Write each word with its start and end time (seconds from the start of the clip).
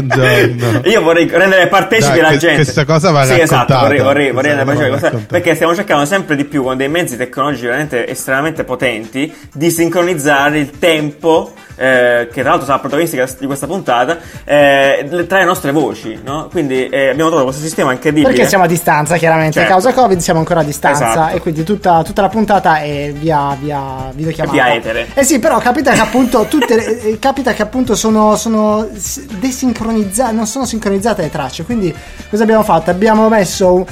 buongiorno. 0.00 0.80
Io 0.90 1.02
vorrei 1.02 1.28
rendere 1.30 1.66
partecipi 1.68 2.18
Dai, 2.20 2.32
la 2.32 2.36
gente. 2.36 2.56
questa 2.56 2.84
cosa 2.84 3.10
va 3.10 3.24
Sì, 3.24 3.38
esatto, 3.40 3.78
vorrei, 3.78 4.00
vorrei, 4.00 4.30
vorrei 4.32 4.54
rendere 4.54 4.76
Questa 4.76 4.84
partecipi 4.88 5.10
questa- 5.10 5.26
perché 5.28 5.54
stiamo 5.54 5.74
cercando 5.74 6.04
sempre 6.04 6.36
di 6.36 6.44
più 6.44 6.62
con 6.62 6.76
dei 6.76 6.88
mezzi 6.88 7.16
tecnologici 7.16 7.64
veramente 7.66 8.08
estremamente 8.08 8.64
potenti 8.64 9.32
di 9.52 9.70
sincronizzare 9.70 10.58
il 10.58 10.70
tempo 10.78 11.52
eh, 11.82 12.28
che 12.32 12.42
tra 12.42 12.50
l'altro 12.50 12.66
sarà 12.66 12.78
protagonistica 12.78 13.26
di 13.40 13.46
questa 13.46 13.66
puntata 13.66 14.16
eh, 14.44 15.24
tra 15.26 15.38
le 15.38 15.44
nostre 15.44 15.72
voci, 15.72 16.16
no? 16.22 16.46
Quindi 16.48 16.88
eh, 16.88 17.08
abbiamo 17.08 17.28
trovato 17.28 17.46
questo 17.46 17.62
sistema 17.62 17.90
incredibile. 17.90 18.32
Perché 18.32 18.48
siamo 18.48 18.62
a 18.62 18.68
distanza, 18.68 19.16
chiaramente. 19.16 19.54
Certo. 19.54 19.68
A 19.68 19.72
causa 19.72 19.92
Covid 19.92 20.18
siamo 20.20 20.38
ancora 20.38 20.60
a 20.60 20.62
distanza. 20.62 21.10
Esatto. 21.10 21.36
E 21.36 21.40
quindi 21.40 21.64
tutta, 21.64 22.04
tutta 22.04 22.22
la 22.22 22.28
puntata 22.28 22.78
è 22.78 23.12
via, 23.12 23.56
via 23.58 24.10
videochiamata. 24.12 24.54
Via 24.54 24.74
etere. 24.74 25.08
Eh 25.12 25.24
sì, 25.24 25.40
però 25.40 25.58
capita 25.58 25.92
che 25.92 26.00
appunto 26.00 26.44
tutte 26.44 26.76
le- 26.76 27.00
eh, 27.00 27.18
capita 27.18 27.52
che 27.52 27.62
appunto 27.62 27.96
sono, 27.96 28.36
sono 28.36 28.86
desincronizzate, 29.40 30.32
non 30.32 30.46
sono 30.46 30.64
sincronizzate 30.64 31.22
le 31.22 31.30
tracce. 31.30 31.64
Quindi 31.64 31.92
cosa 32.30 32.44
abbiamo 32.44 32.62
fatto? 32.62 32.90
Abbiamo 32.90 33.28
messo 33.28 33.74
un 33.74 33.84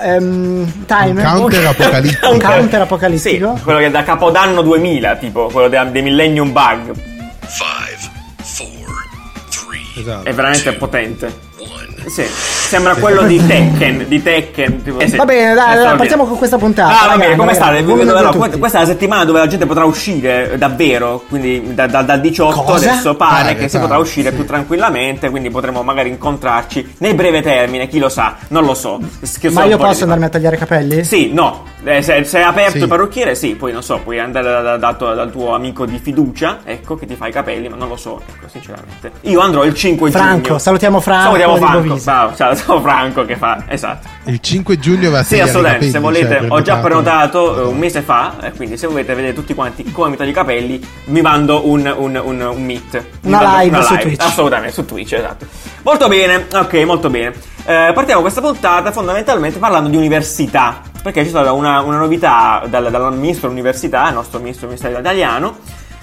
ehm, 0.00 0.84
timer. 0.86 1.26
Un 1.26 1.38
counter 1.38 1.66
apocalittico. 1.74 2.30
Un 2.30 2.38
counter 2.38 2.80
apocalittico. 2.82 3.56
Sì, 3.56 3.62
quello 3.64 3.80
che 3.80 3.86
è 3.86 3.90
da 3.90 4.04
Capodanno 4.04 4.62
2000, 4.62 5.16
tipo 5.16 5.48
quello 5.52 5.66
dei, 5.66 5.90
dei 5.90 6.02
Millennium 6.02 6.52
Bug. 6.52 7.10
Five, 7.48 8.10
four, 8.42 9.08
three, 9.50 9.84
Esatto. 10.00 10.28
È 10.28 10.32
veramente 10.32 10.72
potente. 10.74 11.38
one. 11.58 12.08
Sì, 12.08 12.24
sembra 12.72 12.94
quello 12.94 13.22
di 13.24 13.36
Tekken, 13.44 14.06
di 14.08 14.22
Tekken. 14.22 14.82
Tipo, 14.82 14.98
eh 15.00 15.06
sì. 15.08 15.16
Va 15.16 15.26
bene, 15.26 15.52
dai, 15.52 15.74
allora 15.76 15.94
partiamo 15.94 16.24
con 16.24 16.38
questa 16.38 16.56
puntata. 16.56 17.02
Ah, 17.02 17.06
va 17.08 17.16
bene, 17.18 17.36
come 17.36 17.52
state? 17.52 17.84
questa 17.84 18.78
è 18.78 18.80
la 18.80 18.86
settimana 18.86 19.24
dove 19.26 19.40
la 19.40 19.46
gente 19.46 19.66
potrà 19.66 19.84
uscire 19.84 20.54
davvero, 20.56 21.22
quindi 21.28 21.74
da- 21.74 21.86
da- 21.86 22.00
dal 22.00 22.20
18 22.22 22.62
Cosa? 22.62 22.90
adesso 22.90 23.14
pare 23.14 23.42
Pare, 23.42 23.54
che 23.56 23.68
si 23.68 23.76
pare, 23.76 23.82
potrà 23.88 23.98
uscire 23.98 24.30
sì. 24.30 24.36
più 24.36 24.46
tranquillamente, 24.46 25.28
quindi 25.28 25.50
potremo 25.50 25.82
magari 25.82 26.08
incontrarci 26.08 26.94
nel 26.98 27.14
breve 27.14 27.42
termine, 27.42 27.88
chi 27.88 27.98
lo 27.98 28.08
sa, 28.08 28.36
non 28.48 28.64
lo 28.64 28.72
so. 28.72 28.98
Schizzo 29.20 29.52
Ma 29.52 29.64
io 29.64 29.76
posso 29.76 30.04
andarmi 30.04 30.24
a 30.24 30.28
tagliare 30.30 30.56
i 30.56 30.58
capelli? 30.58 31.04
Sì, 31.04 31.30
no, 31.32 31.68
Eh, 31.84 32.00
se, 32.00 32.22
se 32.22 32.38
è 32.38 32.42
aperto 32.42 32.70
Sì. 32.76 32.78
il 32.78 32.86
parrucchiere, 32.86 33.34
sì, 33.34 33.56
poi 33.56 33.72
non 33.72 33.82
so, 33.82 33.98
puoi 34.04 34.20
andare 34.20 34.62
da- 34.62 34.76
da- 34.76 34.92
dal 34.92 35.32
tuo- 35.32 35.52
amico 35.52 35.84
di 35.84 35.98
fiducia, 36.00 36.60
ecco, 36.62 36.94
che 36.94 37.06
ti 37.06 37.16
fa 37.16 37.26
i 37.26 37.32
capelli, 37.32 37.68
ma 37.68 37.74
non 37.74 37.88
lo 37.88 37.96
so, 37.96 38.20
ecco, 38.24 38.46
sinceramente. 38.48 39.10
Io 39.22 39.40
andrò 39.40 39.64
il 39.64 39.74
5 39.74 40.12
Franco, 40.12 40.42
giugno. 40.42 40.58
salutiamo 40.58 41.00
Franco 41.00 41.24
Salutiamo 41.24 41.56
Franco, 41.56 41.80
Bovisi. 41.80 42.04
bravo, 42.04 42.36
salutiamo 42.62 42.80
Franco 42.80 43.24
che 43.24 43.36
fa, 43.36 43.64
esatto. 43.68 44.08
Il 44.24 44.40
5 44.40 44.78
giugno 44.78 45.10
va 45.10 45.20
a 45.20 45.22
Sì, 45.22 45.40
assolutamente, 45.40 45.90
se 45.90 45.98
volete, 45.98 46.38
cioè, 46.38 46.50
ho 46.50 46.62
già 46.62 46.78
prenotato. 46.78 47.42
prenotato 47.52 47.62
eh, 47.62 47.66
un 47.66 47.78
mese 47.78 48.02
fa, 48.02 48.34
quindi 48.56 48.76
se 48.76 48.86
volete 48.86 49.14
vedere 49.14 49.32
tutti 49.34 49.54
quanti 49.54 49.90
come 49.90 50.10
mi 50.10 50.16
taglio 50.16 50.30
i 50.30 50.34
capelli, 50.34 50.88
mi 51.06 51.20
mando 51.20 51.68
un, 51.68 51.92
un, 51.96 52.20
un, 52.22 52.40
un 52.40 52.64
meet. 52.64 53.04
Mi 53.22 53.32
Una 53.32 53.42
mando 53.42 53.62
live 53.62 53.82
su 53.82 53.96
Twitch. 53.96 54.22
Assolutamente, 54.24 54.72
su 54.72 54.84
Twitch, 54.84 55.12
esatto. 55.12 55.46
Molto 55.82 56.08
bene, 56.08 56.46
ok, 56.52 56.74
molto 56.84 57.10
bene. 57.10 57.34
Eh, 57.64 57.92
partiamo 57.94 58.20
questa 58.20 58.40
puntata 58.40 58.90
fondamentalmente 58.92 59.58
parlando 59.58 59.88
di 59.88 59.96
università, 59.96 60.80
perché 61.02 61.22
c'è 61.22 61.28
stata 61.28 61.52
una, 61.52 61.80
una 61.80 61.98
novità 61.98 62.64
dal, 62.68 62.90
dal 62.90 63.16
ministro 63.16 63.48
dell'università, 63.48 64.08
il 64.08 64.14
nostro 64.14 64.38
ministro 64.40 64.66
dell'università 64.68 65.00
italiano, 65.00 65.58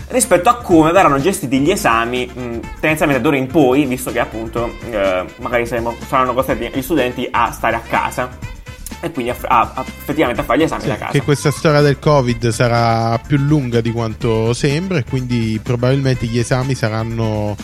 rispetto 0.09 0.49
a 0.49 0.55
come 0.57 0.91
verranno 0.91 1.19
gestiti 1.19 1.59
gli 1.59 1.71
esami 1.71 2.25
mh, 2.25 2.59
tendenzialmente 2.79 3.21
d'ora 3.21 3.37
in 3.37 3.47
poi, 3.47 3.85
visto 3.85 4.11
che 4.11 4.19
appunto 4.19 4.73
eh, 4.89 5.23
magari 5.37 5.65
saremo- 5.65 5.95
saranno 6.07 6.33
costretti 6.33 6.69
gli 6.77 6.81
studenti 6.81 7.27
a 7.29 7.51
stare 7.51 7.75
a 7.75 7.81
casa 7.87 8.29
e 9.01 9.11
quindi 9.11 9.31
a, 9.31 9.35
a- 9.47 9.71
a- 9.75 9.85
effettivamente 9.85 10.41
a 10.41 10.43
fare 10.43 10.59
gli 10.59 10.63
esami 10.63 10.85
da 10.87 10.97
casa. 10.97 11.11
Che 11.11 11.21
questa 11.21 11.51
storia 11.51 11.81
del 11.81 11.99
Covid 11.99 12.49
sarà 12.49 13.17
più 13.25 13.37
lunga 13.37 13.81
di 13.81 13.91
quanto 13.91 14.53
sembra 14.53 14.97
e 14.97 15.03
quindi 15.05 15.59
probabilmente 15.63 16.25
gli 16.25 16.37
esami 16.39 16.75
saranno. 16.75 17.55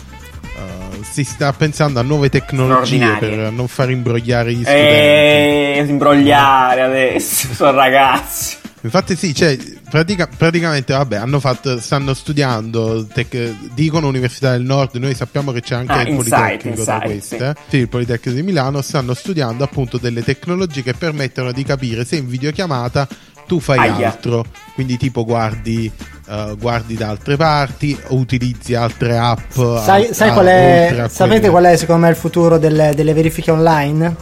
eh, 0.42 0.84
si 1.02 1.24
sta 1.24 1.52
pensando 1.52 1.98
a 2.00 2.02
nuove 2.02 2.28
tecnologie 2.30 3.16
per 3.18 3.52
non 3.52 3.68
far 3.68 3.90
imbrogliare 3.90 4.52
gli 4.52 4.62
studenti. 4.62 4.86
E 4.86 5.84
imbrogliare 5.86 6.80
adesso, 6.82 7.52
sono 7.52 7.72
ragazzi. 7.76 8.56
Infatti, 8.86 9.16
sì, 9.16 9.34
cioè, 9.34 9.56
pratica- 9.90 10.28
praticamente, 10.34 10.92
vabbè, 10.92 11.16
hanno 11.16 11.40
fatto, 11.40 11.78
stanno 11.80 12.14
studiando, 12.14 13.04
tec- 13.06 13.54
dicono 13.74 14.06
Università 14.08 14.52
del 14.52 14.62
Nord, 14.62 14.94
noi 14.96 15.14
sappiamo 15.14 15.52
che 15.52 15.60
c'è 15.60 15.74
anche 15.74 15.92
Ah, 15.92 16.02
il 16.02 16.14
Politecnico 16.16 16.84
da 16.84 16.94
Insight, 16.94 17.04
queste, 17.04 17.36
sì. 17.36 17.42
eh. 17.42 17.54
Sì, 17.68 17.76
il 17.78 17.88
Politecnico 17.88 18.36
di 18.36 18.42
Milano, 18.44 18.80
stanno 18.82 19.12
studiando 19.14 19.64
appunto 19.64 19.98
delle 19.98 20.22
tecnologie 20.22 20.82
che 20.82 20.94
permettono 20.94 21.52
di 21.52 21.62
capire 21.64 22.04
se 22.04 22.16
in 22.16 22.28
videochiamata 22.28 23.06
tu 23.46 23.60
fai 23.60 23.78
Aia. 23.78 24.08
altro, 24.08 24.44
quindi 24.74 24.96
tipo 24.96 25.24
guardi, 25.24 25.90
eh, 26.28 26.54
guardi 26.58 26.94
da 26.96 27.08
altre 27.10 27.36
parti, 27.36 27.96
o 28.08 28.16
utilizzi 28.16 28.74
altre 28.74 29.16
app. 29.18 29.52
Sai, 29.52 30.06
al- 30.08 30.14
sai 30.14 30.32
qual 30.32 30.46
è, 30.46 31.06
sapete 31.08 31.48
quelle- 31.48 31.48
qual 31.50 31.64
è 31.64 31.76
secondo 31.76 32.02
me 32.06 32.10
il 32.10 32.16
futuro 32.16 32.58
delle, 32.58 32.92
delle 32.94 33.12
verifiche 33.14 33.50
online? 33.52 34.16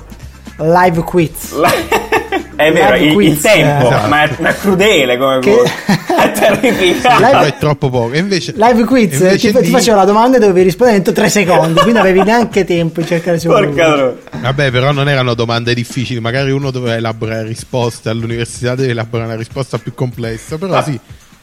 Live 0.58 1.02
quiz. 1.04 1.52
È 2.56 2.72
vero, 2.72 2.96
il, 2.96 3.12
quiz, 3.12 3.32
il 3.32 3.40
tempo, 3.40 3.86
esatto. 3.88 4.08
ma, 4.08 4.22
è, 4.22 4.36
ma 4.38 4.48
è 4.50 4.56
crudele 4.56 5.16
come 5.18 5.38
Che-. 5.40 5.62
È 6.24 6.30
terrificante. 6.30 7.24
Però 7.24 7.38
Live- 7.40 7.46
è 7.48 7.58
troppo 7.58 7.90
poco. 7.90 8.14
Invece, 8.16 8.52
Live 8.56 8.84
quiz 8.84 9.12
invece 9.18 9.50
ti, 9.50 9.58
ti 9.58 9.64
lì- 9.64 9.70
faceva 9.70 9.96
la 9.98 10.04
domanda 10.04 10.36
e 10.36 10.40
dovevi 10.40 10.62
rispondere 10.62 10.98
entro 10.98 11.12
3 11.12 11.28
secondi, 11.28 11.80
quindi 11.80 11.98
avevi 11.98 12.22
neanche 12.22 12.64
tempo 12.64 13.00
di 13.00 13.06
cercare 13.06 13.38
su 13.38 13.48
Porca. 13.48 14.14
Vabbè, 14.40 14.70
però 14.70 14.92
non 14.92 15.08
erano 15.08 15.34
domande 15.34 15.74
difficili. 15.74 16.20
Magari 16.20 16.50
uno 16.52 16.70
doveva 16.70 16.94
elaborare 16.96 17.42
risposte. 17.44 18.08
All'università 18.08 18.74
deve 18.74 18.92
elaborare 18.92 19.30
una 19.30 19.38
risposta 19.38 19.76
più 19.78 19.92
complessa. 19.92 20.56
Però 20.56 20.74
Ah. 20.74 20.82
sì, 20.82 20.98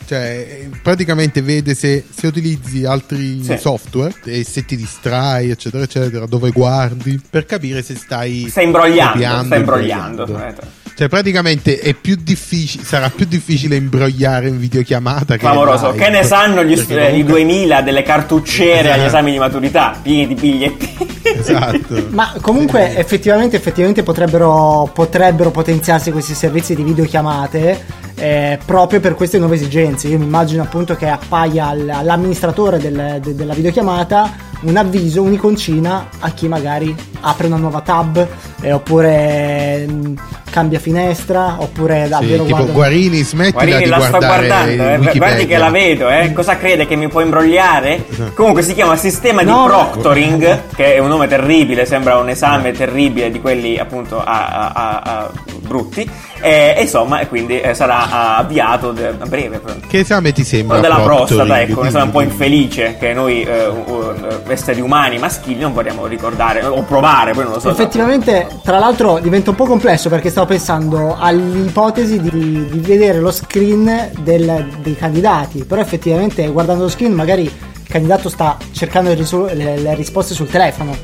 cioè, 0.07 0.47
eh, 0.61 0.69
praticamente 0.81 1.41
vede 1.41 1.75
se, 1.75 2.03
se 2.15 2.25
utilizzi 2.27 2.85
altri 2.85 3.43
Sì. 3.43 3.57
software 3.59 4.13
e 4.25 4.43
se 4.43 4.65
ti 4.65 4.75
distrai, 4.75 5.51
eccetera, 5.51 5.83
eccetera, 5.83 6.25
dove 6.25 6.49
guardi, 6.51 7.19
per 7.29 7.45
capire 7.45 7.83
se 7.83 7.95
stai. 7.95 8.47
Stai 8.49 8.63
imbrogliando, 8.65 9.19
stai 9.45 9.59
imbrogliando. 9.59 10.21
imbrogliando. 10.23 10.79
Cioè, 11.01 11.09
praticamente 11.09 11.79
è 11.79 11.95
più 11.95 12.15
difficile, 12.21 12.83
sarà 12.83 13.09
più 13.09 13.25
difficile 13.25 13.75
imbrogliare 13.75 14.49
in 14.49 14.59
videochiamata 14.59 15.33
che 15.33 15.39
Clamoroso. 15.39 15.89
live. 15.93 16.03
Che 16.03 16.09
ne 16.11 16.21
sanno 16.23 16.63
gli, 16.63 16.73
eh, 16.73 16.75
i 16.75 16.85
comunque- 16.85 17.23
2000 17.23 17.81
delle 17.81 18.03
cartucciere 18.03 18.91
agli 18.91 18.99
Esatto. 18.99 19.05
esami 19.07 19.31
di 19.31 19.39
maturità, 19.39 19.97
pieni 19.99 20.27
di 20.27 20.35
biglietti. 20.35 20.95
Esatto. 21.23 22.05
Ma 22.13 22.31
comunque 22.39 22.95
effettivamente, 22.95 23.55
effettivamente 23.55 24.03
potrebbero, 24.03 24.91
potrebbero 24.93 25.49
potenziarsi 25.49 26.11
questi 26.11 26.35
servizi 26.35 26.75
di 26.75 26.83
videochiamate 26.83 27.83
eh, 28.13 28.59
proprio 28.63 28.99
per 28.99 29.15
queste 29.15 29.39
nuove 29.39 29.55
esigenze. 29.55 30.07
Io 30.07 30.19
mi 30.19 30.25
immagino 30.25 30.61
appunto 30.61 30.95
che 30.95 31.07
appaia 31.07 31.65
al- 31.69 31.89
all'amministratore 31.89 32.77
del- 32.77 33.17
de- 33.23 33.33
della 33.33 33.55
videochiamata 33.55 34.49
un 34.61 34.77
avviso, 34.77 35.21
un'iconcina 35.23 36.07
a 36.19 36.29
chi 36.31 36.47
magari 36.47 36.95
apre 37.21 37.47
una 37.47 37.57
nuova 37.57 37.81
tab 37.81 38.25
eh, 38.61 38.71
oppure 38.71 39.85
mh, 39.87 40.13
cambia 40.51 40.79
finestra 40.79 41.55
oppure 41.59 42.03
Sì, 42.03 42.09
davvero 42.09 42.43
tipo 42.43 42.55
guarda- 42.57 42.71
Guarini, 42.73 43.21
smettila 43.23 43.63
Guardi, 43.63 43.83
di 43.83 43.89
la 43.89 43.99
sto 44.01 44.17
guardare 44.17 44.75
guardando, 44.75 45.09
eh. 45.11 45.17
Guardi 45.17 45.45
che 45.47 45.57
la 45.57 45.69
vedo, 45.69 46.09
eh. 46.09 46.33
Cosa 46.33 46.57
crede 46.57 46.85
che 46.87 46.95
mi 46.95 47.07
può 47.07 47.21
imbrogliare? 47.21 48.03
Esatto. 48.09 48.31
Comunque 48.35 48.61
si 48.61 48.73
chiama 48.73 48.95
sistema 48.95 49.41
No, 49.41 49.45
di 49.45 49.51
ma- 49.61 49.67
proctoring, 49.67 50.59
che 50.75 50.95
è 50.95 50.99
un 50.99 51.07
nome 51.07 51.27
terribile, 51.27 51.85
sembra 51.85 52.17
un 52.17 52.29
esame 52.29 52.71
terribile 52.71 53.31
di 53.31 53.39
quelli 53.39 53.77
appunto 53.79 54.19
a, 54.21 54.47
a- 54.47 54.71
a- 54.73 55.01
a 55.03 55.31
brutti. 55.61 56.09
E, 56.43 56.75
insomma, 56.81 57.19
e 57.19 57.27
quindi 57.27 57.59
eh, 57.61 57.73
sarà 57.75 58.35
avviato 58.37 58.91
de- 58.91 59.13
a 59.17 59.25
breve. 59.25 59.61
Che 59.87 59.99
esame 59.99 60.31
ti 60.33 60.43
sembra? 60.43 60.79
Quello 60.79 60.95
della 60.95 61.05
prostata, 61.07 61.61
ecco, 61.61 61.79
un 61.81 61.85
esame 61.87 62.05
un 62.05 62.11
po' 62.11 62.21
infelice 62.21 62.97
che 62.99 63.13
noi 63.13 63.43
eh, 63.43 63.67
uh, 63.67 63.91
uh, 63.91 64.41
esseri 64.51 64.81
umani 64.81 65.17
maschili 65.17 65.59
non 65.59 65.73
vogliamo 65.73 66.05
ricordare 66.05 66.63
o 66.65 66.81
provare, 66.83 67.33
poi 67.33 67.43
non 67.43 67.53
lo 67.53 67.59
so. 67.59 67.69
Effettivamente, 67.69 68.47
tra 68.63 68.77
l'altro, 68.79 69.19
diventa 69.19 69.49
un 69.51 69.55
po' 69.55 69.65
complesso 69.65 70.09
perché 70.09 70.29
stavo 70.29 70.47
pensando 70.47 71.15
all'ipotesi 71.17 72.19
di, 72.19 72.29
di 72.69 72.79
vedere 72.79 73.19
lo 73.19 73.31
screen 73.31 74.11
del- 74.19 74.67
dei 74.81 74.95
candidati. 74.95 75.63
Però, 75.63 75.81
effettivamente, 75.81 76.47
guardando 76.47 76.83
lo 76.83 76.89
screen, 76.89 77.13
magari 77.13 77.43
il 77.43 77.51
candidato 77.87 78.29
sta 78.29 78.57
cercando 78.71 79.13
risol- 79.13 79.51
le- 79.55 79.77
le 79.77 79.95
risposte 79.95 80.33
sul 80.33 80.47
telefono. 80.47 80.95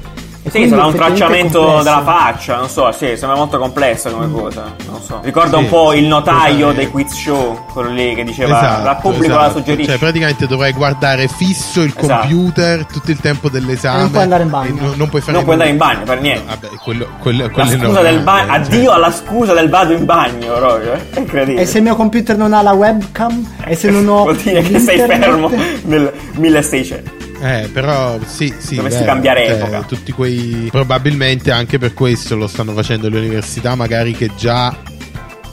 Sì, 0.49 0.67
sarà 0.67 0.85
un 0.85 0.93
tracciamento 0.93 1.59
complesso. 1.59 1.83
della 1.83 2.03
faccia, 2.03 2.55
non 2.57 2.69
so, 2.69 2.91
sì, 2.91 3.15
sembra 3.17 3.35
molto 3.35 3.57
complessa 3.59 4.09
come 4.09 4.31
cosa, 4.31 4.73
non 4.89 5.01
so. 5.01 5.19
Ricorda 5.23 5.57
Sì, 5.57 5.63
un 5.63 5.69
po' 5.69 5.93
il 5.93 6.05
notaio 6.05 6.55
esatto. 6.67 6.73
dei 6.73 6.89
quiz 6.89 7.13
show, 7.13 7.65
quello 7.71 7.89
lì 7.89 8.13
che 8.15 8.23
diceva 8.23 8.57
Esatto, 8.57 8.83
la 8.85 8.95
pubblico 8.95 9.33
la 9.35 9.45
esatto. 9.45 9.57
suggerisce. 9.59 9.89
Cioè, 9.91 9.99
praticamente 9.99 10.47
dovrai 10.47 10.73
guardare 10.73 11.27
fisso 11.27 11.81
il 11.81 11.93
Esatto. 11.97 12.19
computer 12.27 12.85
tutto 12.85 13.11
il 13.11 13.19
tempo 13.19 13.49
dell'esame. 13.49 13.97
E 13.97 14.01
non 14.01 14.11
puoi 14.11 14.23
andare 14.23 14.43
in 14.43 14.49
bagno. 14.49 14.75
non, 14.81 14.93
non 14.95 15.09
puoi 15.09 15.21
fare 15.21 15.33
non 15.33 15.41
puoi 15.43 15.53
andare 15.55 15.71
in 15.71 15.77
bagno 15.77 16.03
per 16.03 16.21
niente. 16.21 16.43
Vabbè, 16.47 16.67
quello, 16.83 17.07
quello, 17.19 17.43
La 17.43 17.49
quello 17.49 17.71
è 17.71 17.77
scusa 17.77 18.01
del 18.01 18.19
bagno, 18.21 18.47
cioè. 18.47 18.55
addio 18.57 18.91
alla 18.91 19.11
scusa 19.11 19.53
del 19.53 19.69
vado 19.69 19.93
in 19.93 20.05
bagno, 20.05 20.53
proprio, 20.53 20.93
eh? 20.93 21.09
È 21.11 21.19
incredibile. 21.19 21.61
E 21.61 21.65
se 21.65 21.77
il 21.77 21.83
mio 21.83 21.95
computer 21.95 22.37
non 22.37 22.53
ha 22.53 22.61
la 22.61 22.71
webcam? 22.73 23.53
E 23.65 23.75
se 23.75 23.89
non 23.89 24.07
ho. 24.09 24.23
Vuol 24.23 24.35
dire 24.37 24.61
che 24.61 24.79
sei 24.79 24.97
l'internet? 24.97 25.29
fermo 25.29 25.51
nel 25.83 26.11
1600. 26.35 27.16
Eh, 27.39 27.69
però 27.71 28.17
sì, 28.25 28.53
sì. 28.57 28.75
Dovresti 28.75 28.99
vero, 29.01 29.11
cambiare 29.11 29.47
cioè, 29.47 29.55
epoca. 29.57 29.81
Tutti 29.83 30.11
quei. 30.11 30.67
Probabilmente 30.71 31.51
anche 31.51 31.77
per 31.77 31.93
questo 31.93 32.35
lo 32.35 32.47
stanno 32.47 32.73
facendo 32.73 33.09
le 33.09 33.17
università, 33.19 33.75
magari 33.75 34.13
che 34.13 34.31
già. 34.35 34.75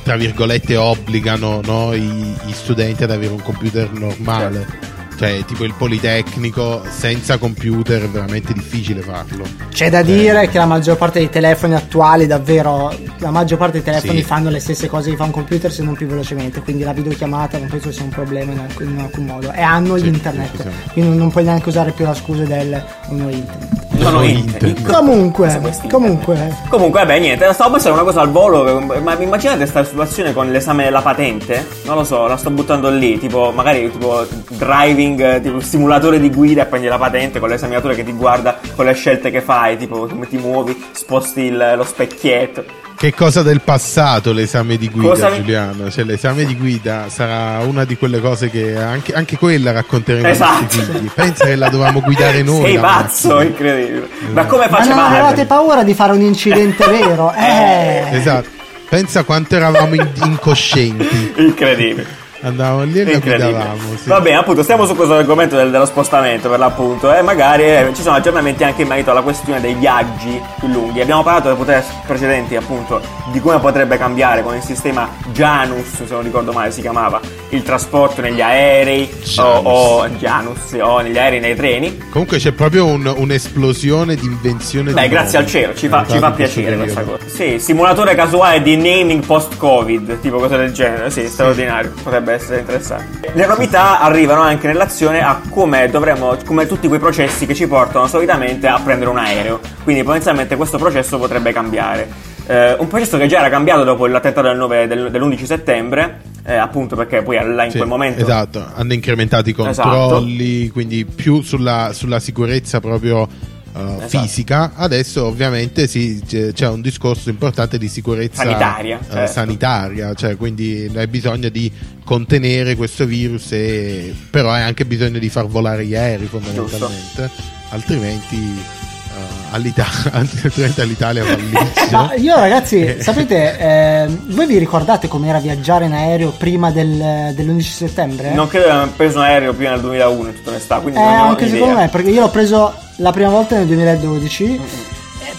Tra 0.03 0.17
virgolette 0.17 0.77
obbligano 0.77 1.61
no, 1.65 1.95
i- 1.95 2.35
gli 2.45 2.53
studenti 2.53 3.05
ad 3.05 3.11
avere 3.11 3.33
un 3.33 3.43
computer 3.43 3.91
normale. 3.93 4.67
Certo. 4.69 4.94
Cioè, 5.17 5.45
tipo 5.45 5.65
il 5.65 5.75
Politecnico, 5.77 6.83
senza 6.89 7.39
computer 7.39 8.03
è 8.03 8.09
veramente 8.09 8.53
difficile 8.53 9.01
farlo. 9.01 9.45
C'è 9.71 9.89
da 9.89 10.03
dire 10.03 10.49
che 10.49 10.59
la 10.59 10.67
maggior 10.67 10.97
parte 10.97 11.21
dei 11.21 11.31
telefoni 11.31 11.75
attuali, 11.75 12.27
davvero, 12.27 12.93
la 13.19 13.31
maggior 13.31 13.59
parte 13.59 13.75
dei 13.81 13.83
telefoni 13.85 14.19
Sì. 14.19 14.25
fanno 14.25 14.51
le 14.51 14.59
stesse 14.59 14.89
cose 14.89 15.11
che 15.11 15.17
fa 15.17 15.25
un 15.25 15.31
computer 15.31 15.71
se 15.73 15.83
non 15.83 15.95
più 15.95 16.07
velocemente, 16.07 16.61
quindi 16.63 16.83
la 16.83 16.93
videochiamata 16.93 17.59
non 17.59 17.69
penso 17.69 17.93
sia 17.93 18.03
un 18.03 18.09
problema 18.11 18.53
in 18.53 18.59
alcun, 18.59 18.89
in 18.89 18.99
alcun 18.99 19.25
modo. 19.25 19.53
E 19.53 19.61
hanno 19.63 19.97
Sì, 19.97 20.07
internet, 20.09 20.57
sì, 20.57 20.63
sì. 20.63 20.91
quindi 20.93 21.17
non 21.17 21.31
puoi 21.31 21.45
neanche 21.45 21.69
usare 21.69 21.93
più 21.93 22.05
la 22.05 22.15
scusa 22.15 22.43
del 22.43 22.85
non 23.11 23.21
ho 23.23 23.31
internet. 23.31 23.83
Non 24.05 24.15
ho 24.17 24.19
No, 24.19 24.23
internet. 24.25 24.63
internet. 24.79 24.93
Comunque, 24.93 25.61
comunque, 25.91 26.57
Comunque, 26.69 27.01
vabbè, 27.01 27.19
niente, 27.19 27.53
stavo 27.53 27.73
pensando 27.73 27.97
una 27.97 28.07
cosa 28.07 28.21
al 28.21 28.31
volo, 28.31 28.81
ma 28.81 29.17
immaginate 29.19 29.59
questa 29.59 29.83
situazione 29.85 30.33
con 30.33 30.51
l'esame 30.51 30.85
della 30.85 31.01
patente? 31.01 31.67
Non 31.85 31.97
lo 31.97 32.05
so, 32.05 32.27
la 32.27 32.37
sto 32.37 32.51
buttando 32.51 32.91
lì, 32.91 33.19
tipo, 33.19 33.51
magari 33.55 33.91
tipo 33.91 34.27
driving, 34.51 35.41
tipo 35.41 35.61
simulatore 35.61 36.21
di 36.21 36.31
guida 36.31 36.63
e 36.63 36.67
prendi 36.67 36.87
la 36.87 36.99
patente 36.99 37.39
con 37.41 37.49
l'esaminatore 37.49 37.95
che 37.95 38.05
ti 38.05 38.13
guarda 38.13 38.59
con 38.77 38.85
le 38.85 38.93
scelte 38.93 39.31
che 39.31 39.41
fai, 39.41 39.77
tipo 39.77 40.07
come 40.07 40.29
ti 40.29 40.37
muovi, 40.37 40.85
sposti 40.93 41.43
il- 41.43 41.73
lo 41.77 41.85
specchietto. 41.85 42.65
Che 42.97 43.13
cosa 43.13 43.43
del 43.43 43.61
passato 43.61 44.33
l'esame 44.33 44.77
di 44.77 44.89
guida, 44.89 45.09
Cosa 45.11 45.35
Giuliano? 45.35 45.91
Cioè, 45.91 46.05
l'esame 46.05 46.45
di 46.47 46.57
guida 46.57 47.09
sarà 47.09 47.59
una 47.65 47.85
di 47.85 47.97
quelle 47.97 48.21
cose 48.21 48.49
che 48.49 48.77
anche, 48.77 49.13
anche 49.13 49.37
quella 49.37 49.73
racconteremo 49.73 50.27
ai 50.27 50.33
Esatto. 50.33 50.63
nostri 50.63 50.81
figli. 50.83 51.11
Pensa 51.13 51.45
che 51.45 51.57
la 51.57 51.69
dovevamo 51.69 52.01
guidare 52.01 52.41
noi. 52.45 52.63
Sei 52.63 52.79
pazzo, 52.79 53.29
macchina. 53.29 53.49
incredibile. 53.51 54.09
Ma 54.33 54.47
come 54.47 54.69
ma 54.71 54.79
non 54.85 54.99
avevate 54.99 55.45
paura 55.45 55.83
di 55.83 55.93
fare 55.93 56.13
un 56.13 56.21
incidente 56.23 56.87
vero? 56.87 57.33
Eh, 57.37 58.05
Esatto. 58.13 58.49
Pensa 58.89 59.25
quanto 59.25 59.57
eravamo 59.57 59.95
in- 59.95 60.09
incoscienti. 60.25 61.33
Incredibile. 61.37 62.23
Andavamo 62.45 62.83
lì 62.85 63.01
e 63.01 63.19
guidavamo. 63.19 63.97
sì. 64.01 64.09
Va 64.09 64.21
bene, 64.21 64.37
appunto, 64.37 64.63
stiamo 64.63 64.85
su 64.87 64.95
questo 64.95 65.15
argomento 65.15 65.57
del- 65.57 65.71
dello 65.71 65.87
spostamento 65.87 66.49
per 66.51 66.59
l'appunto. 66.59 67.13
E 67.15 67.23
magari 67.23 67.65
eh, 67.65 67.91
ci 67.95 68.03
sono 68.03 68.17
aggiornamenti 68.17 68.65
anche 68.65 68.83
in 68.83 68.89
merito 68.89 69.11
alla 69.11 69.23
questione 69.23 69.61
dei 69.61 69.75
viaggi 69.75 70.41
più 70.59 70.69
lunghi. 70.69 71.01
Abbiamo 71.01 71.23
parlato 71.23 71.49
nei 71.49 71.57
podcast 71.57 71.91
precedenti, 72.07 72.55
appunto, 72.57 73.01
di 73.33 73.41
come 73.41 73.59
potrebbe 73.59 73.97
cambiare 73.97 74.43
con 74.43 74.55
il 74.55 74.63
sistema 74.63 75.09
Janus, 75.33 75.87
se 76.05 76.05
non 76.11 76.23
ricordo 76.23 76.53
male 76.53 76.71
si 76.71 76.81
chiamava, 76.83 77.19
il 77.51 77.63
trasporto 77.63 78.21
negli 78.21 78.41
aerei 78.43 79.09
o, 79.11 79.25
Janus. 79.25 79.63
o 79.65 80.09
Janus, 80.19 80.59
sì, 80.67 80.79
o 80.79 81.01
negli 81.01 81.19
aerei 81.19 81.41
nei 81.41 81.55
treni. 81.57 81.99
Comunque 82.11 82.39
c'è 82.39 82.53
proprio 82.53 82.85
un- 82.87 83.13
un'esplosione 83.17 84.15
di 84.17 84.27
invenzione. 84.27 84.93
Beh, 84.93 85.03
di 85.03 85.09
grazie 85.09 85.39
al 85.39 85.45
nuovo. 85.45 85.59
cielo, 85.59 85.75
ci 85.75 85.89
fa, 85.89 86.05
ci 86.09 86.19
fa 86.19 86.31
piacere 86.33 86.77
questa 86.77 87.03
cosa. 87.03 87.19
Sì, 87.27 87.59
simulatore 87.59 88.15
casuale 88.15 88.61
di 88.63 88.77
naming 88.77 89.25
post-Covid, 89.25 90.21
tipo 90.21 90.37
cose 90.39 90.57
del 90.57 90.73
genere. 90.73 91.11
Sì, 91.11 91.27
straordinario, 91.29 91.93
potrebbe 92.03 92.34
essere 92.35 92.61
interessante. 92.61 93.31
Le 93.33 93.47
novità 93.47 94.01
arrivano 94.01 94.41
anche 94.43 94.67
in 94.67 94.73
relazione 94.73 95.23
a 95.23 95.41
come 95.51 95.89
dovremmo, 95.89 96.37
come 96.45 96.67
tutti 96.67 96.89
quei 96.89 97.01
processi 97.01 97.47
che 97.47 97.55
ci 97.55 97.67
portano 97.67 98.07
solitamente 98.07 98.67
a 98.67 98.79
prendere 98.81 99.11
un 99.11 99.19
aereo. 99.19 99.61
Quindi 99.83 100.03
potenzialmente 100.03 100.57
questo 100.57 100.79
processo 100.79 101.19
potrebbe 101.19 101.53
cambiare. 101.53 102.33
Eh, 102.47 102.75
un 102.79 102.89
processo 102.89 103.17
che 103.17 103.27
già 103.27 103.39
era 103.39 103.49
cambiato 103.49 103.85
dopo 103.85 104.07
l'attentato 104.07 104.49
del 104.49 104.57
9 104.59 104.87
del- 104.87 105.11
dell'11 105.11 105.45
settembre, 105.47 106.21
eh, 106.45 106.55
appunto 106.57 106.95
perché 106.95 107.23
poi 107.23 107.37
là 107.55 107.65
in 107.65 107.71
Sì, 107.71 107.79
quel 107.79 107.89
momento... 107.89 108.21
Esatto, 108.21 108.63
hanno 108.75 108.93
incrementato 108.93 109.49
i 109.49 109.55
Esatto. 109.59 109.89
controlli, 109.89 110.69
quindi 110.69 111.07
più 111.07 111.41
sulla, 111.41 111.91
sulla 111.95 112.21
sicurezza 112.21 112.81
proprio 112.81 113.27
Esatto. 113.77 114.09
fisica. 114.09 114.73
Adesso 114.77 115.25
ovviamente 115.27 115.87
sì, 115.89 116.23
c'è, 116.27 116.53
c'è 116.53 116.69
un 116.69 116.81
discorso 116.81 117.29
importante 117.29 117.77
di 117.79 117.89
sicurezza 117.89 118.43
Sanitaria, 118.45 118.99
eh, 119.01 119.13
certo. 119.13 119.33
sanitaria, 119.33 120.15
cioè 120.15 120.37
quindi 120.37 120.91
hai 120.95 121.07
bisogno 121.09 121.49
di 121.49 121.71
contenere 122.05 122.77
questo 122.77 123.05
virus, 123.05 123.51
e, 123.53 124.15
però 124.31 124.51
hai 124.51 124.63
anche 124.63 124.85
bisogno 124.85 125.19
di 125.19 125.29
far 125.29 125.47
volare 125.47 125.85
gli 125.87 125.95
aerei 125.97 126.27
fondamentalmente, 126.27 127.31
altrimenti... 127.71 128.37
eh, 128.37 129.43
all'Ita- 129.53 129.87
altrimenti 130.13 130.81
all'Italia 130.81 131.25
fallisce. 131.25 131.89
Ma 131.93 132.15
io 132.15 132.37
Eh. 132.37 132.41
ragazzi, 132.41 132.97
sapete, 133.01 133.59
eh, 133.59 134.07
voi 134.29 134.47
vi 134.47 134.59
ricordate 134.59 135.09
com'era 135.09 135.39
viaggiare 135.39 135.87
in 135.87 135.93
aereo 135.93 136.31
prima 136.31 136.71
del- 136.71 137.33
dell'11 137.35 137.61
settembre? 137.61 138.35
Non 138.35 138.47
credo 138.49 138.67
di 138.67 138.71
aver 138.73 138.89
preso 138.97 139.19
un 139.19 139.25
aereo 139.25 139.53
prima 139.55 139.71
del 139.73 139.81
2001, 139.81 140.29
in 140.29 140.35
tutta 140.35 140.51
onestà, 140.51 140.79
quindi 140.79 141.01
Eh, 141.01 141.03
non 141.03 141.13
anche 141.29 141.45
idea. 141.45 141.57
secondo 141.57 141.81
me, 141.81 141.89
perché 141.89 142.11
io 142.11 142.21
l'ho 142.21 142.31
preso 142.31 142.75
la 142.97 143.11
prima 143.13 143.29
volta 143.31 143.57
nel 143.57 143.67
2012. 143.67 144.45
eh, 144.55 144.61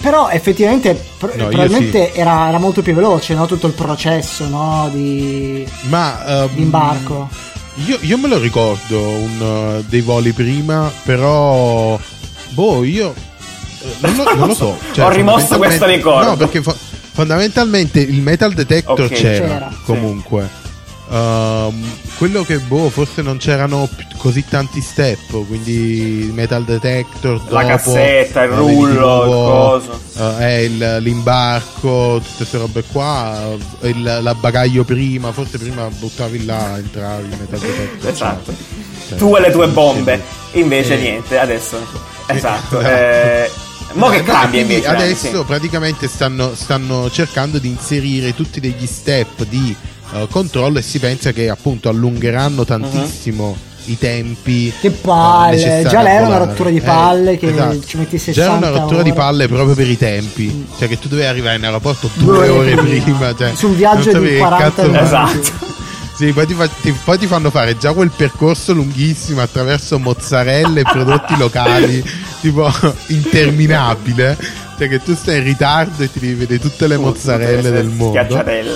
Però 0.01 0.29
effettivamente 0.29 0.93
pr- 1.17 1.35
No, 1.35 1.47
probabilmente 1.47 2.13
era, 2.13 2.47
era 2.49 2.57
molto 2.59 2.81
più 2.81 2.93
veloce 2.93 3.33
no? 3.33 3.45
tutto 3.45 3.67
il 3.67 3.73
processo 3.73 4.47
no? 4.47 4.89
di, 4.91 5.67
Ma 5.83 6.43
ehm, 6.43 6.49
di 6.53 6.61
imbarco. 6.61 7.29
Io, 7.85 7.97
io 8.01 8.17
me 8.17 8.27
lo 8.29 8.37
ricordo 8.37 8.99
un, 8.99 9.41
uh, 9.79 9.83
dei 9.87 9.99
voli 10.01 10.31
prima, 10.31 10.89
però. 11.03 11.99
Boh, 12.51 12.83
io. 12.85 13.13
eh, 13.81 13.95
Non 13.99 14.15
lo, 14.15 14.35
non 14.35 14.47
lo 14.47 14.53
so. 14.55 14.77
Ho 15.01 15.09
rimosso 15.09 15.57
questo 15.57 15.85
ricordo. 15.85 16.29
No, 16.29 16.35
perché 16.37 16.61
fo- 16.61 16.75
fondamentalmente 17.11 17.99
il 17.99 18.21
metal 18.21 18.53
detector 18.53 19.01
Ok. 19.05 19.11
c'era, 19.11 19.45
C'era. 19.47 19.71
comunque. 19.83 20.49
Ehm, 21.09 21.83
quello 22.17 22.43
che 22.43 22.57
boh, 22.59 22.89
forse 22.89 23.21
non 23.21 23.37
c'erano 23.37 23.87
così 24.17 24.43
tanti 24.47 24.81
step, 24.81 25.45
quindi 25.47 26.31
metal 26.33 26.63
detector, 26.63 27.41
La 27.49 27.61
dopo, 27.61 27.67
cassetta, 27.75 28.43
il 28.43 28.49
di 28.49 28.55
rullo, 28.55 29.23
il 29.23 29.29
coso. 29.29 29.99
eh, 30.39 30.63
il- 30.63 30.97
l'imbarco, 31.01 32.19
tutte 32.23 32.37
queste 32.37 32.57
robe 32.57 32.83
qua, 32.91 33.39
eh, 33.81 33.89
il 33.89 34.19
la 34.21 34.33
bagaglio 34.33 34.83
prima, 34.83 35.31
forse 35.31 35.57
prima 35.59 35.87
buttavi 35.89 36.45
là, 36.45 36.77
entravi 36.77 37.23
in 37.31 37.37
metal 37.39 37.59
detector. 37.59 38.09
Esatto. 38.09 38.53
Cioè, 39.07 39.17
tu 39.17 39.35
e 39.35 39.39
le 39.41 39.51
tue 39.51 39.67
bombe. 39.67 40.21
Invece 40.53 40.95
Eh. 40.95 41.01
niente, 41.01 41.37
adesso. 41.37 41.77
Esatto. 42.27 42.79
eh, 42.81 43.51
mo 43.93 44.09
che 44.09 44.23
cambia 44.23 44.61
invece? 44.61 44.87
Adesso 44.87 45.37
sì. 45.39 45.43
praticamente 45.45 46.07
stanno, 46.07 46.55
stanno 46.55 47.11
cercando 47.11 47.59
di 47.59 47.67
inserire 47.67 48.33
tutti 48.33 48.59
degli 48.59 48.87
step 48.87 49.43
di 49.45 49.75
eh, 50.13 50.27
controllo 50.29 50.79
e 50.79 50.81
si 50.81 50.99
pensa 50.99 51.31
che 51.31 51.49
appunto 51.49 51.89
allungheranno 51.89 52.63
tantissimo 52.65 53.55
i 53.87 53.97
tempi 53.99 54.73
Che 54.81 54.87
eh, 54.87 54.91
palle, 54.91 55.85
già 55.87 56.01
lei 56.01 56.15
era 56.15 56.25
una 56.25 56.37
rottura 56.37 56.69
di 56.71 56.77
Eh, 56.77 56.81
palle 56.81 57.38
che 57.38 57.50
esatto. 57.51 57.81
ci 57.85 57.97
metti 57.97 58.17
già 58.17 58.24
era 58.31 58.33
60 58.53 58.57
una 58.69 58.77
rottura 58.79 59.03
di 59.03 59.09
ore. 59.12 59.19
palle 59.19 59.47
proprio 59.47 59.75
per 59.75 59.88
i 59.89 59.97
tempi 59.97 60.65
cioè 60.77 60.88
che 60.88 60.97
tu 60.97 61.07
dovevi 61.07 61.27
arrivare 61.27 61.57
in 61.57 61.65
aeroporto 61.65 62.09
due, 62.15 62.33
Due 62.33 62.47
ore 62.50 62.74
ore 62.74 62.81
prima. 62.81 63.03
prima 63.03 63.35
cioè, 63.35 63.51
Su 63.53 63.67
un 63.67 63.75
viaggio 63.75 64.05
di 64.09 64.12
sapevi 64.12 64.29
che 64.31 64.38
40 64.39 64.63
cazzo 64.69 64.81
minuti. 64.89 65.05
fare. 65.07 65.39
Esatto. 65.39 65.74
Sì, 66.15 66.31
poi 66.31 66.45
ti, 66.47 66.53
fa- 66.53 66.69
ti- 66.69 66.95
poi 67.03 67.17
ti 67.17 67.27
fanno 67.27 67.50
fare 67.50 67.77
già 67.77 67.91
quel 67.91 68.09
percorso 68.09 68.71
lunghissimo 68.71 69.41
attraverso 69.41 70.00
mozzarelle 70.00 70.79
e 70.79 70.83
prodotti 70.83 71.35
locali, 71.38 72.01
tipo 72.39 72.71
interminabile. 73.07 74.38
Cioè 74.77 74.89
che 74.89 75.01
tu 75.01 75.15
stai 75.15 75.38
in 75.38 75.44
ritardo 75.44 76.03
e 76.03 76.12
ti 76.12 76.20
devi 76.20 76.34
vedere 76.34 76.60
tutte 76.60 76.88
le 76.88 76.96
Tutte 76.96 77.08
mozzarelle 77.08 77.53
queste 77.53 77.72
del 77.72 77.88
mondo. 77.88 78.13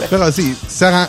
Però 0.07 0.31
sì, 0.31 0.55
sarà, 0.65 1.07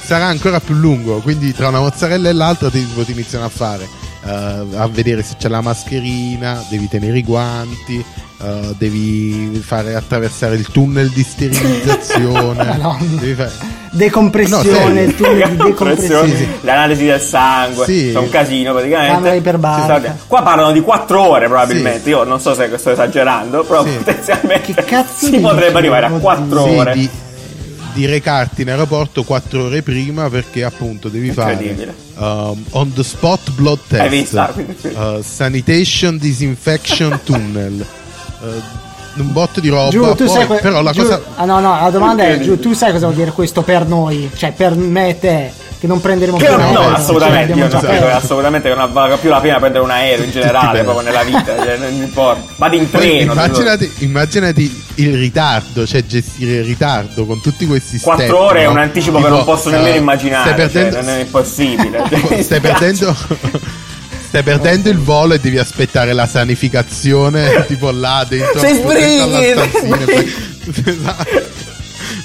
sarà 0.00 0.26
ancora 0.26 0.60
più 0.60 0.74
lungo. 0.74 1.18
Quindi 1.20 1.52
tra 1.52 1.68
una 1.68 1.80
mozzarella 1.80 2.28
e 2.28 2.32
l'altra 2.32 2.70
ti, 2.70 2.86
ti 2.86 3.12
iniziano 3.12 3.44
a 3.44 3.48
fare. 3.48 3.97
Eh, 4.24 4.76
a 4.76 4.88
vedere 4.88 5.22
se 5.22 5.34
c'è 5.38 5.48
la 5.48 5.60
mascherina, 5.60 6.62
devi 6.68 6.88
tenere 6.88 7.18
i 7.18 7.22
guanti. 7.24 8.04
eh, 8.40 8.74
devi 8.78 9.60
fare 9.64 9.94
attraversare 9.96 10.54
il 10.54 10.68
tunnel 10.70 11.08
di 11.10 11.22
sterilizzazione. 11.24 12.78
Fare... 13.34 13.50
Decompressione, 13.90 15.06
No, 15.06 15.12
tunnel 15.12 15.48
di 15.50 15.56
decompressione. 15.56 16.28
Sì, 16.28 16.36
sì. 16.36 16.48
L'analisi 16.60 17.04
del 17.06 17.20
sangue, 17.20 17.84
Sì. 17.86 18.10
c'è 18.12 18.18
un 18.18 18.28
casino 18.28 18.72
praticamente. 18.72 19.40
Sta- 19.42 20.16
Qua 20.26 20.42
parlano 20.42 20.72
di 20.72 20.80
4 20.80 21.20
ore 21.20 21.46
probabilmente. 21.46 22.02
Sì. 22.02 22.08
Io 22.10 22.22
non 22.24 22.38
so 22.40 22.54
se 22.54 22.70
sto 22.76 22.90
esagerando, 22.90 23.64
però 23.64 23.84
Sì. 23.84 23.90
potenzialmente 23.96 24.74
Che 24.74 24.84
cazzo 24.84 25.26
si 25.26 25.38
potrebbe 25.40 25.78
arrivare 25.78 26.06
a 26.06 26.08
Oddio. 26.10 26.20
4 26.20 26.62
Sì, 26.64 26.68
ore. 26.76 26.92
di, 26.92 27.10
di 27.92 28.06
recarti 28.06 28.62
in 28.62 28.70
aeroporto 28.70 29.24
4 29.24 29.64
ore 29.64 29.82
prima 29.82 30.28
perché 30.28 30.62
appunto 30.64 31.08
devi 31.08 31.30
fare 31.32 31.52
Incredibile. 31.52 31.94
um, 32.16 32.64
on 32.70 32.92
the 32.92 33.02
spot 33.02 33.50
blood 33.52 33.78
test. 33.88 34.32
Uh, 34.94 35.20
sanitation 35.22 36.18
disinfection 36.18 37.20
tunnel. 37.24 37.84
Uh, 38.40 38.46
un 39.20 39.32
botto 39.32 39.58
di 39.58 39.68
roba 39.68 39.88
Giù, 39.90 40.02
tu 40.14 40.24
poi- 40.26 40.28
sai 40.28 40.46
que- 40.46 40.58
però 40.60 40.80
la 40.80 40.92
giù- 40.92 41.02
cosa 41.02 41.20
Ah 41.34 41.44
no, 41.44 41.58
no, 41.58 41.80
la 41.80 41.90
domanda 41.90 42.24
è 42.28 42.38
giù, 42.38 42.56
tu 42.60 42.72
sai 42.72 42.92
cosa 42.92 43.06
vuol 43.06 43.18
dire 43.18 43.32
questo 43.32 43.62
per 43.62 43.84
noi? 43.86 44.30
Cioè 44.36 44.52
per 44.52 44.76
me 44.76 45.08
e 45.08 45.18
te 45.18 45.50
che 45.78 45.86
non 45.86 46.00
prenderemo 46.00 46.36
Che 46.36 46.46
più 46.46 46.56
non- 46.56 46.72
no, 46.72 46.80
aereo, 46.80 46.94
assolutamente, 46.96 47.52
cioè, 47.54 47.62
io 47.62 47.68
non 47.70 47.80
credo 47.80 48.08
assolutamente 48.08 48.68
che 48.68 48.74
non 48.74 48.92
valga 48.92 49.16
più 49.16 49.30
la 49.30 49.40
pena 49.40 49.58
prendere 49.58 49.84
un 49.84 49.90
aereo 49.90 50.24
in 50.24 50.30
generale, 50.30 50.82
proprio 50.82 51.04
nella 51.04 51.22
vita, 51.22 51.56
cioè, 51.56 51.76
non 51.76 51.92
importa. 51.92 52.52
Vadi 52.56 52.76
in 52.76 52.90
treno. 52.90 53.32
immaginati, 53.32 53.92
immaginati 53.98 54.84
il 54.96 55.16
ritardo 55.16 55.86
cioè 55.86 56.04
gestire 56.04 56.56
il 56.56 56.64
ritardo 56.64 57.24
con 57.24 57.40
tutti 57.40 57.66
questi 57.66 58.00
4 58.00 58.24
step, 58.24 58.36
ore 58.36 58.60
è 58.62 58.64
no? 58.64 58.72
un 58.72 58.78
anticipo 58.78 59.16
che 59.18 59.24
Tipo, 59.24 59.36
non 59.36 59.44
posso 59.44 59.70
nemmeno 59.70 59.94
uh, 59.94 59.98
immaginare, 59.98 60.50
stai 60.50 60.58
cioè, 60.70 60.70
perdendo, 60.82 61.06
non 61.06 61.18
è 61.18 61.20
impossibile. 61.20 62.02
Cioè, 62.28 62.42
stai 62.42 62.60
perdendo 62.60 63.16
stai 64.28 64.42
perdendo 64.42 64.90
il 64.90 64.98
volo 64.98 65.34
e 65.34 65.40
devi 65.40 65.58
aspettare 65.58 66.12
la 66.12 66.26
sanificazione 66.26 67.64
tipo 67.68 67.90
là 67.90 68.26
dentro 68.28 68.58
Sei 68.58 68.74
sbrighi! 68.74 70.04
poi- 70.04 70.34
esatto. 70.84 71.42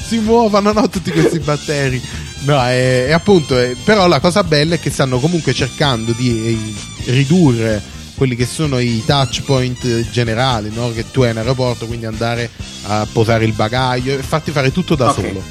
si 0.07 0.17
muovono 0.17 0.72
no 0.74 0.89
tutti 0.89 1.12
questi 1.12 1.39
batteri 1.39 2.01
No, 2.45 2.62
è, 2.63 3.05
è 3.07 3.12
appunto, 3.12 3.57
è- 3.57 3.75
però 3.83 4.07
la 4.07 4.19
cosa 4.19 4.43
bella 4.43 4.75
è 4.75 4.79
che 4.79 4.89
stanno 4.89 5.19
comunque 5.19 5.53
cercando 5.53 6.12
di 6.12 6.75
eh, 7.05 7.12
ridurre 7.12 7.81
quelli 8.15 8.35
che 8.35 8.45
sono 8.45 8.79
i 8.79 9.01
touch 9.05 9.41
point 9.43 9.83
eh, 9.85 10.05
generali, 10.12 10.69
no? 10.73 10.91
che 10.91 11.09
tu 11.09 11.21
hai 11.21 11.31
in 11.31 11.38
aeroporto, 11.38 11.85
quindi 11.88 12.05
andare 12.05 12.50
a 12.88 13.07
posare 13.12 13.45
il 13.45 13.53
bagaglio 13.53 14.13
e 14.13 14.21
farti 14.21 14.51
fare 14.51 14.71
tutto 14.71 14.95
da 14.95 15.09
Ok. 15.09 15.13
solo. 15.15 15.41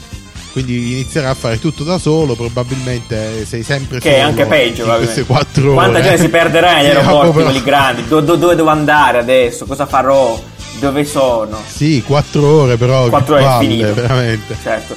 Quindi 0.53 0.93
inizierai 0.93 1.31
a 1.31 1.35
fare 1.35 1.59
tutto 1.59 1.83
da 1.83 1.97
solo, 1.97 2.35
probabilmente 2.35 3.47
sei 3.47 3.63
sempre 3.63 3.99
Che 4.01 4.11
è 4.11 4.19
solo 4.19 4.29
anche 4.29 4.45
peggio, 4.45 4.85
va 4.85 4.97
queste 4.97 5.23
bene. 5.23 5.27
quattro 5.27 5.65
ore. 5.69 5.75
Quanta 5.75 6.03
gente 6.03 6.19
si 6.19 6.29
perderà 6.29 6.75
negli 6.75 6.87
aeroporti, 6.93 7.43
quelli 7.43 7.63
grandi? 7.63 8.07
Do- 8.07 8.21
do- 8.21 8.37
dove 8.37 8.55
devo 8.55 8.69
andare 8.69 9.19
adesso? 9.19 9.65
Cosa 9.65 9.87
farò? 9.87 10.39
Dove 10.79 11.05
sono? 11.07 11.59
Sì, 11.67 12.03
quattro 12.07 12.47
ore 12.47 12.77
però. 12.77 13.09
Quattro 13.09 13.37
che 13.37 13.43
ore 13.43 13.51
è 13.51 13.55
palle, 13.55 13.67
finito. 13.69 13.95
veramente. 13.95 14.57
Certo. 14.63 14.97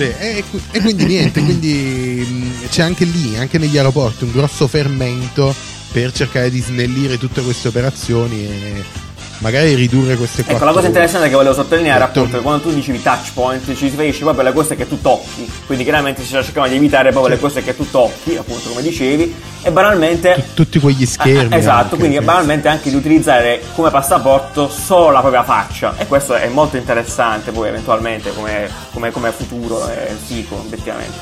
Sì, 0.00 0.14
e, 0.18 0.42
e 0.72 0.80
quindi 0.80 1.04
niente, 1.04 1.42
quindi 1.42 2.26
mh, 2.26 2.68
c'è 2.70 2.80
anche 2.80 3.04
lì, 3.04 3.36
anche 3.36 3.58
negli 3.58 3.76
aeroporti, 3.76 4.24
un 4.24 4.32
grosso 4.32 4.66
fermento 4.66 5.54
per 5.92 6.10
cercare 6.10 6.48
di 6.48 6.58
snellire 6.58 7.18
tutte 7.18 7.42
queste 7.42 7.68
operazioni 7.68 8.46
e 8.46 8.84
magari 9.40 9.74
ridurre 9.74 10.16
queste 10.16 10.40
Ecco, 10.40 10.50
quattro 10.50 10.66
la 10.66 10.72
cosa 10.72 10.86
interessante 10.86 11.28
che 11.28 11.34
volevo 11.34 11.54
sottolineare 11.54 11.98
Detto- 12.06 12.18
appunto 12.18 12.36
che 12.36 12.42
quando 12.42 12.62
tu 12.62 12.72
dicevi 12.72 13.02
touch 13.02 13.32
point 13.34 13.74
ci 13.74 13.84
riferisci 13.88 14.20
proprio 14.20 14.42
alle 14.42 14.52
cose 14.52 14.76
che 14.76 14.88
tu 14.88 15.00
tocchi, 15.00 15.50
quindi 15.66 15.84
chiaramente 15.84 16.22
si 16.22 16.28
cercava 16.28 16.68
di 16.68 16.76
evitare 16.76 17.10
proprio 17.10 17.34
le 17.34 17.40
cose 17.40 17.62
che 17.62 17.76
tu 17.76 17.88
tocchi, 17.90 18.36
appunto 18.36 18.68
come 18.70 18.82
dicevi, 18.82 19.34
e 19.62 19.70
banalmente... 19.70 20.34
Tu- 20.34 20.54
tutti 20.54 20.78
quegli 20.78 21.04
schermi. 21.06 21.54
Eh, 21.54 21.58
esatto, 21.58 21.82
anche, 21.82 21.96
quindi 21.96 22.16
sì. 22.16 22.22
banalmente 22.24 22.68
anche 22.68 22.90
di 22.90 22.96
utilizzare 22.96 23.62
come 23.74 23.90
passaporto 23.90 24.68
solo 24.68 25.10
la 25.10 25.20
propria 25.20 25.42
faccia 25.42 25.94
e 25.96 26.06
questo 26.06 26.34
è 26.34 26.48
molto 26.48 26.76
interessante 26.76 27.50
poi 27.50 27.68
eventualmente 27.68 28.32
come, 28.34 28.68
come- 28.92 29.10
come 29.10 29.32
futuro, 29.32 29.86
è 29.86 30.14
fico 30.26 30.56
obiettivamente, 30.56 31.18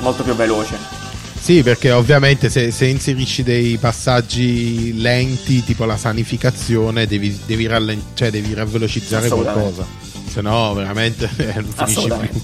molto 0.00 0.22
più 0.22 0.34
veloce. 0.34 0.99
Sì, 1.40 1.62
perché 1.62 1.90
ovviamente 1.90 2.50
se, 2.50 2.70
se 2.70 2.84
inserisci 2.86 3.42
dei 3.42 3.78
passaggi 3.78 5.00
lenti, 5.00 5.64
tipo 5.64 5.84
la 5.86 5.96
sanificazione, 5.96 7.06
devi, 7.06 7.36
devi, 7.46 7.66
rallen- 7.66 8.02
cioè 8.14 8.30
devi 8.30 8.52
ravvelocizzare 8.52 9.28
qualcosa. 9.28 9.86
Se 10.28 10.42
no, 10.42 10.74
veramente 10.74 11.28
eh, 11.38 11.54
non 11.54 11.72
finisci 11.74 12.08
più. 12.08 12.42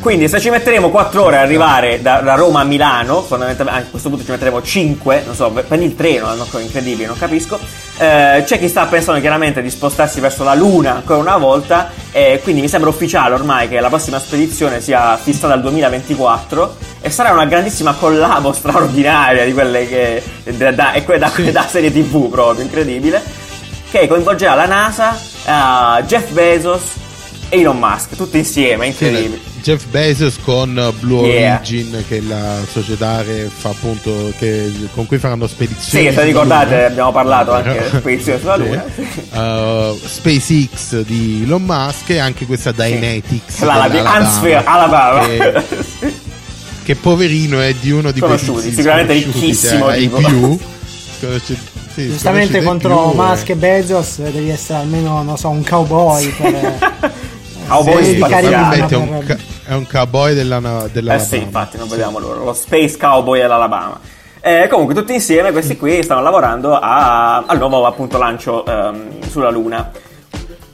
Quindi 0.00 0.28
se 0.28 0.40
ci 0.40 0.50
metteremo 0.50 0.90
4 0.90 1.22
ore 1.22 1.36
a 1.36 1.40
arrivare 1.40 2.00
da, 2.02 2.20
da 2.20 2.34
Roma 2.34 2.60
a 2.60 2.64
Milano, 2.64 3.22
fondamentalmente 3.22 3.86
a 3.86 3.90
questo 3.90 4.08
punto 4.08 4.24
ci 4.24 4.30
metteremo 4.30 4.62
5, 4.62 5.22
non 5.26 5.34
so, 5.34 5.50
prendi 5.50 5.86
il 5.86 5.94
treno, 5.94 6.34
so, 6.44 6.58
incredibile, 6.58 7.06
non 7.06 7.16
capisco. 7.16 7.58
Eh, 7.98 8.42
c'è 8.44 8.58
chi 8.58 8.68
sta 8.68 8.86
pensando 8.86 9.20
chiaramente 9.20 9.62
di 9.62 9.70
spostarsi 9.70 10.20
verso 10.20 10.44
la 10.44 10.54
Luna 10.54 10.96
ancora 10.96 11.18
una 11.18 11.36
volta, 11.36 11.90
e 12.12 12.40
quindi 12.42 12.60
mi 12.60 12.68
sembra 12.68 12.90
ufficiale 12.90 13.34
ormai 13.34 13.68
che 13.68 13.80
la 13.80 13.88
prossima 13.88 14.18
spedizione 14.18 14.80
sia 14.80 15.16
fissata 15.16 15.54
al 15.54 15.60
2024 15.60 16.76
e 17.00 17.10
sarà 17.10 17.32
una 17.32 17.44
grandissima 17.44 17.92
collabo 17.92 18.52
straordinaria 18.52 19.44
di 19.44 19.52
quelle 19.52 19.88
che 19.88 20.22
da, 20.44 20.70
da, 20.72 20.92
da, 21.04 21.32
da 21.50 21.66
serie 21.66 21.92
TV 21.92 22.28
proprio, 22.30 22.62
incredibile, 22.64 23.22
che 23.90 24.06
coinvolgerà 24.06 24.54
la 24.54 24.66
NASA, 24.66 25.16
eh, 25.16 26.02
Jeff 26.04 26.30
Bezos 26.30 26.82
e 27.48 27.60
Elon 27.60 27.78
Musk, 27.78 28.16
tutti 28.16 28.38
insieme, 28.38 28.86
incredibile. 28.86 29.53
Jeff 29.64 29.86
Bezos 29.86 30.36
con 30.44 30.92
Blue 31.00 31.26
Yeah. 31.26 31.54
Origin, 31.56 32.04
che 32.06 32.18
è 32.18 32.20
la 32.20 32.58
società 32.70 33.22
che 33.24 33.48
fa 33.48 33.70
appunto 33.70 34.30
che- 34.38 34.70
con 34.92 35.06
cui 35.06 35.16
faranno 35.16 35.46
spedizioni. 35.46 36.08
Sì, 36.08 36.12
se 36.14 36.22
ricordate 36.22 36.74
Luna. 36.74 36.86
abbiamo 36.86 37.12
parlato 37.12 37.52
anche 37.52 37.88
di 37.90 37.96
spedizione 37.98 38.38
sulla 38.40 38.56
Sì. 38.56 38.60
Luna. 38.60 38.84
Uh, 39.90 39.98
SpaceX 40.04 41.00
di 41.00 41.42
Elon 41.44 41.62
Musk 41.62 42.10
e 42.10 42.18
anche 42.18 42.44
questa 42.44 42.72
Dynetics 42.72 43.60
La- 43.62 43.76
la- 43.76 43.88
di 43.88 43.96
Huntsville, 43.96 44.62
Alabama. 44.64 45.26
che, 45.26 45.62
che 46.84 46.94
poverino 46.96 47.58
è 47.60 47.72
di 47.80 47.90
uno 47.90 48.10
di 48.10 48.20
questi 48.20 48.70
sicuramente 48.70 49.14
ricchissimo, 49.14 49.86
ai 49.86 50.00
tipo. 50.00 50.16
più 50.18 50.58
sì, 51.94 52.08
Giustamente 52.08 52.62
contro 52.62 53.12
più, 53.12 53.18
Musk 53.22 53.48
eh. 53.48 53.52
e 53.52 53.56
Bezos 53.56 54.18
devi 54.18 54.50
essere 54.50 54.80
almeno, 54.80 55.22
non 55.22 55.38
so, 55.38 55.48
un 55.48 55.64
cowboy 55.64 56.28
per... 56.36 56.92
Cowboy 57.66 58.04
Sì, 58.04 58.10
Sì, 58.10 58.14
di 58.16 58.22
è 58.22 58.96
un, 58.96 59.22
ca- 59.26 59.38
è 59.66 59.72
un 59.74 59.86
cowboy 59.86 60.34
della, 60.34 60.60
Eh 61.14 61.18
sì, 61.18 61.36
infatti, 61.38 61.76
non 61.78 61.88
vediamo 61.88 62.18
loro. 62.18 62.44
Lo 62.44 62.52
Space 62.52 62.96
Cowboy 62.98 63.40
all'Alabama. 63.40 63.98
Eh, 64.40 64.68
comunque, 64.70 64.94
tutti 64.94 65.14
insieme, 65.14 65.52
questi 65.52 65.76
qui 65.76 66.02
stanno 66.02 66.20
lavorando 66.20 66.78
a- 66.78 67.38
al 67.46 67.56
nuovo 67.58 67.86
appunto 67.86 68.18
lancio 68.18 68.64
ehm, 68.66 69.26
sulla 69.28 69.50
Luna. 69.50 69.90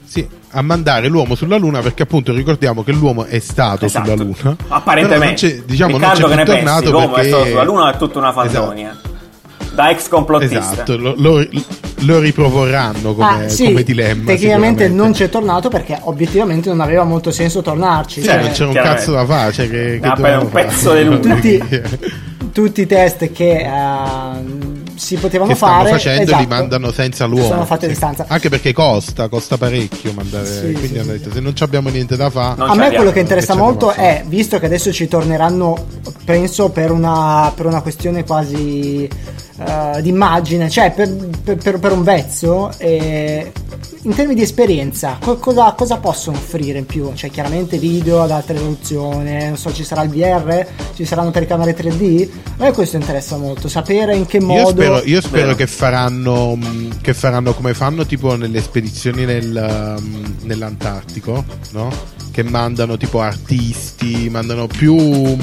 Sì, 0.04 0.28
a 0.50 0.62
mandare 0.62 1.06
l'uomo 1.06 1.36
sulla 1.36 1.56
Luna 1.56 1.80
perché 1.80 2.02
appunto 2.02 2.32
ricordiamo 2.32 2.82
che 2.82 2.90
l'uomo 2.90 3.26
è 3.26 3.38
stato 3.38 3.84
Esatto. 3.84 4.10
sulla 4.10 4.24
Luna. 4.24 4.56
Apparentemente. 4.68 5.64
Diciamo, 5.64 5.98
Riccardo, 5.98 6.26
non 6.26 6.30
che 6.30 6.34
c'è 6.34 6.38
ne 6.38 6.44
più 6.44 6.52
pensi? 6.52 6.64
tornato 6.66 6.90
L'uomo 6.90 7.06
è 7.06 7.14
perché... 7.14 7.28
stato 7.28 7.44
sulla 7.46 7.62
Luna 7.62 7.92
è 7.92 7.96
tutta 7.96 8.18
una 8.18 8.32
fandonia. 8.32 8.96
Da 9.74 9.90
ex 9.90 10.08
complottista. 10.08 10.58
Esatto, 10.58 10.96
lo, 10.96 11.14
lo- 11.16 11.46
lo 12.04 12.18
riproporranno 12.18 13.14
come, 13.14 13.44
Ah, 13.44 13.48
sì, 13.48 13.66
come 13.66 13.82
dilemma. 13.82 14.24
tecnicamente 14.24 14.88
non 14.88 15.12
c'è 15.12 15.28
tornato 15.28 15.68
perché 15.68 15.98
obiettivamente 16.02 16.68
non 16.68 16.80
aveva 16.80 17.04
molto 17.04 17.30
senso 17.30 17.60
tornarci. 17.62 18.22
Cioè, 18.22 18.34
Cioè, 18.34 18.42
non 18.42 18.50
c'era 18.52 18.68
un 18.68 18.74
cazzo 18.74 19.12
da 19.12 19.24
fare. 19.26 19.52
Cioè, 19.52 19.68
che, 19.68 20.00
che 20.02 20.12
dovevano 20.16 20.44
un 20.44 20.50
fare? 20.50 20.64
pezzo 20.66 20.94
Luna. 21.02 21.18
Tutti- 21.34 21.62
tutti 22.52 22.80
i 22.80 22.86
test 22.86 23.30
che 23.32 23.60
ehm, 23.60 24.82
si 24.96 25.16
potevano 25.16 25.50
che 25.50 25.56
stanno 25.56 25.72
fare 25.78 25.90
facendo 25.90 26.22
esatto, 26.22 26.40
li 26.42 26.46
mandano 26.48 26.90
senza 26.90 27.24
l'uomo. 27.26 27.46
sono 27.46 27.64
fatti 27.64 27.84
a 27.84 27.88
Sì. 27.88 27.92
distanza. 27.94 28.24
Anche 28.28 28.48
perché 28.48 28.72
costa, 28.72 29.28
costa 29.28 29.56
parecchio 29.56 30.12
mandare. 30.14 30.46
Sì, 30.46 30.60
quindi 30.72 30.86
sì, 30.88 30.94
hanno 30.98 31.12
sì, 31.12 31.18
detto: 31.18 31.32
se 31.32 31.40
non 31.40 31.54
ci 31.54 31.62
abbiamo 31.62 31.88
niente 31.90 32.16
da 32.16 32.28
fare, 32.28 32.56
Non 32.58 32.70
a 32.70 32.74
me 32.74 32.90
quello 32.92 33.12
che 33.12 33.20
interessa 33.20 33.54
molto 33.54 33.92
è, 33.92 34.24
visto 34.26 34.58
che 34.58 34.66
adesso 34.66 34.92
ci 34.92 35.06
torneranno, 35.06 35.76
penso 36.24 36.70
per 36.70 36.90
una, 36.90 37.52
per 37.54 37.66
una 37.66 37.82
questione 37.82 38.24
quasi 38.24 39.08
eh, 39.66 40.02
di 40.02 40.08
immagine, 40.08 40.70
cioè 40.70 40.92
per, 40.92 41.08
per- 41.58 41.78
per- 41.78 41.92
un 41.92 42.02
vezzo, 42.02 42.72
eh, 42.78 43.52
in 44.02 44.14
termini 44.14 44.36
di 44.36 44.42
esperienza, 44.42 45.18
co- 45.20 45.36
cosa, 45.36 45.72
cosa 45.72 45.98
possono 45.98 46.38
offrire 46.38 46.78
in 46.78 46.86
più? 46.86 47.12
Cioè 47.14 47.30
chiaramente 47.30 47.76
video 47.76 48.22
ad 48.22 48.30
alta 48.30 48.52
risoluzione, 48.54 49.48
non 49.48 49.56
so, 49.58 49.72
ci 49.72 49.84
sarà 49.84 50.02
il 50.02 50.10
VR, 50.10 50.66
ci 50.94 51.04
saranno 51.04 51.30
telecamere 51.30 51.76
3D? 51.76 52.28
A 52.58 52.64
me 52.64 52.72
questo 52.72 52.96
interessa 52.96 53.36
molto, 53.36 53.68
sapere 53.68 54.16
in 54.16 54.24
che 54.26 54.40
modo... 54.40 54.60
Io 54.60 54.68
spero, 54.70 55.02
io 55.04 55.20
spero 55.20 55.54
che, 55.54 55.66
faranno, 55.66 56.58
che 57.02 57.12
faranno 57.12 57.52
come 57.52 57.74
fanno 57.74 58.06
tipo 58.06 58.36
nelle 58.36 58.62
spedizioni 58.62 59.24
nel, 59.26 59.96
nell'Antartico, 60.42 61.44
no? 61.72 61.90
Che 62.30 62.42
mandano 62.44 62.96
tipo 62.96 63.20
artisti, 63.20 64.28
mandano 64.30 64.66
più, 64.68 65.36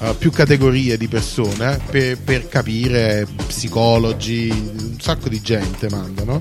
eh, 0.00 0.14
più 0.18 0.30
categorie 0.30 0.96
di 0.96 1.08
persone 1.08 1.78
per, 1.90 2.18
per 2.18 2.48
capire, 2.48 3.26
psicologi, 3.46 4.48
un 4.50 4.96
sacco 5.00 5.28
di 5.28 5.40
gente 5.40 5.88
mandano 5.90 6.40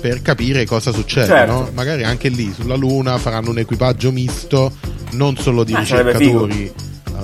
per 0.00 0.22
capire 0.22 0.64
cosa 0.64 0.92
succede, 0.92 1.26
Certo. 1.26 1.52
no? 1.52 1.70
Magari 1.74 2.04
anche 2.04 2.28
lì 2.28 2.52
sulla 2.54 2.76
Luna 2.76 3.18
faranno 3.18 3.50
un 3.50 3.58
equipaggio 3.58 4.12
misto, 4.12 4.72
non 5.12 5.36
solo 5.36 5.64
di 5.64 5.74
Ah, 5.74 5.80
ricercatori. 5.80 6.72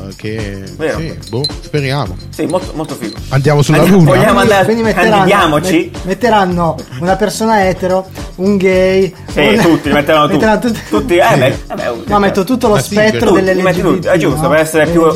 Eh, 0.08 0.14
Che 0.16 0.62
Vero. 0.76 0.98
sì, 0.98 1.18
boh, 1.28 1.44
speriamo. 1.62 2.16
Sì, 2.30 2.46
molto, 2.46 2.72
molto 2.74 2.94
figo. 2.94 3.16
Andiamo 3.28 3.62
sulla 3.62 3.78
Andiamo- 3.78 3.98
Luna. 4.02 4.16
vogliamo- 4.16 4.38
andare- 4.40 4.64
quindi 4.64 4.82
metteranno, 4.82 5.58
met- 5.60 5.90
metteranno 6.04 6.76
una 7.00 7.16
persona 7.16 7.66
etero, 7.68 8.06
un 8.36 8.56
gay, 8.56 9.12
Sì, 9.32 9.40
un- 9.40 9.58
tutti, 9.60 9.88
metteranno 9.90 10.28
tutti. 10.28 10.44
tutti. 10.60 10.80
Tutti, 10.88 11.16
eh, 11.16 11.36
beh, 11.36 11.46
eh, 11.46 11.74
beh, 11.74 11.92
No, 12.06 12.18
metto 12.18 12.44
tutto 12.44 12.68
lo 12.68 12.76
sì, 12.78 12.94
spettro 12.94 13.32
per- 13.32 13.42
delle 13.42 13.52
Tutti, 13.52 13.62
metti 13.64 13.80
tutti, 13.80 14.06
è 14.08 14.16
giusto, 14.18 14.48
per 14.48 14.58
essere 14.58 14.86
più, 14.86 15.10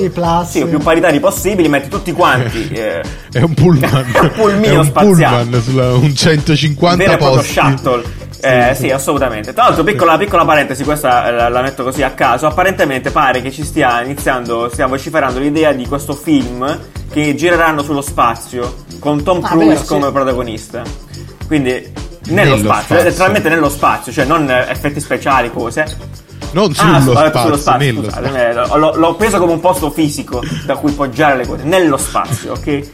sì, 0.46 0.64
più 0.64 0.78
paritari 0.78 1.20
possibili, 1.20 1.68
metti 1.68 1.88
tutti 1.88 2.12
quanti. 2.12 2.68
eh, 2.72 3.02
È 3.32 3.40
un 3.42 3.54
pullman. 3.54 4.06
Un 4.20 4.30
pulmino 4.34 4.74
è 4.74 4.78
un 4.78 4.84
spaziale. 4.84 5.42
pullman 5.44 5.62
sulla 5.62 5.92
un 5.94 6.14
150 6.14 6.96
vero 6.96 7.12
e 7.12 7.16
proprio 7.16 7.36
posti. 7.40 7.52
shuttle. 7.52 8.02
Eh, 8.40 8.74
sì, 8.76 8.90
assolutamente. 8.90 9.52
Tra 9.52 9.64
l'altro, 9.64 9.82
piccola, 9.84 10.16
piccola 10.16 10.44
parentesi, 10.44 10.84
questa 10.84 11.26
eh, 11.28 11.32
la, 11.32 11.48
la 11.48 11.60
metto 11.62 11.82
così 11.82 12.02
a 12.02 12.10
caso. 12.12 12.46
Apparentemente 12.46 13.10
pare 13.10 13.42
che 13.42 13.50
ci 13.50 13.64
stia 13.64 14.02
iniziando, 14.02 14.68
stia 14.70 14.86
vociferando 14.86 15.38
l'idea 15.38 15.72
di 15.72 15.86
questo 15.86 16.14
film 16.14 16.78
che 17.10 17.34
gireranno 17.34 17.82
sullo 17.82 18.00
spazio 18.02 18.84
con 19.00 19.22
Tom 19.22 19.42
Ah, 19.42 19.48
Cruise 19.48 19.68
vero, 19.68 19.80
sì. 19.80 19.86
come 19.86 20.12
protagonista. 20.12 20.82
Quindi 21.46 21.70
nello, 22.28 22.50
Nello 22.50 22.56
spazio, 22.58 22.84
spazio. 22.84 23.04
letteralmente 23.08 23.48
nello 23.48 23.68
spazio, 23.70 24.12
cioè 24.12 24.24
non 24.24 24.48
eh, 24.50 24.66
effetti 24.68 25.00
speciali, 25.00 25.50
cose. 25.50 26.16
Non 26.50 26.72
sullo, 26.74 26.94
Ah, 26.96 27.00
spazio, 27.00 27.40
sullo 27.42 27.56
spazio, 27.56 27.86
nello 27.86 28.02
scusate, 28.04 28.28
spazio. 28.28 28.74
eh, 28.74 28.78
l'ho, 28.78 28.94
l'ho 28.96 29.14
preso 29.16 29.38
come 29.38 29.52
un 29.52 29.60
posto 29.60 29.90
fisico 29.90 30.42
da 30.64 30.76
cui 30.76 30.92
poggiare 30.92 31.36
le 31.36 31.46
cose, 31.46 31.64
nello 31.64 31.96
spazio, 31.96 32.52
ok? 32.52 32.88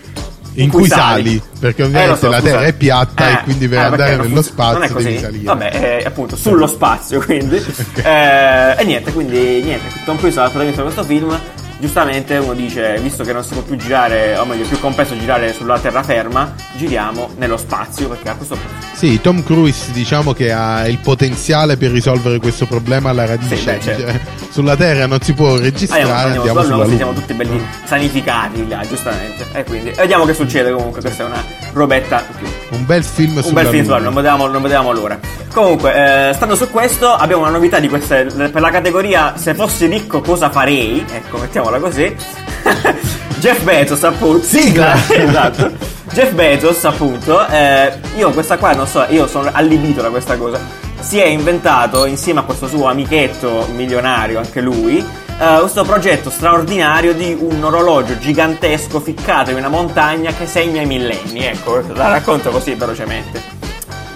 In 0.54 0.70
cui 0.70 0.86
sali, 0.88 1.40
perché 1.58 1.82
Eh, 1.82 1.84
ovviamente 1.86 2.10
lo 2.12 2.16
so, 2.16 2.28
la 2.28 2.36
scusate. 2.38 2.50
Terra 2.56 2.66
è 2.66 2.72
piatta 2.74 3.30
e 3.30 3.42
quindi 3.42 3.68
per 3.68 3.78
eh, 3.78 3.82
andare 3.82 4.16
nello 4.16 4.42
funziona- 4.42 4.42
spazio 4.86 4.94
devi 5.02 5.18
salire. 5.18 5.44
Vabbè, 5.44 5.98
eh, 6.00 6.04
appunto, 6.06 6.36
sullo 6.36 6.66
spazio, 6.66 7.20
quindi. 7.22 7.56
Eh, 8.04 8.74
e 8.78 8.84
niente, 8.84 9.12
quindi 9.12 9.62
niente, 9.62 9.86
Tom 10.04 10.16
Cruise 10.18 10.38
il 10.40 10.44
protagonista 10.50 10.82
di 10.82 10.92
questo 10.92 11.04
film. 11.04 11.40
Giustamente 11.80 12.36
uno 12.38 12.54
dice, 12.54 12.98
visto 13.02 13.24
che 13.24 13.32
non 13.32 13.42
si 13.42 13.52
può 13.52 13.60
più 13.62 13.76
girare, 13.76 14.36
o 14.38 14.44
meglio, 14.46 14.64
è 14.64 14.66
più 14.68 14.78
complesso 14.78 15.18
girare 15.18 15.52
sulla 15.52 15.78
terraferma, 15.78 16.54
giriamo 16.76 17.30
nello 17.36 17.56
spazio, 17.56 18.08
perché 18.08 18.28
a 18.28 18.34
questo 18.36 18.54
punto... 18.54 18.86
Sì, 18.94 19.20
Tom 19.20 19.42
Cruise 19.42 19.90
diciamo 19.92 20.32
che 20.32 20.52
ha 20.52 20.86
il 20.86 20.98
potenziale 20.98 21.76
per 21.76 21.90
risolvere 21.90 22.38
questo 22.38 22.66
problema 22.66 23.10
alla 23.10 23.26
radice. 23.26 23.56
Sì, 23.56 23.64
beh, 23.64 23.80
certo. 23.80 24.43
Sulla 24.54 24.76
Terra 24.76 25.08
non 25.08 25.20
si 25.20 25.32
può 25.32 25.56
registrare, 25.56 26.02
Andiamo, 26.02 26.20
andiamo, 26.20 26.60
andiamo 26.60 26.84
sulla 26.84 26.96
siamo 26.96 27.12
tutti 27.12 27.34
belli 27.34 27.60
sanificati 27.86 28.68
là, 28.68 28.82
giustamente. 28.88 29.46
E 29.52 29.64
quindi 29.64 29.90
vediamo 29.90 30.24
che 30.26 30.32
succede 30.32 30.70
comunque. 30.70 31.00
Questa 31.00 31.24
è 31.24 31.26
una 31.26 31.42
robetta 31.72 32.24
in 32.30 32.36
più. 32.36 32.76
Un 32.78 32.86
bel 32.86 33.02
film 33.02 33.34
Un 33.34 33.42
sulla 33.42 33.62
bel 33.62 33.70
film 33.72 33.82
sulla 33.82 33.96
Luna, 33.96 34.10
non 34.10 34.14
vedevamo, 34.14 34.46
non 34.46 34.62
vedevamo 34.62 34.92
l'ora. 34.92 35.18
Comunque, 35.52 36.28
eh, 36.28 36.34
stando 36.34 36.54
su 36.54 36.70
questo, 36.70 37.12
abbiamo 37.12 37.42
una 37.42 37.50
novità 37.50 37.80
di 37.80 37.88
queste 37.88 38.26
per 38.26 38.60
la 38.60 38.70
categoria 38.70 39.36
Se 39.36 39.54
fossi 39.54 39.86
ricco 39.86 40.20
cosa 40.20 40.48
farei? 40.50 41.04
Ecco, 41.12 41.38
mettiamola 41.38 41.80
così. 41.80 42.14
Jeff 43.40 43.60
Bezos, 43.64 44.04
appunto. 44.04 44.44
Sigla! 44.44 44.94
esatto. 45.10 45.72
Jeff 46.12 46.30
Bezos, 46.30 46.84
appunto, 46.84 47.44
eh, 47.48 47.92
io 48.16 48.30
questa 48.30 48.56
qua 48.56 48.72
non 48.72 48.86
so, 48.86 49.04
io 49.08 49.26
sono 49.26 49.50
allibito 49.52 50.00
da 50.00 50.10
questa 50.10 50.36
cosa. 50.36 50.83
Si 51.06 51.18
è 51.18 51.26
inventato 51.26 52.06
insieme 52.06 52.40
a 52.40 52.42
questo 52.44 52.66
suo 52.66 52.86
amichetto 52.88 53.68
milionario, 53.74 54.38
anche 54.38 54.60
lui, 54.60 54.96
eh, 54.98 55.56
questo 55.60 55.84
progetto 55.84 56.30
straordinario 56.30 57.12
di 57.12 57.36
un 57.38 57.62
orologio 57.62 58.18
gigantesco 58.18 59.00
ficcato 59.00 59.50
in 59.50 59.56
una 59.58 59.68
montagna 59.68 60.32
che 60.32 60.46
segna 60.46 60.80
i 60.80 60.86
millenni. 60.86 61.44
Ecco, 61.44 61.82
la 61.94 62.08
racconto 62.08 62.50
così 62.50 62.74
velocemente. 62.74 63.42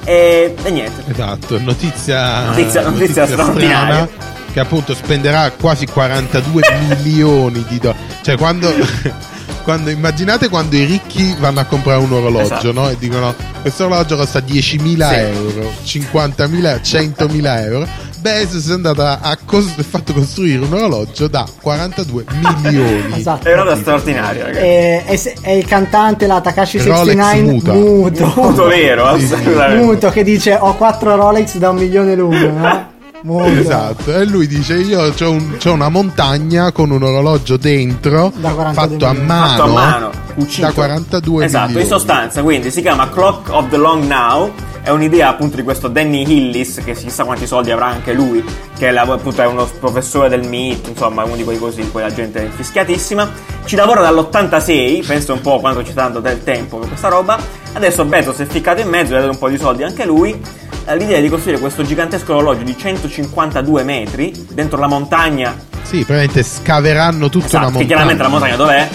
E, 0.05 0.55
e 0.63 0.71
niente. 0.71 1.03
Esatto, 1.11 1.61
notizia, 1.61 2.47
Notizia- 2.47 2.83
notizia 2.89 3.27
straordinaria. 3.27 4.07
strana, 4.07 4.09
che 4.53 4.59
appunto 4.61 4.95
spenderà 4.95 5.51
quasi 5.53 5.87
42 5.87 6.63
milioni 7.05 7.65
di 7.69 7.79
dollari. 7.79 7.99
Cioè 8.23 8.37
quando, 8.39 8.73
quando- 9.69 9.91
immaginate 9.91 10.49
quando 10.49 10.77
i 10.77 10.85
ricchi 10.85 11.37
vanno 11.39 11.61
a 11.61 11.65
comprare 11.65 12.01
un 12.01 12.11
orologio, 12.11 12.45
Esatto. 12.55 12.73
no? 12.73 12.89
E 12.89 12.97
dicono 12.99 13.35
questo 13.61 13.85
orologio 13.85 14.17
costa 14.17 14.41
10.000 14.41 15.09
Sì. 15.11 15.15
euro, 15.15 15.71
50.000, 15.85 16.81
100.000 16.81 17.63
euro. 17.65 17.87
Bezos 18.21 18.67
è 18.71 18.73
andato 18.73 19.03
a, 19.03 19.19
a 19.21 19.37
cos- 19.45 19.75
ha 19.79 19.83
fatto 19.83 20.15
costruire 20.15 20.65
un 20.65 20.73
orologio 20.73 21.29
da 21.29 21.47
42 21.61 22.25
milioni. 22.63 23.19
Esatto. 23.19 23.47
È 23.47 23.53
una 23.53 23.65
cosa 23.65 23.77
straordinaria, 23.77 24.45
ragazzi. 24.47 24.65
E, 24.65 25.03
e 25.07 25.17
se- 25.19 25.35
e 25.43 25.59
il 25.59 25.67
cantante, 25.67 26.27
la 26.27 26.41
Takashi 26.41 26.79
Rolex 26.79 27.15
69 27.17 27.41
muta. 27.53 27.73
muto. 27.75 28.25
Punto 28.31 28.65
vero, 28.65 29.19
Sì. 29.21 29.35
Muto 29.77 30.09
che 30.09 30.25
dice 30.25 30.57
ho 30.59 30.75
4 30.77 31.15
Rolex 31.15 31.59
da 31.59 31.69
un 31.69 31.77
milione 31.77 32.15
l'uno, 32.15 32.51
no? 32.51 32.97
Muto. 33.23 33.47
Esatto, 33.47 34.15
e 34.15 34.25
lui 34.25 34.47
dice: 34.47 34.75
Io 34.77 35.01
ho 35.03 35.73
una 35.73 35.89
montagna 35.89 36.71
con 36.73 36.91
un 36.91 37.03
orologio 37.03 37.57
dentro 37.57 38.33
Da 38.37 38.51
42 38.51 38.73
fatto 38.75 39.07
a 39.07 39.13
mano, 39.25 39.49
fatto 39.49 39.63
a 39.63 39.67
mano, 39.67 40.11
da 40.59 40.73
42 40.73 41.45
esatto, 41.45 41.67
milioni. 41.67 41.85
in 41.85 41.91
sostanza, 41.91 42.43
quindi 42.43 42.71
si 42.71 42.81
chiama 42.81 43.09
Clock 43.11 43.49
of 43.53 43.69
the 43.71 43.77
Long 43.77 44.05
Now. 44.05 44.53
È 44.81 44.91
un'idea 44.91 45.29
appunto 45.29 45.57
di 45.57 45.63
questo 45.65 45.89
Danny 45.89 46.23
Hillis, 46.23 46.81
che 46.83 46.93
chissà 46.95 47.25
quanti 47.25 47.47
soldi 47.47 47.71
avrà 47.71 47.87
anche 47.87 48.15
lui, 48.15 48.43
che 48.79 48.89
è, 48.89 48.91
la- 48.91 49.03
appunto 49.03 49.43
è 49.43 49.47
uno 49.47 49.69
professore 49.79 50.31
del 50.31 50.47
MIT, 50.49 50.89
insomma, 50.89 51.25
uno 51.25 51.37
di 51.37 51.45
quei 51.45 51.59
così, 51.59 51.81
in 51.83 51.91
cui 51.91 52.01
la 52.01 52.15
gente 52.15 52.41
è 52.41 52.45
infischiatissima. 52.45 53.29
Ci 53.67 53.77
lavora 53.77 54.01
dall'86, 54.01 55.05
penso 55.07 55.35
un 55.35 55.43
po' 55.43 55.61
quanto 55.61 55.85
ci 55.85 55.91
sta 55.91 56.03
dando 56.03 56.21
del 56.21 56.43
tempo 56.43 56.79
per 56.79 56.89
questa 56.89 57.09
roba. 57.09 57.39
Adesso 57.75 58.05
Bezos 58.07 58.37
si 58.37 58.43
è 58.43 58.47
ficcato 58.47 58.81
in 58.81 58.89
mezzo, 58.89 59.13
gli 59.13 59.17
ha 59.17 59.21
dato 59.21 59.33
un 59.33 59.39
po' 59.39 59.49
di 59.51 59.59
soldi 59.59 59.83
anche 59.83 60.07
lui. 60.07 60.41
L'idea 60.95 61.21
di 61.21 61.29
costruire 61.29 61.59
questo 61.61 61.83
gigantesco 61.83 62.35
orologio 62.35 62.63
di 62.63 62.77
152 62.77 63.83
metri 63.83 64.33
dentro 64.53 64.79
la 64.79 64.87
montagna 64.87 65.55
Sì, 65.83 65.99
praticamente 66.05 66.43
scaveranno 66.43 67.29
tutta 67.29 67.47
Esatto, 67.47 67.57
una 67.57 67.67
che 67.67 67.73
montagna. 67.73 67.87
chiaramente 67.87 68.23
la 68.23 68.29
montagna 68.29 68.57
dov'è? 68.57 68.89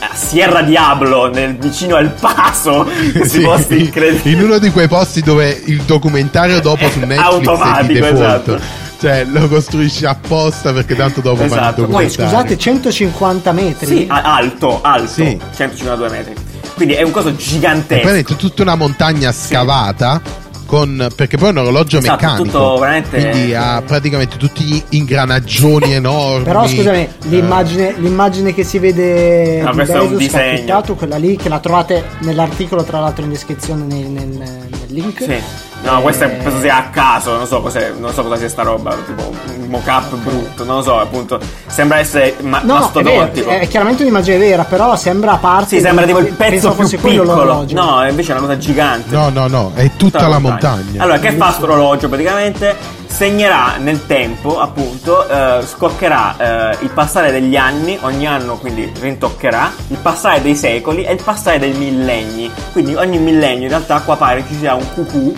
A 0.00 0.14
Sierra 0.14 0.62
Diablo, 0.62 1.30
nel, 1.30 1.56
vicino 1.56 1.96
al 1.96 2.10
Paso, 2.10 2.84
questi 3.12 3.38
Sì, 3.38 3.40
posti 3.44 3.80
incredibili. 3.80 4.34
in 4.36 4.42
uno 4.44 4.58
di 4.58 4.70
quei 4.70 4.86
posti 4.88 5.22
dove 5.22 5.60
il 5.66 5.80
documentario 5.82 6.60
dopo 6.60 6.88
su 6.90 6.98
Netflix 7.00 7.18
è 7.18 7.40
di 7.40 7.46
automatico, 7.48 7.92
default. 7.92 8.14
esatto. 8.48 8.60
Cioè, 9.00 9.24
lo 9.24 9.48
costruisci 9.48 10.04
apposta 10.06 10.72
perché 10.72 10.94
tanto 10.96 11.20
dopo 11.20 11.42
Esatto. 11.44 11.86
Poi. 11.86 12.10
Scusate, 12.10 12.58
150 12.58 13.52
metri? 13.52 13.86
Sì, 13.86 14.06
alto, 14.08 14.80
alto, 14.82 15.06
Sì. 15.06 15.38
152 15.56 16.08
metri. 16.10 16.34
Quindi 16.74 16.94
è 16.94 17.02
un 17.02 17.10
coso 17.12 17.28
E 17.28 17.36
gigantesco. 17.36 17.86
praticamente 18.02 18.36
tutta 18.36 18.62
una 18.62 18.74
montagna 18.74 19.30
scavata 19.32 20.20
con 20.68 21.08
perché 21.16 21.38
poi 21.38 21.48
è 21.48 21.50
un 21.52 21.56
orologio 21.58 21.96
Esatto, 21.96 22.14
meccanico. 22.26 22.44
tutto 22.44 22.76
veramente- 22.78 23.30
Quindi 23.30 23.54
ha 23.54 23.80
praticamente 23.80 24.36
tutti 24.36 24.64
gli 24.64 24.82
ingranaggioni 24.90 25.94
enormi. 25.96 26.44
Però 26.44 26.66
scusami, 26.66 27.08
l'immagine, 27.28 27.94
l'immagine 27.96 28.52
che 28.52 28.64
si 28.64 28.78
vede 28.78 29.62
No, 29.62 29.70
di 29.70 29.76
questo 29.76 29.96
è 29.96 30.00
un 30.00 30.16
Bezos 30.16 30.30
che 30.30 30.38
ha 30.38 30.52
disegno. 30.52 30.94
quella 30.94 31.16
lì 31.16 31.36
che 31.36 31.48
la 31.48 31.58
trovate 31.58 32.04
nell'articolo 32.18 32.82
tra 32.84 33.00
l'altro 33.00 33.24
in 33.24 33.30
descrizione 33.30 33.84
nel, 33.86 34.06
nel- 34.08 34.28
nel 34.28 34.68
link. 34.88 35.22
Sì. 35.22 35.36
No, 35.82 36.00
questo 36.00 36.24
è, 36.24 36.28
penso 36.28 36.60
sia 36.60 36.76
a 36.76 36.88
caso, 36.90 37.36
non 37.36 37.46
so, 37.46 37.60
cos'è, 37.60 37.92
non 37.96 38.12
so 38.12 38.22
cosa 38.22 38.36
sia 38.36 38.48
sta 38.48 38.62
roba, 38.62 38.94
tipo 39.06 39.28
un 39.28 39.66
mock-up 39.68 40.14
brutto, 40.16 40.64
non 40.64 40.76
lo 40.76 40.82
so, 40.82 40.98
appunto. 40.98 41.38
Sembra 41.66 41.98
essere 41.98 42.34
ma- 42.40 42.60
No, 42.64 42.78
no, 42.78 42.90
è, 42.92 43.02
vero, 43.02 43.18
mastodontico. 43.20 43.50
è 43.50 43.68
chiaramente 43.68 44.02
un'immagine 44.02 44.38
vera, 44.38 44.64
però 44.64 44.96
sembra 44.96 45.32
a 45.32 45.36
parte. 45.36 45.76
Sì, 45.76 45.80
sembra 45.80 46.04
tipo 46.04 46.18
il 46.18 46.32
pezzo 46.32 46.72
più 46.72 46.88
piccolo. 47.00 47.64
No, 47.70 48.06
invece 48.08 48.32
è 48.32 48.36
una 48.36 48.46
cosa 48.46 48.58
gigante. 48.58 49.14
No, 49.14 49.28
no, 49.30 49.46
no, 49.46 49.72
è 49.74 49.90
tutta 49.96 50.26
la 50.26 50.38
montagna. 50.38 51.02
Allora, 51.02 51.18
che 51.18 51.32
fa 51.32 51.52
sto 51.52 51.64
orologio? 51.64 52.08
Praticamente 52.08 52.76
segnerà 53.06 53.76
nel 53.78 54.04
tempo, 54.06 54.60
appunto, 54.60 55.26
eh, 55.28 55.62
scoccherà 55.64 56.70
eh, 56.72 56.76
il 56.80 56.90
passare 56.90 57.30
degli 57.32 57.56
anni, 57.56 57.96
ogni 58.02 58.26
anno 58.26 58.56
quindi 58.58 58.90
rintoccherà, 59.00 59.72
il 59.88 59.96
passare 59.96 60.42
dei 60.42 60.54
secoli 60.54 61.04
e 61.04 61.12
il 61.12 61.22
passare 61.22 61.58
dei 61.58 61.72
millenni. 61.72 62.50
Quindi 62.72 62.94
ogni 62.94 63.18
millennio 63.18 63.62
in 63.62 63.68
realtà 63.68 64.00
qua 64.00 64.16
pare 64.16 64.44
ci 64.46 64.56
sia 64.58 64.74
un 64.74 64.86
cucù, 64.92 65.32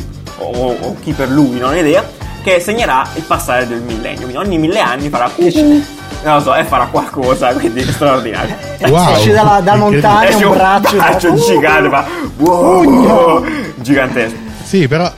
o, 0.44 0.76
o 0.80 0.96
chi 1.00 1.12
per 1.12 1.28
lui, 1.28 1.58
non 1.58 1.70
ho 1.72 1.76
idea, 1.76 2.08
che 2.42 2.60
segnerà 2.60 3.06
il 3.14 3.22
passare 3.22 3.66
del 3.66 3.80
millennio. 3.82 4.20
Quindi 4.22 4.36
ogni 4.36 4.58
mille 4.58 4.80
anni 4.80 5.08
farà 5.08 5.30
non 6.22 6.34
lo 6.34 6.40
so, 6.40 6.54
e 6.54 6.64
farà 6.64 6.86
qualcosa, 6.86 7.52
quindi 7.54 7.80
è 7.80 7.84
straordinario. 7.92 8.54
Wow. 8.86 9.14
Esce 9.14 9.32
dalla, 9.32 9.60
da 9.60 9.74
montagna 9.76 10.28
Esce 10.28 10.44
un 10.44 10.54
braccio. 10.54 10.96
braccio 10.96 11.34
gigante, 11.34 11.88
fa 11.88 12.06
wow, 12.38 13.44
gigantesco. 13.76 14.36
Sì, 14.62 14.86
però 14.88 15.10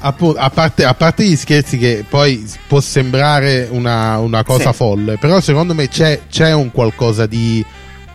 a 0.00 0.50
parte, 0.50 0.84
a 0.84 0.94
parte 0.94 1.24
gli 1.24 1.36
scherzi 1.36 1.78
che 1.78 2.04
poi 2.08 2.48
può 2.66 2.80
sembrare 2.80 3.68
una, 3.70 4.18
una 4.18 4.44
cosa 4.44 4.70
Sì. 4.70 4.76
folle, 4.76 5.16
però 5.16 5.40
secondo 5.40 5.74
me 5.74 5.88
c'è, 5.88 6.22
c'è 6.30 6.52
un 6.52 6.70
qualcosa 6.70 7.26
di, 7.26 7.64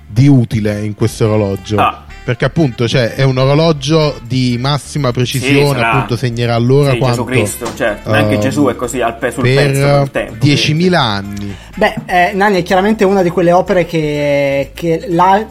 di 0.07 0.27
utile 0.27 0.81
in 0.83 0.95
questo 0.95 1.25
orologio. 1.25 1.77
Ah. 1.77 2.02
Perché 2.23 2.45
appunto 2.45 2.87
cioè, 2.87 3.15
è 3.15 3.23
un 3.23 3.37
orologio 3.37 4.17
di 4.25 4.55
massima 4.57 5.11
precisione, 5.11 5.75
sarà- 5.75 5.91
appunto 5.91 6.15
segnerà 6.15 6.57
l'ora 6.57 6.91
Sì, 6.91 6.97
quanto, 6.97 7.25
Gesù 7.25 7.29
Cristo, 7.29 7.75
certo. 7.75 8.09
Ma 8.11 8.17
anche 8.17 8.35
ehm, 8.35 8.39
Gesù 8.39 8.65
è 8.67 8.75
così 8.75 9.01
al 9.01 9.17
pe- 9.17 9.31
sul 9.31 9.43
pezzo 9.43 9.79
per 9.81 9.97
del 9.99 10.11
tempo. 10.11 10.45
10.000 10.45 10.93
anni. 10.93 11.55
Beh, 11.75 11.95
eh, 12.05 12.31
Nani 12.33 12.59
è 12.59 12.63
chiaramente 12.63 13.03
una 13.03 13.21
di 13.23 13.29
quelle 13.29 13.51
opere 13.51 13.85
che, 13.85 14.71
che, 14.73 15.05
la- 15.09 15.45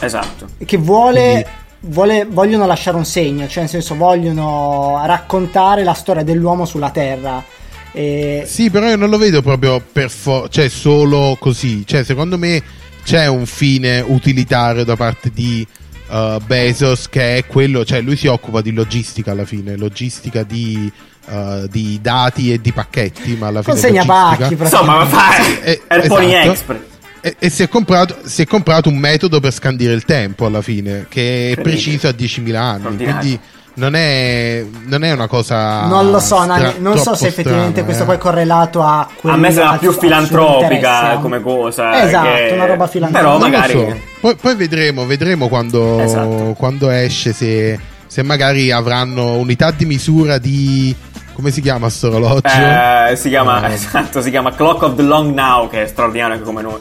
Esatto. 0.00 0.46
che 0.64 0.76
vuole, 0.78 1.46
vuole- 1.80 2.26
vogliono 2.28 2.66
lasciare 2.66 2.96
un 2.96 3.04
segno, 3.04 3.46
cioè 3.46 3.60
nel 3.64 3.68
senso 3.70 3.94
vogliono 3.94 5.02
raccontare 5.04 5.84
la 5.84 5.92
storia 5.94 6.22
dell'uomo 6.22 6.64
sulla 6.64 6.88
Terra. 6.90 7.44
E- 7.92 8.44
Sì, 8.46 8.70
però 8.70 8.88
io 8.88 8.96
non 8.96 9.10
lo 9.10 9.18
vedo 9.18 9.42
proprio 9.42 9.82
per 9.92 10.08
forza, 10.10 10.48
cioè 10.48 10.68
solo 10.70 11.36
così. 11.38 11.86
Cioè, 11.86 12.04
secondo 12.04 12.38
me 12.38 12.62
c'è 13.04 13.26
un 13.26 13.44
fine 13.46 14.00
utilitario 14.06 14.82
da 14.84 14.96
parte 14.96 15.30
di 15.32 15.66
uh, 16.08 16.38
Bezos 16.44 17.08
che 17.08 17.36
è 17.36 17.46
quello, 17.46 17.84
cioè 17.84 18.00
lui 18.00 18.16
si 18.16 18.26
occupa 18.26 18.60
di 18.60 18.72
logistica 18.72 19.32
alla 19.32 19.44
fine, 19.44 19.76
logistica 19.76 20.42
di, 20.42 20.90
uh, 21.26 21.66
di 21.68 21.98
dati 22.00 22.52
e 22.52 22.60
di 22.60 22.72
pacchetti, 22.72 23.36
ma 23.36 23.48
alla 23.48 23.62
fine 23.62 23.74
Consegna 23.74 24.04
pacchi, 24.04 24.54
Insomma, 24.54 24.98
ma 24.98 25.06
fa 25.06 25.36
Eh, 25.62 25.82
è 25.86 25.96
il 25.96 26.06
Pony 26.06 26.32
esatto. 26.32 26.50
Express. 26.50 26.80
E, 27.20 27.36
e 27.38 27.50
si, 27.50 27.62
è 27.62 27.68
comprato, 27.68 28.18
si 28.24 28.42
è 28.42 28.46
comprato 28.46 28.88
un 28.88 28.98
metodo 28.98 29.40
per 29.40 29.52
scandire 29.52 29.92
il 29.92 30.04
tempo 30.04 30.46
alla 30.46 30.62
fine, 30.62 31.06
che 31.08 31.52
è 31.52 31.60
preciso 31.60 32.06
a 32.06 32.10
10.000 32.10 32.54
anni. 32.54 32.96
Quindi 32.96 33.40
non 33.76 33.94
è, 33.94 34.64
non 34.84 35.04
è 35.04 35.12
una 35.12 35.26
cosa. 35.26 35.86
non 35.86 36.10
lo 36.10 36.18
so, 36.18 36.40
stra- 36.42 36.74
non 36.78 36.98
so 36.98 37.14
se 37.14 37.26
effettivamente 37.28 37.82
strana, 37.82 37.84
questo 37.84 38.02
eh. 38.02 38.06
poi 38.06 38.14
è 38.16 38.18
correlato 38.18 38.82
a 38.82 39.08
A 39.22 39.36
me 39.36 39.52
sembra 39.52 39.76
più 39.78 39.92
filantropica 39.92 41.18
come 41.20 41.40
cosa. 41.40 42.02
Esatto, 42.04 42.28
che- 42.28 42.50
una 42.54 42.66
roba 42.66 42.86
filantropica. 42.86 43.34
Però 43.34 43.38
magari. 43.38 43.72
so. 43.72 43.96
Poi, 44.20 44.36
poi 44.36 44.54
vedremo, 44.56 45.04
vedremo 45.06 45.48
quando, 45.48 46.00
Esatto. 46.00 46.54
quando 46.56 46.90
esce 46.90 47.32
se, 47.32 47.78
se 48.06 48.22
magari 48.22 48.70
avranno 48.72 49.34
unità 49.36 49.70
di 49.70 49.84
misura 49.84 50.38
di. 50.38 50.94
Come 51.34 51.50
si 51.50 51.60
chiama 51.60 51.90
sto 51.90 52.08
orologio? 52.08 52.46
Eh, 52.48 53.14
si 53.14 53.28
chiama 53.28 53.68
Eh. 53.68 53.72
esatto, 53.74 54.22
si 54.22 54.30
chiama 54.30 54.54
Clock 54.54 54.82
of 54.84 54.94
the 54.94 55.02
Long 55.02 55.34
Now, 55.34 55.68
che 55.68 55.82
è 55.82 55.86
straordinario 55.86 56.32
anche 56.34 56.46
come 56.46 56.62
nome. 56.62 56.78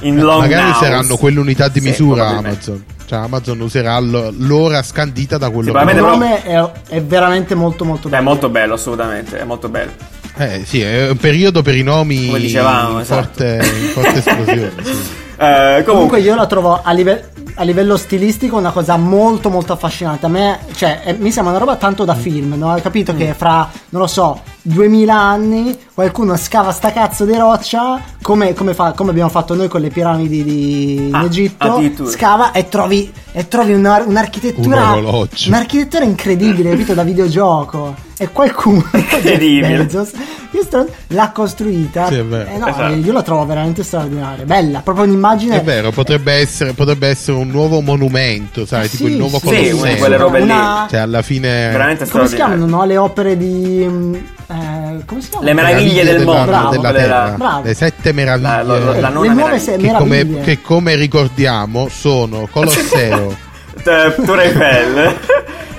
In 0.00 0.18
long 0.18 0.40
magari 0.40 0.70
now. 0.70 0.80
saranno 0.80 1.16
quell'unità 1.16 1.68
di 1.68 1.80
Sì, 1.80 1.88
misura 1.88 2.24
probabilmente. 2.24 2.70
Amazon. 2.70 2.84
Cioè, 3.06 3.18
Amazon 3.18 3.60
userà 3.60 3.98
lo- 4.00 4.32
l'ora 4.36 4.82
scandita 4.82 5.36
da 5.38 5.50
quello 5.50 5.78
Sì, 5.78 5.84
che 5.86 5.92
Il 5.92 5.98
nome 6.00 6.42
è, 6.42 6.70
è 6.88 7.02
veramente 7.02 7.54
molto 7.54 7.84
molto 7.84 8.08
Beh, 8.08 8.16
è 8.16 8.18
bello. 8.18 8.30
molto 8.30 8.48
bello, 8.48 8.74
assolutamente. 8.74 9.38
È 9.38 9.44
molto 9.44 9.68
bello. 9.68 9.90
Eh 10.36 10.62
sì, 10.66 10.80
è 10.80 11.10
un 11.10 11.16
periodo 11.16 11.62
per 11.62 11.76
i 11.76 11.82
nomi 11.82 12.26
Come 12.26 12.40
dicevamo, 12.40 12.94
in 12.94 13.00
esatto. 13.00 13.22
forte, 13.22 13.60
in 13.62 13.86
forte 13.90 14.18
esplosione. 14.18 14.72
sì. 14.82 14.90
Eh, 15.36 15.36
comunque, 15.36 15.84
Comunque 15.84 16.20
io 16.20 16.34
la 16.34 16.46
trovo 16.46 16.80
a, 16.82 16.92
live- 16.92 17.30
a 17.56 17.62
livello 17.62 17.96
stilistico 17.96 18.56
una 18.56 18.70
cosa 18.72 18.96
molto 18.96 19.48
molto 19.50 19.72
affascinante. 19.74 20.26
A 20.26 20.28
me, 20.28 20.58
cioè, 20.74 21.02
eh, 21.04 21.12
mi 21.18 21.30
sembra 21.30 21.52
una 21.52 21.60
roba 21.60 21.76
tanto 21.76 22.02
Mm. 22.02 22.06
da 22.06 22.14
film, 22.14 22.54
no? 22.56 22.72
Hai 22.72 22.82
capito 22.82 23.14
che 23.14 23.34
fra, 23.36 23.68
non 23.90 24.00
lo 24.02 24.06
so, 24.08 24.40
2000 24.66 25.14
anni 25.14 25.76
qualcuno 25.92 26.36
scava 26.36 26.72
sta 26.72 26.90
cazzo 26.90 27.26
di 27.26 27.36
roccia 27.36 28.00
come, 28.22 28.54
come 28.54 28.72
fa- 28.72 28.92
come 28.92 29.10
abbiamo 29.10 29.28
fatto 29.28 29.54
noi 29.54 29.68
con 29.68 29.82
le 29.82 29.90
piramidi 29.90 30.42
di, 30.42 30.94
in 31.08 31.14
Ah, 31.14 31.24
Egitto 31.24 31.74
addirittura. 31.74 32.10
scava 32.10 32.52
e 32.52 32.68
trovi, 32.68 33.12
e 33.32 33.46
trovi 33.46 33.74
una- 33.74 34.02
un'architettura 34.06 34.92
Un 34.92 35.04
orologio. 35.04 35.48
un'architettura 35.48 36.04
incredibile 36.04 36.70
capito 36.70 36.94
da 36.94 37.02
videogioco 37.02 37.94
e 38.16 38.30
qualcuno 38.30 38.82
Incredibile. 38.94 39.84
Bezos, 39.84 40.12
questo 40.50 40.86
l'ha 41.08 41.30
costruita 41.30 42.06
Sì, 42.06 42.14
è 42.14 42.24
vero. 42.24 42.48
Eh 42.50 42.56
no, 42.56 42.66
Esatto. 42.68 42.94
io 42.94 43.12
la 43.12 43.22
trovo 43.22 43.44
veramente 43.44 43.82
straordinaria 43.82 44.44
bella 44.46 44.80
proprio 44.80 45.04
un'immagine 45.04 45.60
È 45.60 45.62
vero, 45.62 45.90
potrebbe 45.90 46.32
essere, 46.32 46.72
potrebbe 46.72 47.08
essere 47.08 47.36
un 47.36 47.48
nuovo 47.48 47.80
monumento, 47.82 48.64
sai, 48.64 48.86
Ah, 48.86 48.88
tipo 48.88 49.04
sì, 49.04 49.10
il 49.12 49.18
nuovo 49.18 49.38
sì, 49.38 49.44
Colosseo. 49.44 49.84
di 49.92 49.96
quelle 49.96 50.16
robe 50.16 50.38
lì. 50.38 50.44
Una- 50.44 50.86
Cioè, 50.88 51.00
alla 51.00 51.20
fine 51.22 51.68
Veramente 51.70 52.08
come 52.08 52.26
si 52.28 52.36
chiamano 52.36 52.64
no? 52.64 52.84
le 52.86 52.96
opere 52.96 53.36
di 53.36 53.84
mm, 53.86 54.14
eh, 54.54 55.04
come 55.04 55.20
si 55.20 55.28
chiamano 55.28 55.48
Le 55.50 55.54
meraviglie 55.54 56.04
del 56.04 56.18
della, 56.18 56.32
mondo. 56.32 56.50
Bravo. 56.50 56.70
della 56.70 56.92
terra. 56.92 57.34
Bravo. 57.36 57.62
le 57.64 57.74
sette 57.74 58.12
meraviglie. 58.12 58.48
La- 58.48 58.62
la- 58.62 58.78
la 58.78 58.78
le 58.92 59.00
nonna 59.00 59.08
nuove 59.10 59.28
meraviglia. 59.34 59.58
se- 59.58 59.76
che, 59.76 59.92
come, 59.92 60.06
meraviglie 60.24 60.40
che 60.42 60.60
come 60.62 60.94
ricordiamo 60.96 61.88
sono 61.90 62.48
Colosseo, 62.50 63.36
Eh, 63.86 64.14
Tour 64.24 64.38
Eiffel, 64.40 65.16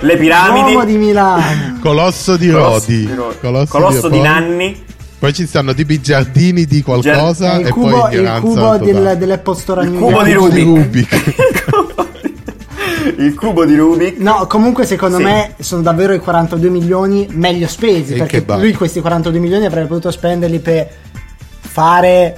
le 0.00 0.16
piramidi, 0.18 0.70
Duomo 0.72 0.84
di 0.84 0.96
Milano 0.98 1.78
Colosso 1.80 2.36
di 2.36 2.50
Colosso 2.50 2.72
Rodi, 2.86 3.06
di 3.06 3.14
Rodi, 3.14 3.36
Colosso 3.40 3.66
Colosso 3.72 4.08
di 4.08 4.18
poi- 4.18 4.20
Nanni, 4.28 4.84
Poi 5.18 5.32
ci 5.32 5.46
stanno 5.46 5.72
tipo 5.72 5.92
i 5.92 6.00
giardini 6.02 6.66
di 6.66 6.82
qualcosa 6.82 7.54
Eh, 7.56 7.60
il 7.62 7.66
e 7.66 7.70
cubo, 7.70 7.88
poi 8.00 8.12
il 8.12 8.18
ignoranza 8.20 8.40
cubo 8.46 8.76
del, 8.84 9.16
dell'Apple 9.18 9.54
Store 9.56 9.82
Il 9.84 9.92
cubo 9.92 10.22
di 10.22 10.34
cubo 10.34 10.48
di 10.50 10.62
Rubik. 10.62 11.64
Il 13.08 13.34
cubo 13.34 13.64
di 13.64 13.76
Rubik. 13.76 14.18
No, 14.18 14.46
comunque 14.46 14.84
secondo 14.84 15.18
Sì. 15.18 15.22
me 15.24 15.54
sono 15.58 15.82
davvero 15.82 16.12
i 16.12 16.18
42 16.18 16.68
milioni 16.68 17.26
meglio 17.30 17.66
spesi. 17.68 18.14
E 18.14 18.18
perché 18.18 18.44
lui 18.46 18.72
questi 18.74 19.00
42 19.00 19.40
milioni 19.40 19.64
avrebbe 19.66 19.88
potuto 19.88 20.10
spenderli 20.10 20.58
per 20.58 20.88
fare 21.60 22.36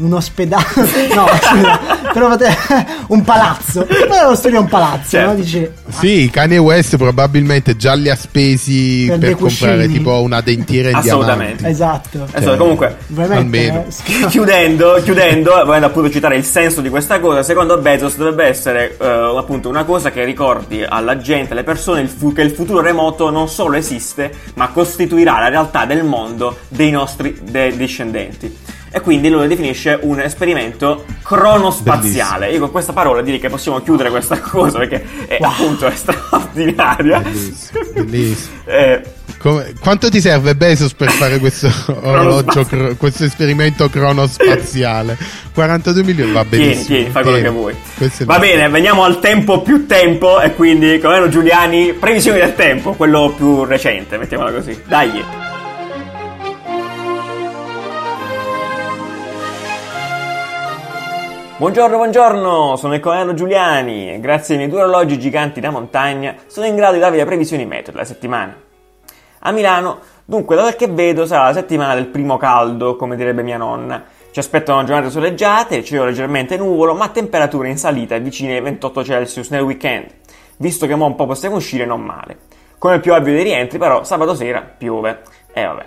un 0.00 0.12
ospedale. 0.14 0.64
no, 1.14 1.26
scusa, 1.40 1.78
però 2.12 2.36
un 3.08 3.22
palazzo. 3.22 3.84
Poteva 3.84 4.24
costruire 4.26 4.58
un 4.58 4.68
palazzo, 4.68 5.08
Certo. 5.10 5.28
no? 5.30 5.34
Dici, 5.34 5.68
Sì, 5.88 6.28
Kanye 6.32 6.58
West 6.58 6.96
probabilmente 6.96 7.76
già 7.76 7.94
li 7.94 8.08
ha 8.08 8.16
spesi 8.16 9.06
Per 9.08 9.18
per, 9.18 9.36
comprare 9.36 9.88
tipo 9.88 10.20
una 10.22 10.40
dentiera 10.40 10.90
in 10.90 10.96
Assolutamente. 10.96 11.56
diamanti. 11.56 11.70
esatto. 11.70 12.26
Adesso, 12.32 12.56
comunque, 12.56 12.96
Veramente, 13.08 13.68
almeno. 13.68 13.86
eh, 13.88 14.26
chiudendo, 14.28 15.00
chiudendo, 15.02 15.62
volendo 15.64 15.86
appunto 15.86 16.10
citare 16.10 16.36
il 16.36 16.44
senso 16.44 16.80
di 16.80 16.88
questa 16.88 17.20
cosa, 17.20 17.42
secondo 17.42 17.78
Bezos 17.78 18.16
dovrebbe 18.16 18.44
essere 18.44 18.96
eh, 18.98 19.06
appunto 19.36 19.68
una 19.68 19.84
cosa 19.84 20.10
che 20.10 20.24
ricordi 20.24 20.82
alla 20.86 21.18
gente, 21.18 21.52
alle 21.52 21.64
persone, 21.64 22.00
il 22.00 22.08
fu- 22.08 22.32
che 22.32 22.42
il 22.42 22.50
futuro 22.50 22.80
remoto 22.80 23.30
non 23.30 23.48
solo 23.48 23.76
esiste, 23.76 24.32
ma 24.54 24.68
costituirà 24.68 25.38
la 25.38 25.48
realtà 25.48 25.84
del 25.84 26.04
mondo 26.04 26.56
dei 26.68 26.90
nostri 26.90 27.38
de- 27.42 27.76
discendenti. 27.76 28.56
E 28.92 29.00
quindi 29.00 29.28
lui 29.28 29.42
lo 29.42 29.46
definisce 29.46 29.98
un 30.02 30.18
esperimento 30.20 31.04
cronospaziale. 31.22 32.50
Io 32.50 32.58
con 32.58 32.70
questa 32.72 32.92
parola 32.92 33.22
direi 33.22 33.38
che 33.38 33.48
possiamo 33.48 33.80
chiudere 33.82 34.10
questa 34.10 34.38
cosa 34.42 34.78
perché 34.78 35.04
è 35.26 35.38
appunto 35.40 35.86
è 35.86 35.94
straordinaria. 35.94 37.20
Bellissimo, 37.20 37.80
bellissimo. 37.94 38.58
Eh, 38.70 39.02
Come- 39.38 39.72
quanto 39.80 40.08
ti 40.10 40.20
serve 40.20 40.54
Bezos 40.54 40.92
per 40.94 41.10
fare 41.10 41.38
questo 41.38 41.68
orologio, 42.02 42.64
cro- 42.64 42.94
questo 42.96 43.24
esperimento 43.24 43.88
cronospaziale? 43.88 45.16
42 45.54 46.02
milioni, 46.04 46.30
va 46.32 46.44
Tieni, 46.44 46.64
benissimo. 46.66 46.86
tieni, 46.96 47.10
fai 47.10 47.22
quello 47.22 47.38
Tieni. 47.38 47.42
che 47.54 47.60
vuoi. 47.60 48.24
Va 48.26 48.38
bene, 48.38 48.68
veniamo 48.68 49.02
al 49.04 49.18
tempo 49.18 49.62
più 49.62 49.86
tempo 49.86 50.40
e 50.40 50.54
quindi 50.54 50.98
come 51.00 51.14
erano 51.14 51.30
Giuliani, 51.30 51.94
previsioni 51.94 52.38
del 52.38 52.54
tempo, 52.54 52.92
quello 52.92 53.32
più 53.36 53.64
recente, 53.64 54.18
mettiamola 54.18 54.52
così. 54.52 54.78
Dai. 54.86 55.24
Buongiorno, 61.60 61.96
buongiorno, 61.96 62.76
sono 62.76 62.94
il 62.94 63.00
colonnello 63.00 63.34
Giuliani 63.34 64.14
e 64.14 64.18
grazie 64.18 64.54
ai 64.54 64.60
miei 64.60 64.72
due 64.72 64.80
orologi 64.80 65.18
giganti 65.18 65.60
da 65.60 65.68
montagna 65.68 66.34
sono 66.46 66.64
in 66.64 66.74
grado 66.74 66.94
di 66.94 67.00
darvi 67.00 67.18
le 67.18 67.26
previsioni 67.26 67.66
meteo 67.66 67.92
della 67.92 68.06
settimana. 68.06 68.58
A 69.40 69.52
Milano, 69.52 69.98
dunque, 70.24 70.56
da 70.56 70.62
quel 70.62 70.76
che 70.76 70.86
vedo 70.86 71.26
sarà 71.26 71.44
la 71.44 71.52
settimana 71.52 71.94
del 71.94 72.06
primo 72.06 72.38
caldo, 72.38 72.96
come 72.96 73.14
direbbe 73.14 73.42
mia 73.42 73.58
nonna. 73.58 74.02
Ci 74.30 74.38
aspettano 74.38 74.84
giornate 74.84 75.10
soleggiate, 75.10 75.84
cielo 75.84 76.06
leggermente 76.06 76.56
nuvolo, 76.56 76.94
ma 76.94 77.10
temperature 77.10 77.68
in 77.68 77.76
salita 77.76 78.16
vicine 78.16 78.54
ai 78.54 78.62
28 78.62 79.04
Celsius 79.04 79.50
nel 79.50 79.60
weekend. 79.60 80.06
Visto 80.56 80.86
che 80.86 80.94
mo 80.94 81.04
un 81.04 81.14
po' 81.14 81.26
possiamo 81.26 81.56
uscire, 81.56 81.84
non 81.84 82.00
male. 82.00 82.38
Come 82.78 83.00
più 83.00 83.12
ovvio 83.12 83.34
dei 83.34 83.42
rientri, 83.42 83.76
però, 83.76 84.02
sabato 84.02 84.34
sera 84.34 84.62
piove. 84.62 85.20
E 85.52 85.66
vabbè, 85.66 85.84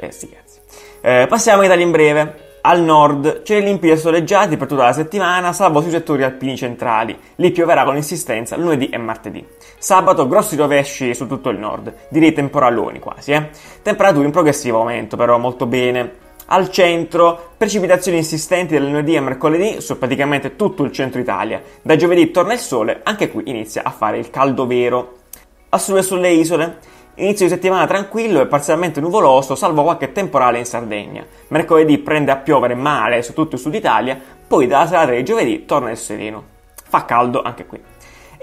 eh 0.00 0.10
sti 0.10 0.28
cazzi. 0.28 0.58
Eh, 1.00 1.26
passiamo 1.26 1.60
in 1.60 1.68
Italia 1.68 1.84
in 1.86 1.92
breve. 1.92 2.43
Al 2.66 2.80
nord, 2.80 3.42
cieli 3.42 3.66
limpidi 3.66 3.92
e 3.92 3.96
soleggiati 3.98 4.56
per 4.56 4.66
tutta 4.66 4.84
la 4.84 4.94
settimana, 4.94 5.52
salvo 5.52 5.82
sui 5.82 5.90
settori 5.90 6.22
alpini 6.22 6.56
centrali. 6.56 7.14
Lì 7.34 7.50
pioverà 7.50 7.84
con 7.84 7.94
insistenza 7.94 8.56
lunedì 8.56 8.88
e 8.88 8.96
martedì. 8.96 9.46
Sabato, 9.76 10.26
grossi 10.26 10.56
rovesci 10.56 11.14
su 11.14 11.26
tutto 11.26 11.50
il 11.50 11.58
nord, 11.58 11.92
direi 12.08 12.32
temporaloni 12.32 13.00
quasi, 13.00 13.32
eh. 13.32 13.50
Temperature 13.82 14.24
in 14.24 14.30
progressivo 14.30 14.78
aumento, 14.78 15.14
però 15.14 15.36
molto 15.36 15.66
bene. 15.66 16.12
Al 16.46 16.70
centro, 16.70 17.50
precipitazioni 17.58 18.16
insistenti 18.16 18.72
dal 18.72 18.84
lunedì 18.84 19.14
e 19.14 19.20
mercoledì 19.20 19.82
su 19.82 19.98
praticamente 19.98 20.56
tutto 20.56 20.84
il 20.84 20.92
centro 20.92 21.20
Italia. 21.20 21.60
Da 21.82 21.96
giovedì 21.96 22.30
torna 22.30 22.54
il 22.54 22.60
sole, 22.60 23.00
anche 23.02 23.30
qui 23.30 23.42
inizia 23.44 23.82
a 23.84 23.90
fare 23.90 24.16
il 24.16 24.30
caldo 24.30 24.66
vero. 24.66 25.16
A 25.68 25.76
sud 25.76 25.98
e 25.98 26.02
sulle 26.02 26.30
isole, 26.30 26.78
inizio 27.16 27.46
di 27.46 27.52
settimana 27.52 27.86
tranquillo 27.86 28.40
e 28.40 28.46
parzialmente 28.46 29.00
nuvoloso, 29.00 29.54
salvo 29.54 29.82
qualche 29.82 30.12
temporale 30.12 30.58
in 30.58 30.64
Sardegna. 30.64 31.24
Mercoledì 31.48 31.98
prende 31.98 32.30
a 32.30 32.36
piovere 32.36 32.74
male 32.74 33.22
su 33.22 33.32
tutto 33.32 33.54
il 33.54 33.60
sud 33.60 33.74
Italia, 33.74 34.18
poi 34.46 34.66
dalla 34.66 34.86
serata 34.86 35.12
di 35.12 35.24
giovedì 35.24 35.64
torna 35.64 35.90
il 35.90 35.96
sereno. 35.96 36.42
Fa 36.74 37.04
caldo 37.04 37.42
anche 37.42 37.66
qui. 37.66 37.80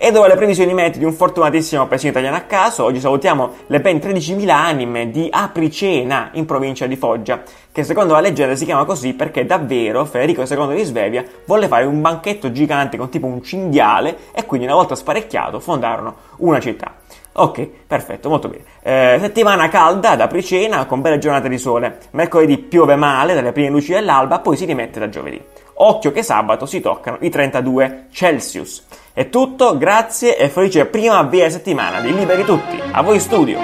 E 0.04 0.10
dove 0.10 0.30
le 0.30 0.36
previsioni 0.36 0.74
meteo 0.74 0.98
di 0.98 1.06
un 1.06 1.14
fortunatissimo 1.14 1.86
paesino 1.86 2.10
italiano 2.10 2.36
a 2.36 2.40
caso, 2.40 2.86
oggi 2.86 3.00
salutiamo 3.00 3.52
le 3.68 3.82
ben 3.82 3.98
13.000 3.98 4.50
anime 4.50 5.12
di 5.12 5.28
Apricena 5.30 6.32
in 6.34 6.46
provincia 6.46 6.88
di 6.88 6.96
Foggia, 6.96 7.44
che 7.72 7.84
secondo 7.84 8.14
la 8.14 8.20
leggenda 8.20 8.56
si 8.56 8.66
chiama 8.66 8.84
così 8.84 9.14
perché 9.14 9.46
davvero 9.46 10.04
Federico 10.06 10.42
II 10.42 10.76
di 10.76 10.84
Svevia 10.86 11.24
volle 11.46 11.68
fare 11.68 11.86
un 11.86 12.02
banchetto 12.02 12.52
gigante 12.52 12.98
con 12.98 13.10
tipo 13.10 13.28
un 13.28 13.44
cinghiale 13.44 14.18
e 14.34 14.48
quindi 14.48 14.66
una 14.66 14.74
volta 14.74 14.96
sparecchiato 14.96 15.60
fondarono 15.60 16.16
una 16.38 16.60
città. 16.60 16.96
Ok, 17.34 17.70
perfetto, 17.86 18.28
molto 18.28 18.50
bene. 18.50 18.64
Eh, 18.82 19.20
settimana 19.20 19.70
calda 19.70 20.10
ad 20.10 20.22
Apricena 20.22 20.84
con 20.88 21.02
belle 21.02 21.20
giornate 21.20 21.48
di 21.48 21.60
sole. 21.60 22.00
Mercoledì 22.14 22.58
piove 22.58 22.96
male 22.96 23.36
dalle 23.36 23.52
prime 23.52 23.70
luci 23.70 23.94
dell'alba, 23.94 24.40
poi 24.40 24.58
si 24.58 24.66
rimette 24.66 25.00
da 25.00 25.10
giovedì. 25.10 25.40
Occhio 25.74 26.12
che 26.12 26.24
sabato 26.24 26.66
si 26.66 26.80
toccano 26.80 27.18
i 27.22 27.30
32 27.30 28.08
Celsius. 28.12 28.86
È 29.14 29.30
tutto, 29.30 29.78
grazie 29.78 30.38
e 30.38 30.50
felice 30.50 30.86
prima 30.86 31.22
via 31.24 31.50
settimana 31.50 32.00
di 32.00 32.14
Liberi 32.14 32.44
Tutti. 32.44 32.80
A 32.92 33.02
voi 33.02 33.20
studio. 33.20 33.60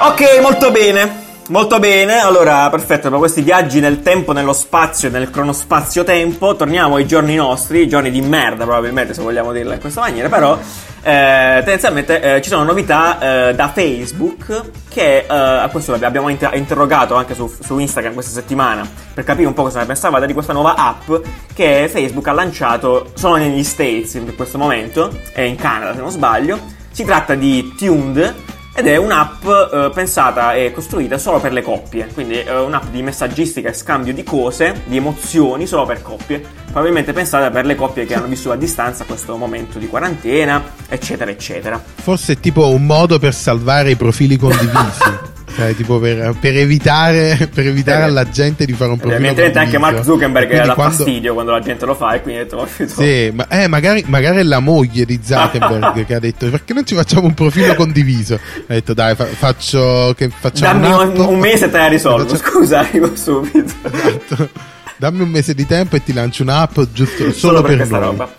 Ok, 0.00 0.40
molto 0.42 0.70
bene. 0.70 1.23
Molto 1.50 1.78
bene, 1.78 2.20
allora 2.20 2.70
perfetto, 2.70 3.10
dopo 3.10 3.18
questi 3.18 3.42
viaggi 3.42 3.78
nel 3.78 4.00
tempo, 4.00 4.32
nello 4.32 4.54
spazio, 4.54 5.10
nel 5.10 5.28
cronospazio-tempo, 5.28 6.56
torniamo 6.56 6.94
ai 6.94 7.06
giorni 7.06 7.34
nostri, 7.34 7.86
giorni 7.86 8.10
di 8.10 8.22
merda 8.22 8.64
probabilmente 8.64 9.12
se 9.12 9.20
vogliamo 9.20 9.52
dirla 9.52 9.74
in 9.74 9.80
questa 9.80 10.00
maniera, 10.00 10.30
però 10.30 10.58
eh, 11.02 11.60
tendenzialmente 11.62 12.36
eh, 12.36 12.40
ci 12.40 12.48
sono 12.48 12.64
novità 12.64 13.48
eh, 13.48 13.54
da 13.54 13.68
Facebook 13.68 14.70
che 14.88 15.18
eh, 15.18 15.26
a 15.28 15.68
questo 15.70 15.92
abbiamo 15.92 16.30
inter- 16.30 16.54
interrogato 16.54 17.14
anche 17.14 17.34
su, 17.34 17.52
su 17.60 17.78
Instagram 17.78 18.14
questa 18.14 18.32
settimana 18.32 18.88
per 19.12 19.24
capire 19.24 19.46
un 19.46 19.52
po' 19.52 19.64
cosa 19.64 19.80
ne 19.80 19.86
pensavate 19.86 20.24
di 20.24 20.32
questa 20.32 20.54
nuova 20.54 20.76
app 20.76 21.12
che 21.52 21.90
Facebook 21.92 22.26
ha 22.26 22.32
lanciato 22.32 23.10
solo 23.12 23.36
negli 23.36 23.64
States 23.64 24.14
in 24.14 24.34
questo 24.34 24.56
momento 24.56 25.14
e 25.34 25.44
in 25.44 25.56
Canada 25.56 25.92
se 25.92 26.00
non 26.00 26.10
sbaglio. 26.10 26.58
Si 26.90 27.04
tratta 27.04 27.34
di 27.34 27.74
Tuned 27.76 28.34
ed 28.76 28.88
è 28.88 28.96
un'app 28.96 29.44
eh, 29.44 29.90
pensata 29.94 30.54
e 30.54 30.72
costruita 30.72 31.16
solo 31.16 31.38
per 31.38 31.52
le 31.52 31.62
coppie, 31.62 32.08
quindi 32.12 32.34
è 32.34 32.58
un'app 32.58 32.86
di 32.90 33.02
messaggistica 33.02 33.68
e 33.68 33.72
scambio 33.72 34.12
di 34.12 34.24
cose, 34.24 34.82
di 34.86 34.96
emozioni 34.96 35.66
solo 35.66 35.86
per 35.86 36.02
coppie, 36.02 36.44
probabilmente 36.66 37.12
pensata 37.12 37.50
per 37.50 37.66
le 37.66 37.76
coppie 37.76 38.04
che 38.04 38.14
hanno 38.14 38.26
vissuto 38.26 38.52
a 38.52 38.56
distanza 38.56 39.04
questo 39.04 39.36
momento 39.36 39.78
di 39.78 39.86
quarantena, 39.86 40.62
eccetera, 40.88 41.30
eccetera. 41.30 41.80
Forse 41.94 42.32
è 42.32 42.40
tipo 42.40 42.68
un 42.68 42.84
modo 42.84 43.20
per 43.20 43.32
salvare 43.32 43.90
i 43.90 43.96
profili 43.96 44.36
condivisi. 44.36 45.32
Cioè, 45.54 45.74
tipo 45.76 46.00
per, 46.00 46.34
per 46.40 46.56
evitare, 46.56 47.48
per 47.52 47.66
evitare 47.68 48.00
Eh, 48.00 48.06
alla 48.06 48.28
gente 48.28 48.64
di 48.66 48.72
fare 48.72 48.90
un 48.90 48.96
profilo 48.98 49.14
evidentemente 49.16 49.58
anche. 49.60 49.78
Mark 49.78 50.02
Zuckerberg 50.02 50.48
quindi 50.48 50.66
dà 50.66 50.74
quando- 50.74 50.94
fastidio 50.96 51.32
quando 51.34 51.52
la 51.52 51.60
gente 51.60 51.86
lo 51.86 51.94
fa 51.94 52.14
e 52.14 52.22
quindi 52.22 52.40
ha 52.40 52.44
detto, 52.44 52.56
"Oh, 52.56 52.68
Sì, 52.86 53.30
ma, 53.32 53.46
eh, 53.48 53.68
magari, 53.68 54.02
magari 54.08 54.38
è 54.38 54.42
la 54.42 54.58
moglie 54.58 55.04
di 55.04 55.20
Zuckerberg 55.22 56.04
che 56.06 56.14
ha 56.14 56.18
detto 56.18 56.48
perché 56.50 56.72
non 56.72 56.84
ci 56.84 56.94
facciamo 56.96 57.26
un 57.26 57.34
profilo 57.34 57.74
condiviso? 57.74 58.34
Ha 58.34 58.72
detto 58.72 58.94
dai, 58.94 59.14
fa- 59.14 59.26
faccio 59.26 60.12
che 60.16 60.28
facciamo 60.36 60.80
dammi 60.80 60.92
un, 60.92 61.08
un'app. 61.16 61.28
un 61.28 61.38
mese 61.38 61.66
e 61.66 61.70
te 61.70 61.78
la 61.78 61.86
risolvo, 61.88 62.26
Faccio- 62.28 62.42
scusa, 62.50 62.80
arrivo 62.80 63.14
subito. 63.14 63.72
Esatto. 63.82 64.48
Dammi 64.96 65.22
un 65.22 65.28
mese 65.28 65.54
di 65.54 65.66
tempo 65.66 65.94
e 65.96 66.02
ti 66.02 66.12
lancio 66.12 66.42
un'app 66.42 66.78
giusto 66.92 67.16
solo, 67.24 67.32
Solo 67.32 67.60
per 67.62 67.68
per 67.68 67.76
questa 67.76 67.98
noi. 67.98 68.06
roba. 68.06 68.34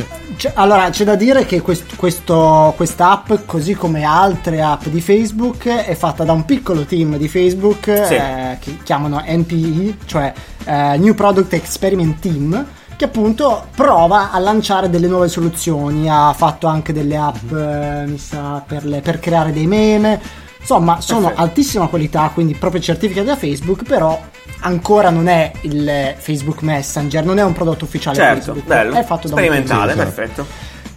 Sì. 0.00 0.04
C'è- 0.36 0.52
allora, 0.56 0.90
c'è 0.90 1.04
da 1.04 1.14
dire 1.14 1.46
che 1.46 1.60
quest- 1.60 1.94
questo, 1.96 2.72
questa 2.76 3.10
app, 3.12 3.32
così 3.46 3.74
come 3.74 4.02
altre 4.02 4.60
app 4.60 4.86
di 4.86 5.00
Facebook, 5.00 5.66
è 5.68 5.94
fatta 5.94 6.24
da 6.24 6.32
un 6.32 6.44
piccolo 6.44 6.84
team 6.84 7.16
di 7.16 7.28
Facebook 7.28 7.84
Sì. 8.06 8.14
eh, 8.14 8.56
che 8.60 8.78
chiamano 8.82 9.22
NPE, 9.24 9.98
cioè 10.06 10.32
eh, 10.64 10.96
New 10.98 11.14
Product 11.14 11.52
Experiment 11.52 12.18
Team, 12.18 12.66
che 12.96 13.04
appunto 13.04 13.66
prova 13.74 14.30
a 14.32 14.38
lanciare 14.38 14.88
delle 14.90 15.06
nuove 15.06 15.28
soluzioni. 15.28 16.08
Ha 16.08 16.32
fatto 16.32 16.66
anche 16.66 16.92
delle 16.92 17.16
app 17.16 17.52
eh, 17.52 18.04
mi 18.06 18.18
sa, 18.18 18.62
per, 18.66 18.84
le- 18.84 19.00
per 19.00 19.20
creare 19.20 19.52
dei 19.52 19.66
meme. 19.66 20.42
Insomma, 20.64 21.02
sono 21.02 21.26
Perfetto. 21.26 21.42
altissima 21.42 21.86
qualità, 21.88 22.30
quindi 22.32 22.54
proprio 22.54 22.80
certificati 22.80 23.26
da 23.26 23.36
Facebook, 23.36 23.82
però 23.82 24.18
ancora 24.60 25.10
non 25.10 25.28
è 25.28 25.52
il 25.62 26.14
Facebook 26.16 26.62
Messenger, 26.62 27.22
non 27.22 27.38
è 27.38 27.44
un 27.44 27.52
prodotto 27.52 27.84
ufficiale 27.84 28.16
Certo, 28.16 28.36
Facebook. 28.54 28.66
bello. 28.66 28.94
È 28.94 29.04
fatto 29.04 29.28
da 29.28 29.34
un 29.34 29.40
Sperimentale, 29.42 29.92
esatto. 29.92 30.10
perfetto. 30.10 30.46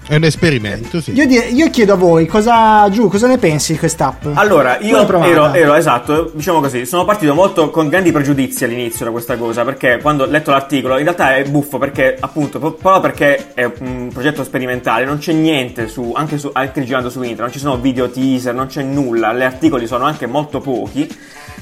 È 0.10 0.16
un 0.16 0.24
esperimento, 0.24 1.02
sì. 1.02 1.12
io, 1.12 1.28
di- 1.28 1.54
io 1.54 1.70
chiedo 1.70 1.92
a 1.92 1.96
voi, 1.98 2.26
cosa, 2.28 2.90
Giù, 2.90 3.10
cosa 3.10 3.28
ne 3.28 3.38
pensi 3.38 3.74
di 3.74 3.78
quest'app? 3.78 4.26
Allora, 4.36 4.78
io 4.80 5.02
ero, 5.06 5.54
ero, 5.54 5.74
esatto, 5.74 6.32
diciamo 6.34 6.62
così, 6.62 6.86
sono 6.86 7.04
partito 7.04 7.34
molto 7.34 7.70
con 7.72 7.90
grandi 7.90 8.14
pregiudizi 8.14 8.64
all'inizio 8.64 9.04
da 9.04 9.12
questa 9.12 9.36
cosa, 9.36 9.66
perché 9.66 10.00
quando 10.02 10.24
ho 10.24 10.28
letto 10.28 10.52
l'articolo, 10.52 10.98
in 10.98 11.04
realtà 11.04 11.36
è 11.36 11.44
buffo 11.44 11.78
perché, 11.78 12.16
appunto, 12.18 12.58
pro- 12.58 12.72
proprio 12.72 13.02
perché 13.02 13.54
è 13.54 13.70
un 13.80 14.10
progetto 14.14 14.46
sperimentale, 14.46 15.04
non 15.04 15.18
c'è 15.18 15.34
niente 15.34 15.90
su, 15.90 16.14
anche, 16.16 16.38
su, 16.38 16.50
anche 16.54 16.86
girando 16.86 17.10
su 17.10 17.18
internet, 17.18 17.42
non 17.42 17.52
ci 17.52 17.60
sono 17.60 17.78
video 17.78 18.10
teaser, 18.10 18.54
non 18.54 18.68
c'è 18.68 18.84
nulla, 18.84 19.34
gli 19.34 19.42
articoli 19.42 19.88
sono 19.88 20.06
anche 20.06 20.26
molto 20.26 20.62
pochi, 20.62 21.06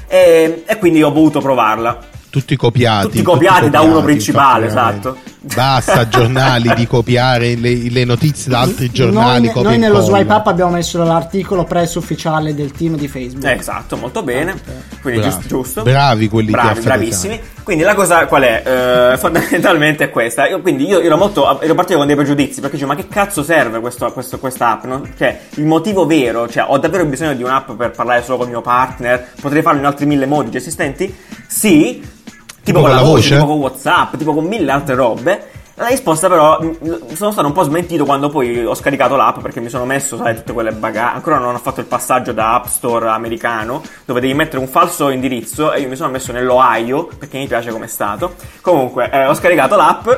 e, 0.08 0.64
e 0.68 0.78
quindi 0.78 1.02
ho 1.02 1.12
voluto 1.12 1.40
provarla. 1.40 2.14
Tutti 2.36 2.58
copiati. 2.58 3.06
Tutti 3.08 3.22
copiati 3.22 3.70
da 3.70 3.80
uno 3.80 4.02
principale, 4.04 4.66
esatto. 4.66 5.16
Basta 5.40 6.06
giornali 6.10 6.70
di 6.76 6.86
copiare 6.86 7.56
le, 7.56 7.90
le 7.90 8.04
notizie 8.04 8.52
da 8.52 8.60
altri 8.60 8.92
giornali. 8.92 9.50
Noi, 9.54 9.64
noi 9.64 9.78
nello 9.78 10.02
swipe 10.02 10.34
up 10.34 10.48
abbiamo 10.48 10.72
messo 10.72 11.02
l'articolo 11.02 11.64
press 11.64 11.96
ufficiale 11.96 12.54
del 12.54 12.72
team 12.74 12.98
di 12.98 13.08
Facebook. 13.08 13.46
Eh, 13.46 13.54
esatto, 13.54 13.96
molto 13.96 14.22
bene. 14.22 14.54
Quindi 15.02 15.22
Bravi. 15.22 15.34
giusto, 15.34 15.48
giusto. 15.48 15.84
Bravi 15.84 16.28
quelli 16.28 16.48
di 16.48 16.52
Bravi, 16.52 16.82
bravissimi. 16.82 17.40
Quindi 17.64 17.84
la 17.84 17.96
cosa 17.96 18.26
qual 18.26 18.42
è? 18.42 19.12
Eh, 19.14 19.16
fondamentalmente 19.18 20.04
è 20.04 20.10
questa. 20.10 20.46
Io, 20.50 20.60
quindi 20.60 20.86
io 20.88 21.00
ero 21.00 21.16
molto. 21.16 21.62
ero 21.62 21.74
partito 21.74 21.98
con 22.00 22.08
dei 22.08 22.18
pregiudizi 22.18 22.60
perché 22.60 22.76
dicevo, 22.76 22.92
ma 22.94 23.00
che 23.00 23.08
cazzo 23.08 23.44
serve 23.44 23.80
questo, 23.80 24.12
questo- 24.12 24.40
questa 24.40 24.72
app? 24.72 24.84
no? 24.84 25.08
Cioè, 25.18 25.40
il 25.52 25.66
motivo 25.66 26.06
vero, 26.06 26.50
cioè, 26.50 26.66
ho 26.68 26.78
davvero 26.80 27.06
bisogno 27.06 27.34
di 27.34 27.44
un'app 27.44 27.72
per 27.78 27.92
parlare 27.92 28.24
solo 28.24 28.40
con 28.40 28.48
il 28.48 28.52
mio 28.52 28.62
partner? 28.62 29.26
Potrei 29.40 29.62
farlo 29.62 29.80
in 29.80 29.86
altri 29.86 30.06
mille 30.06 30.26
modi 30.26 30.52
già 30.52 30.58
esistenti? 30.58 31.16
Sì. 31.48 32.12
Tipo, 32.66 32.82
con 32.82 32.90
la 32.90 33.04
voce, 33.04 33.36
tipo 33.36 33.46
con 33.46 33.60
WhatsApp, 33.60 34.16
tipo 34.18 34.34
con 34.34 34.46
mille 34.46 34.72
altre 34.72 34.96
robe. 34.96 35.50
La 35.78 35.88
risposta 35.88 36.30
però 36.30 36.58
mh, 36.60 37.14
sono 37.14 37.32
stato 37.32 37.46
un 37.46 37.54
po' 37.54 37.64
smentito 37.64 38.06
quando 38.06 38.30
poi 38.30 38.66
ho 38.66 38.74
scaricato 38.74 39.16
l'app 39.18 39.40
perché 39.40 39.60
mi 39.60 39.70
sono 39.70 39.86
messo, 39.86 40.18
sai, 40.18 40.34
tutte 40.36 40.54
quelle 40.54 40.72
bagaglie. 40.72 41.16
Ancora 41.16 41.38
non 41.38 41.54
ho 41.54 41.58
fatto 41.60 41.82
il 41.82 41.86
passaggio 41.86 42.32
da 42.32 42.56
App 42.56 42.66
Store 42.66 43.10
americano 43.10 43.82
dove 44.06 44.20
devi 44.20 44.34
mettere 44.34 44.60
un 44.60 44.68
falso 44.68 45.10
indirizzo 45.10 45.74
e 45.74 45.82
io 45.82 45.90
mi 45.90 45.96
sono 45.96 46.10
messo 46.12 46.32
nell'Ohio 46.32 47.10
perché 47.20 47.38
mi 47.38 47.46
piace 47.46 47.72
come 47.72 47.86
è 47.86 47.90
stato. 47.90 48.36
Comunque, 48.62 49.10
eh, 49.12 49.28
ho 49.28 49.34
scaricato 49.34 49.76
l'app. 49.76 50.10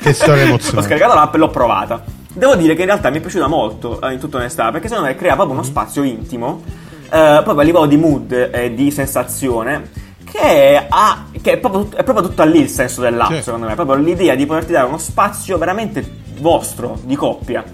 Che 0.00 0.12
storia 0.12 0.42
emozionante. 0.44 0.78
ho 0.78 0.82
scaricato 0.82 1.14
l'app 1.14 1.34
e 1.34 1.38
l'ho 1.38 1.50
provata. 1.50 2.04
Devo 2.32 2.54
dire 2.54 2.74
che 2.74 2.82
in 2.82 2.88
realtà 2.88 3.08
mi 3.08 3.16
è 3.16 3.20
piaciuta 3.20 3.46
molto, 3.46 3.98
eh, 4.02 4.12
in 4.12 4.18
tutta 4.18 4.36
onestà, 4.36 4.70
perché 4.70 4.88
secondo 4.88 5.08
me 5.08 5.16
crea 5.16 5.34
proprio 5.34 5.54
uno 5.54 5.64
spazio 5.64 6.02
intimo, 6.02 6.62
eh, 7.04 7.40
proprio 7.42 7.60
a 7.60 7.62
livello 7.62 7.86
di 7.86 7.96
mood 7.96 8.50
e 8.52 8.74
di 8.74 8.90
sensazione, 8.90 10.04
che, 10.38 10.86
ha, 10.88 11.24
che 11.40 11.52
è, 11.52 11.56
proprio, 11.58 11.88
è 11.96 12.02
proprio 12.02 12.28
tutto 12.28 12.44
lì 12.44 12.60
il 12.60 12.68
senso 12.68 13.00
dell'app, 13.00 13.32
Sì. 13.34 13.42
secondo 13.42 13.66
me. 13.66 13.74
Proprio 13.74 13.96
l'idea 13.96 14.34
di 14.34 14.46
poterti 14.46 14.72
dare 14.72 14.86
uno 14.86 14.98
spazio 14.98 15.58
veramente 15.58 16.04
vostro, 16.38 16.98
di 17.02 17.14
coppia. 17.14 17.64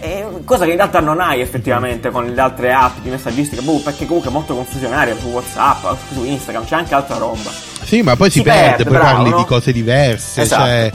E 0.00 0.24
cosa 0.44 0.64
che 0.64 0.70
in 0.70 0.76
realtà 0.76 1.00
non 1.00 1.20
hai 1.20 1.40
effettivamente 1.40 2.10
con 2.10 2.24
le 2.32 2.40
altre 2.40 2.72
app 2.72 2.98
di 3.02 3.10
messaggistica, 3.10 3.62
boh, 3.62 3.80
perché 3.80 4.06
comunque 4.06 4.30
è 4.30 4.32
molto 4.32 4.54
confusionaria 4.54 5.16
su 5.18 5.26
WhatsApp, 5.26 5.84
su 6.12 6.24
Instagram, 6.24 6.64
c'è 6.66 6.76
anche 6.76 6.94
altra 6.94 7.16
roba. 7.16 7.50
Sì, 7.82 8.02
ma 8.02 8.14
poi 8.14 8.30
si, 8.30 8.38
Si 8.38 8.44
perde, 8.44 8.68
perde, 8.68 8.84
poi 8.84 8.92
bravo, 8.92 9.14
parli 9.16 9.30
no? 9.30 9.36
di 9.38 9.44
cose 9.44 9.72
diverse. 9.72 10.42
Esatto. 10.42 10.62
Cioè, 10.62 10.92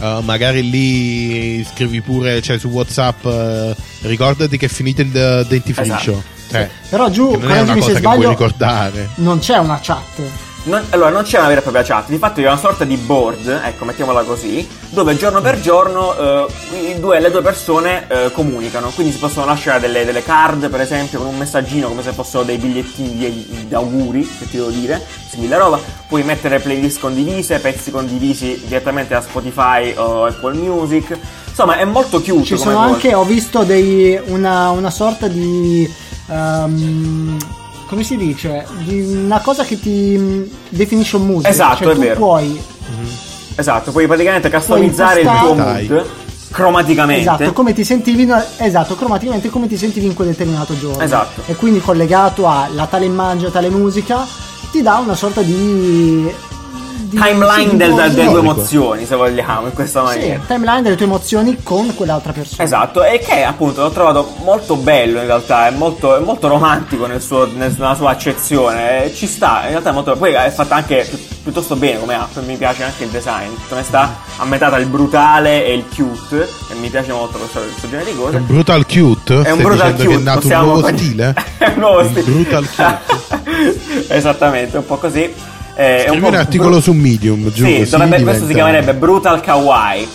eh, 0.00 0.18
magari 0.22 0.70
lì 0.70 1.64
scrivi 1.64 2.00
pure, 2.00 2.40
cioè 2.40 2.58
su 2.58 2.68
WhatsApp, 2.68 3.24
eh, 3.26 3.76
ricordati 4.02 4.56
che 4.56 4.66
è 4.66 4.68
finito 4.70 5.02
il 5.02 5.14
eh, 5.14 5.44
dentifricio. 5.46 6.12
Esatto. 6.12 6.34
Cioè, 6.48 6.70
Però 6.88 7.10
giù, 7.10 7.32
che 7.32 7.36
non 7.38 7.50
è 7.50 7.60
una 7.60 7.74
correggimi 7.74 7.80
se 7.82 7.86
cosa 7.88 7.94
che 7.94 8.00
puoi 8.00 8.14
sbaglio, 8.14 8.28
ricordare. 8.30 9.08
non 9.16 9.38
c'è 9.38 9.58
una 9.58 9.78
chat. 9.82 10.20
Non- 10.66 10.84
allora, 10.90 11.10
non 11.10 11.22
c'è 11.22 11.38
una 11.38 11.46
vera 11.46 11.60
e 11.60 11.62
propria 11.62 11.84
chat, 11.84 12.08
di 12.08 12.18
fatto 12.18 12.40
è 12.40 12.44
una 12.44 12.56
sorta 12.56 12.84
di 12.84 12.96
board, 12.96 13.60
ecco, 13.64 13.84
mettiamola 13.84 14.22
così, 14.24 14.66
dove 14.88 15.16
giorno 15.16 15.40
per 15.40 15.60
giorno 15.60 16.16
eh, 16.16 16.46
i 16.96 16.98
due- 16.98 17.20
le 17.20 17.30
due 17.30 17.40
persone 17.40 18.06
eh, 18.08 18.32
comunicano, 18.32 18.90
quindi 18.90 19.12
si 19.12 19.18
possono 19.20 19.46
lasciare 19.46 19.78
delle, 19.78 20.04
delle 20.04 20.24
card, 20.24 20.68
per 20.68 20.80
esempio, 20.80 21.18
con 21.20 21.28
un 21.28 21.36
messaggino 21.38 21.86
come 21.86 22.02
se 22.02 22.10
fossero 22.10 22.42
dei 22.42 22.56
bigliettini 22.56 23.14
di, 23.14 23.66
di 23.68 23.74
auguri, 23.74 24.28
che 24.38 24.48
ti 24.48 24.56
devo 24.56 24.70
dire, 24.70 25.00
simile 25.30 25.56
roba, 25.56 25.78
puoi 26.08 26.24
mettere 26.24 26.58
playlist 26.58 26.98
condivise, 26.98 27.60
pezzi 27.60 27.92
condivisi 27.92 28.60
direttamente 28.66 29.14
da 29.14 29.20
Spotify 29.22 29.94
o 29.96 30.24
Apple 30.24 30.54
Music, 30.54 31.16
insomma 31.46 31.76
è 31.76 31.84
molto 31.84 32.20
cute 32.20 32.42
Ci 32.44 32.56
sono 32.58 32.78
anche, 32.78 33.14
ho 33.14 33.24
visto 33.24 33.62
dei, 33.62 34.20
una, 34.26 34.70
una 34.70 34.90
sorta 34.90 35.28
di. 35.28 35.88
ehm, 36.28 37.36
come 37.86 38.02
si 38.02 38.16
dice? 38.16 38.66
Di 38.84 39.00
una 39.00 39.40
cosa 39.40 39.64
che 39.64 39.78
ti 39.80 40.16
mm, 40.18 40.42
definisce 40.68 41.16
un 41.16 41.26
mood. 41.26 41.46
Esatto, 41.46 41.84
cioè, 41.84 41.92
è 41.92 41.94
tu 41.94 42.00
vero. 42.00 42.16
puoi. 42.16 42.60
Esatto, 43.54 43.90
puoi 43.90 44.06
praticamente 44.06 44.50
customizzare 44.50 45.20
il 45.22 45.28
tuo 45.28 45.54
mood 45.54 46.06
cromaticamente. 46.50 47.20
Esatto, 47.20 47.52
come 47.52 47.72
ti 47.72 47.84
sentivi 47.84 48.22
in- 48.22 48.44
esatto, 48.58 48.94
cromaticamente 48.96 49.50
come 49.50 49.66
ti 49.66 49.76
sentivi 49.76 50.06
in 50.06 50.14
quel 50.14 50.28
determinato 50.28 50.78
giorno. 50.78 51.02
Esatto. 51.02 51.42
E 51.46 51.54
quindi 51.54 51.80
collegato 51.80 52.48
alla 52.48 52.86
tale 52.86 53.04
immagine, 53.04 53.50
tale 53.50 53.68
musica, 53.68 54.26
ti 54.70 54.82
dà 54.82 54.96
una 54.96 55.14
sorta 55.14 55.42
di. 55.42 56.32
Di- 57.08 57.16
Timeline 57.16 57.70
sì, 57.70 57.76
del- 57.76 57.92
di- 57.92 58.14
delle 58.14 58.30
tue 58.30 58.38
emozioni, 58.40 59.06
se 59.06 59.14
vogliamo, 59.16 59.66
in 59.66 59.72
questa 59.72 60.00
Sì, 60.00 60.04
maniera. 60.18 60.42
timeline 60.46 60.82
delle 60.82 60.96
tue 60.96 61.06
emozioni 61.06 61.62
con 61.62 61.94
quell'altra 61.94 62.32
persona. 62.32 62.62
Esatto, 62.62 63.04
e 63.04 63.18
che 63.20 63.42
appunto 63.44 63.82
l'ho 63.82 63.90
trovato 63.90 64.34
molto 64.42 64.76
bello 64.76 65.20
in 65.20 65.26
realtà, 65.26 65.66
è 65.68 65.70
molto, 65.70 66.16
è 66.16 66.20
molto 66.20 66.48
romantico 66.48 67.06
nel 67.06 67.20
suo- 67.22 67.46
nel- 67.54 67.74
nella 67.78 67.94
sua 67.94 68.10
accezione, 68.10 69.12
ci 69.14 69.26
sta, 69.26 69.62
in 69.64 69.70
realtà 69.70 69.90
è 69.90 69.92
molto, 69.92 70.16
poi 70.16 70.32
è 70.32 70.50
fatta 70.50 70.74
anche 70.76 71.06
pi- 71.08 71.34
piuttosto 71.44 71.76
bene 71.76 72.00
come 72.00 72.14
app, 72.14 72.36
mi 72.44 72.56
piace 72.56 72.82
anche 72.82 73.04
il 73.04 73.10
design, 73.10 73.50
come 73.68 73.82
sta 73.84 74.16
a 74.38 74.44
metà 74.44 74.68
tra 74.68 74.78
il 74.78 74.86
brutale 74.86 75.64
e 75.64 75.74
il 75.74 75.84
cute, 75.94 76.48
e 76.70 76.74
mi 76.80 76.88
piace 76.88 77.12
molto 77.12 77.38
questo, 77.38 77.60
questo 77.60 77.88
genere 77.88 78.10
di 78.12 78.16
È 78.18 78.20
cose. 78.20 78.36
un 78.38 78.46
brutal 78.46 78.84
cute? 78.86 79.42
È 79.42 79.50
un 79.52 79.62
brutal 79.62 79.92
cute, 79.92 80.06
che 80.08 80.14
è 80.14 80.18
nato 80.18 80.40
possiamo- 80.40 80.72
un 80.72 80.80
nuovo 80.80 80.88
stile? 80.96 81.34
è 81.58 81.68
un 81.74 81.78
nuovo 81.78 82.00
Il 82.00 82.06
stile. 82.06 82.22
brutal 82.22 82.66
cute. 82.68 84.04
Esattamente, 84.08 84.76
un 84.78 84.86
po' 84.86 84.96
così. 84.96 85.32
Eh, 85.76 86.04
è 86.04 86.06
Scrivi 86.08 86.20
po' 86.22 86.28
un 86.28 86.34
articolo 86.34 86.70
bru- 86.70 86.82
su 86.82 86.92
Medium, 86.92 87.52
giù, 87.52 87.64
Sì, 87.66 87.84
dovrebbe- 87.88 87.88
questo 87.88 87.96
diventa- 88.16 88.46
si 88.46 88.52
chiamerebbe 88.54 88.94
Brutal 88.94 89.40
Kawaii, 89.40 90.08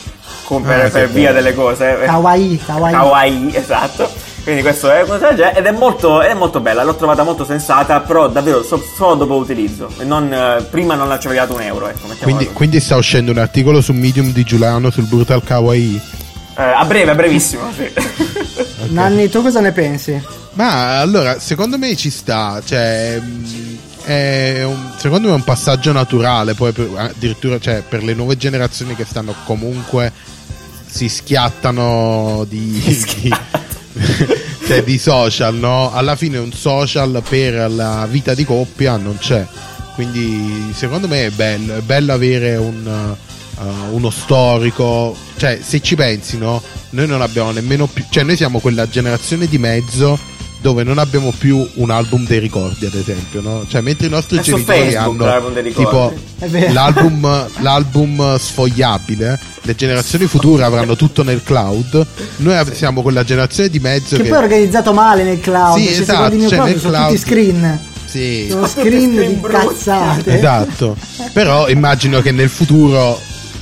per, 0.47 0.85
Ah, 0.85 0.89
per 0.89 1.09
via 1.09 1.31
vero. 1.31 1.33
delle 1.35 1.53
cose. 1.53 1.97
Kawaii, 2.03 2.59
kawaii. 2.65 2.93
Kawaii, 2.93 3.51
esatto. 3.55 4.09
Quindi 4.43 4.63
questo 4.63 4.89
è 4.91 5.03
cosa 5.05 5.27
del 5.27 5.37
genere, 5.37 5.59
ed 5.59 5.65
è 5.67 5.71
molto, 5.71 6.19
ed 6.23 6.31
è 6.31 6.33
molto 6.33 6.59
bella, 6.61 6.83
l'ho 6.83 6.95
trovata 6.95 7.21
molto 7.21 7.45
sensata, 7.45 7.99
però 7.99 8.27
davvero 8.27 8.63
so- 8.63 8.83
solo 8.97 9.13
dopo 9.13 9.37
l'utilizzo. 9.37 9.87
E 9.99 10.03
non, 10.03 10.33
eh, 10.33 10.63
prima 10.67 10.95
non 10.95 11.07
ci 11.21 11.27
avevi 11.27 11.41
dato 11.41 11.53
un 11.53 11.61
euro, 11.61 11.87
ecco. 11.89 12.07
Quindi, 12.23 12.47
quindi 12.51 12.79
sta 12.79 12.95
uscendo 12.95 13.29
un 13.31 13.37
articolo 13.37 13.81
su 13.81 13.93
Medium 13.93 14.31
di 14.31 14.43
Giuliano 14.43 14.89
sul 14.89 15.03
brutal 15.03 15.43
kawaii. 15.43 16.01
Eh, 16.57 16.63
a 16.63 16.83
breve, 16.85 17.11
a 17.11 17.15
brevissimo, 17.15 17.61
sì. 17.77 17.87
Nanni, 18.89 19.29
tu 19.29 19.43
cosa 19.43 19.59
ne 19.59 19.71
pensi? 19.73 20.19
Ma 20.53 20.99
allora, 20.99 21.39
secondo 21.39 21.77
me 21.77 21.95
ci 21.95 22.09
sta, 22.09 22.61
cioè, 22.65 23.19
mh, 23.19 23.77
è 24.03 24.63
un- 24.63 24.91
secondo 24.97 25.27
me 25.27 25.33
è 25.33 25.37
un 25.37 25.43
passaggio 25.43 25.91
naturale, 25.91 26.53
poi 26.53 26.71
per, 26.71 26.89
addirittura 26.95 27.59
cioè, 27.59 27.83
per 27.87 28.03
le 28.03 28.13
nuove 28.13 28.37
generazioni 28.37 28.95
che 28.95 29.05
stanno 29.05 29.33
comunque 29.45 30.11
si 30.85 31.07
schiattano 31.09 32.45
di, 32.49 32.81
di- 33.21 33.33
cioè, 34.67 34.83
di 34.83 34.97
social, 34.97 35.55
no? 35.55 35.91
Alla 35.93 36.15
fine 36.15 36.37
un 36.37 36.51
social 36.51 37.21
per 37.27 37.71
la 37.71 38.05
vita 38.09 38.33
di 38.33 38.45
coppia 38.45 38.97
non 38.97 39.17
c'è. 39.17 39.45
Quindi 39.95 40.71
secondo 40.73 41.07
me 41.07 41.25
è 41.25 41.29
bello, 41.29 41.75
è 41.75 41.81
bello 41.81 42.13
avere 42.13 42.55
un, 42.55 43.15
uh, 43.57 43.93
uno 43.93 44.09
storico, 44.09 45.15
cioè 45.37 45.59
se 45.61 45.81
ci 45.81 45.95
pensi, 45.95 46.37
no? 46.37 46.61
Noi 46.91 47.07
non 47.07 47.21
abbiamo 47.21 47.51
nemmeno 47.51 47.87
più, 47.87 48.05
cioè 48.09 48.23
noi 48.23 48.35
siamo 48.37 48.59
quella 48.59 48.87
generazione 48.89 49.47
di 49.47 49.57
mezzo 49.57 50.17
dove 50.61 50.83
non 50.83 50.99
abbiamo 50.99 51.33
più 51.35 51.67
un 51.75 51.89
album 51.89 52.25
dei 52.25 52.39
ricordi, 52.39 52.85
ad 52.85 52.93
esempio, 52.93 53.41
no? 53.41 53.65
Cioè 53.67 53.81
mentre 53.81 54.07
i 54.07 54.09
nostri 54.09 54.37
È 54.37 54.41
genitori 54.41 54.91
Facebook 54.91 55.21
hanno 55.21 55.25
l'album 55.25 55.53
dei 55.53 55.73
tipo 55.73 56.13
l'album, 56.71 57.47
l'album 57.59 58.37
sfogliabile, 58.37 59.39
le 59.63 59.75
generazioni 59.75 60.27
future 60.27 60.63
avranno 60.63 60.95
tutto 60.95 61.23
nel 61.23 61.43
cloud, 61.43 62.05
noi 62.37 62.55
av- 62.55 62.71
siamo 62.73 63.01
quella 63.01 63.23
generazione 63.23 63.69
di 63.69 63.79
mezzo 63.79 64.15
Che 64.15 64.23
che... 64.23 64.29
poi 64.29 64.37
è 64.37 64.41
organizzato 64.41 64.93
male 64.93 65.23
nel 65.23 65.39
cloud. 65.39 65.79
Sì, 65.79 65.87
si 65.87 66.01
esatto, 66.01 66.35
mio 66.35 66.47
cioè, 66.47 66.57
cloud 66.57 66.69
nel 66.69 66.79
sono 66.79 66.93
cloud- 66.93 67.07
tutti 67.09 67.21
screen. 67.21 67.79
Sì. 68.05 68.47
Sono 68.49 68.67
screen 68.67 69.15
di 69.15 69.41
cazzate. 69.41 70.37
Esatto, 70.37 70.95
però 71.33 71.69
immagino 71.69 72.21
che 72.21 72.31
nel 72.31 72.49
futuro 72.49 73.19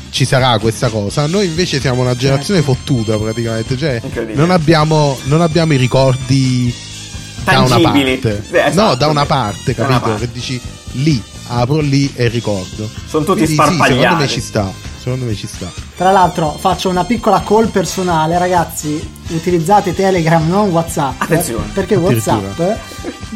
ci 0.09 0.25
sarà 0.25 0.57
questa 0.59 0.89
cosa. 0.89 1.27
Noi 1.27 1.45
invece 1.45 1.79
siamo 1.79 2.01
una 2.01 2.15
generazione 2.15 2.61
fottuta 2.61 3.17
praticamente, 3.17 3.77
cioè 3.77 4.01
non 4.33 4.49
abbiamo, 4.49 5.17
non 5.25 5.41
abbiamo 5.41 5.73
i 5.73 5.77
ricordi 5.77 6.73
da 7.43 7.59
una 7.59 7.67
Tangibili. 7.67 8.17
parte. 8.17 8.43
Sì, 8.49 8.55
esatto. 8.57 8.81
no, 8.89 8.95
da 8.95 9.07
una 9.07 9.25
parte, 9.25 9.73
Da 9.73 9.83
una 9.85 9.93
capito? 9.93 10.09
parte. 10.11 10.25
Che 10.27 10.31
dici 10.33 10.61
lì, 10.93 11.21
apro 11.47 11.79
lì 11.79 12.11
e 12.15 12.27
ricordo. 12.27 12.89
Sono 13.07 13.23
tutti 13.25 13.43
Quindi, 13.43 13.45
sì, 13.47 13.53
secondo 13.55 13.75
sparpagliati. 13.83 14.15
me 14.21 14.27
ci 14.27 14.41
sta. 14.41 14.71
Secondo 15.01 15.25
me 15.25 15.33
ci 15.35 15.47
sta. 15.47 15.71
Tra 15.95 16.11
l'altro 16.11 16.57
faccio 16.59 16.89
una 16.89 17.05
piccola 17.05 17.41
call 17.45 17.69
personale, 17.69 18.37
ragazzi, 18.37 19.07
utilizzate 19.29 19.95
Telegram, 19.95 20.45
non 20.47 20.69
Whatsapp. 20.69 21.21
Attenzione. 21.21 21.69
Perché. 21.73 21.95
Whatsapp... 21.95 22.59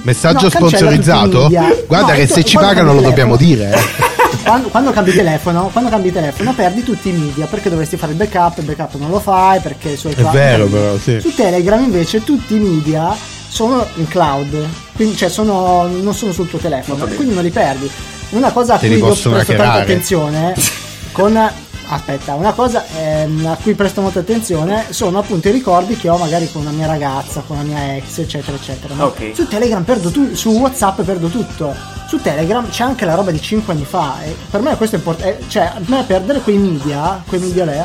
Messaggio 0.03 0.43
No, 0.45 0.49
sponsorizzato? 0.49 1.47
Guarda 1.87 2.11
No, 2.11 2.13
che 2.17 2.27
se 2.27 2.43
ci 2.43 2.57
pagano 2.57 2.93
lo 2.93 3.01
dobbiamo 3.01 3.37
dire. 3.37 3.71
eh. 3.73 3.79
quando, 4.43 4.67
quando 4.67 4.91
cambi 4.91 5.13
telefono, 5.13 5.69
quando 5.71 5.89
cambi 5.89 6.11
telefono 6.11 6.53
perdi 6.53 6.83
tutti 6.83 7.09
i 7.09 7.13
media 7.13 7.45
perché 7.45 7.69
dovresti 7.69 7.95
fare 7.95 8.11
il 8.11 8.17
backup, 8.17 8.57
il 8.57 8.65
backup 8.65 8.95
non 8.95 9.09
lo 9.09 9.19
fai 9.21 9.59
perché 9.61 9.91
i 9.91 9.97
suoi 9.97 10.13
È 10.13 10.21
vero, 10.23 10.65
però, 10.67 10.97
sì. 10.97 11.21
Su 11.21 11.33
Telegram 11.33 11.81
invece 11.81 12.23
tutti 12.23 12.55
i 12.55 12.59
media 12.59 13.15
sono 13.53 13.85
in 13.95 14.07
cloud, 14.07 14.67
quindi 14.95 15.15
cioè 15.15 15.29
sono, 15.29 15.85
non 15.87 16.13
sono 16.15 16.31
sul 16.31 16.49
tuo 16.49 16.57
telefono, 16.59 17.05
quindi 17.05 17.33
non 17.35 17.43
li 17.43 17.51
perdi. 17.51 17.89
Una 18.29 18.51
cosa 18.51 18.73
a 18.75 18.77
Te 18.79 18.87
cui 18.87 18.97
possono 18.97 19.35
presto 19.35 19.51
tanta 19.53 19.67
hackerare. 19.73 19.91
attenzione 19.93 20.55
con 21.13 21.51
aspetta, 21.85 22.33
una 22.33 22.53
cosa 22.53 22.83
ehm, 22.97 23.45
a 23.45 23.57
cui 23.61 23.75
presto 23.75 24.01
molta 24.01 24.19
attenzione 24.19 24.85
sono 24.89 25.19
appunto 25.19 25.49
i 25.49 25.51
ricordi 25.51 25.95
che 25.95 26.09
ho 26.09 26.17
magari 26.17 26.49
con 26.51 26.61
una 26.63 26.71
mia 26.71 26.87
ragazza, 26.87 27.43
con 27.45 27.57
la 27.57 27.61
mia 27.63 27.95
ex, 27.95 28.17
eccetera, 28.17 28.57
eccetera. 28.57 28.95
no? 28.95 29.05
Ok. 29.05 29.31
Su 29.35 29.47
Telegram 29.47 29.83
perdo 29.83 30.09
tu- 30.09 30.33
su 30.33 30.49
WhatsApp 30.49 31.01
perdo 31.01 31.27
tutto. 31.27 31.75
Su 32.07 32.19
Telegram 32.21 32.67
c'è 32.69 32.83
anche 32.83 33.05
la 33.05 33.13
roba 33.13 33.29
di 33.29 33.39
5 33.39 33.71
anni 33.73 33.85
fa. 33.85 34.15
E 34.23 34.35
per 34.49 34.61
me 34.61 34.75
questo 34.77 34.95
è 34.95 34.99
importante. 34.99 35.43
Cioè, 35.47 35.63
a 35.63 35.81
me 35.85 36.03
perdere 36.07 36.39
quei 36.39 36.57
media, 36.57 37.21
quei 37.27 37.39
media 37.39 37.65
lì, 37.65 37.79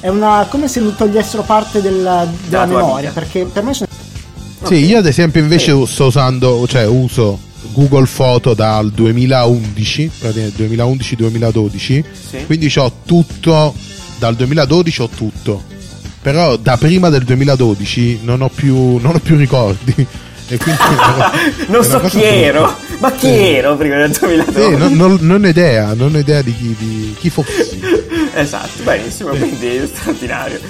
è 0.00 0.08
una. 0.08 0.46
come 0.48 0.68
se 0.68 0.78
mi 0.80 0.94
togliessero 0.94 1.42
parte 1.42 1.80
del- 1.82 2.28
della 2.46 2.64
tua 2.66 2.66
memoria. 2.66 3.08
vita. 3.08 3.20
Perché 3.20 3.44
per 3.44 3.62
me 3.64 3.74
sono. 3.74 3.87
Sì, 4.68 4.84
io 4.86 4.98
ad 4.98 5.06
esempio 5.06 5.40
invece 5.40 5.74
sto 5.86 6.06
usando, 6.06 6.66
cioè 6.68 6.86
uso 6.86 7.38
Google 7.72 8.06
Photo 8.06 8.54
dal 8.54 8.90
2011, 8.90 10.10
praticamente 10.18 10.66
2011-2012, 10.68 12.04
Sì. 12.30 12.44
quindi 12.46 12.72
ho 12.76 12.92
tutto, 13.04 13.74
dal 14.18 14.34
2012 14.36 15.02
ho 15.02 15.08
tutto, 15.08 15.62
però 16.22 16.56
da 16.56 16.76
prima 16.76 17.08
del 17.08 17.24
2012 17.24 18.20
non 18.22 18.42
ho 18.42 18.48
più, 18.48 18.96
non 18.98 19.14
ho 19.16 19.18
più 19.18 19.36
ricordi. 19.36 20.06
Non 21.68 21.84
so 21.84 22.00
chi 22.00 22.22
ero, 22.22 22.62
brutta. 22.62 22.96
ma 23.00 23.12
chi 23.12 23.28
ero 23.28 23.76
prima 23.76 23.96
del 23.96 24.12
2012? 24.12 24.60
Sì, 24.72 24.76
non, 24.78 24.92
non- 24.94 25.18
non 25.20 25.44
ho 25.44 25.46
idea, 25.48 25.92
non 25.92 26.14
ho 26.14 26.18
idea 26.18 26.40
di 26.40 26.54
chi, 26.56 26.74
di 26.78 27.14
chi 27.18 27.28
fossi. 27.30 28.06
Esatto, 28.34 28.82
benissimo, 28.84 29.30
quindi 29.30 29.82
straordinario. 29.92 30.60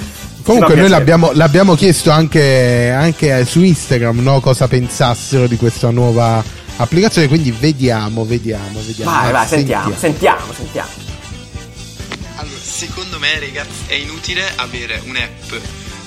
Comunque 0.49 0.77
noi 0.77 0.89
l'abbiamo, 0.89 1.33
l'abbiamo 1.33 1.75
chiesto 1.75 2.11
anche, 2.11 2.91
anche 2.91 3.45
su 3.45 3.63
Instagram 3.63 4.21
no, 4.21 4.41
cosa 4.41 4.67
pensassero 4.67 5.47
di 5.47 5.59
questa 5.59 5.91
nuova 5.91 6.43
applicazione, 6.77 7.29
quindi 7.29 7.51
vediamo, 7.51 8.25
vediamo, 8.25 8.81
vediamo. 8.81 9.11
Vai, 9.11 9.31
vai, 9.31 9.47
Sentiamo. 9.47 9.95
sentiamo, 9.95 10.51
sentiamo, 10.51 10.53
sentiamo. 10.55 10.89
Allora, 12.37 12.59
secondo 12.63 13.19
me, 13.19 13.39
ragazzi, 13.39 13.85
è 13.89 13.95
inutile 13.95 14.43
avere 14.57 15.03
un'app 15.05 15.53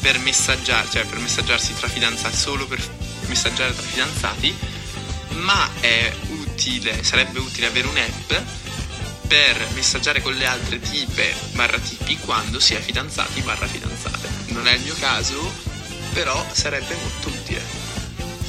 per 0.01 0.17
messaggiare, 0.17 0.87
cioè 0.89 1.05
per 1.05 1.19
messaggiarsi 1.19 1.75
tra 1.75 1.87
fidanzati, 1.87 2.35
solo 2.35 2.65
per 2.65 2.79
messaggiare 3.27 3.75
tra 3.75 3.83
fidanzati, 3.83 4.55
ma 5.33 5.69
è 5.81 6.11
utile, 6.29 7.03
sarebbe 7.03 7.37
utile 7.37 7.67
avere 7.67 7.85
un'app 7.85 8.31
per 9.31 9.65
messaggiare 9.75 10.21
con 10.21 10.33
le 10.33 10.45
altre 10.45 10.77
tipe 10.81 11.33
barra 11.53 11.77
tipi 11.77 12.17
quando 12.17 12.59
si 12.59 12.73
è 12.73 12.81
fidanzati 12.81 13.39
barra 13.39 13.65
fidanzate. 13.65 14.27
Non 14.47 14.67
è 14.67 14.73
il 14.73 14.81
mio 14.81 14.93
caso, 14.99 15.49
però 16.11 16.45
sarebbe 16.51 16.93
molto 17.01 17.29
utile. 17.29 17.61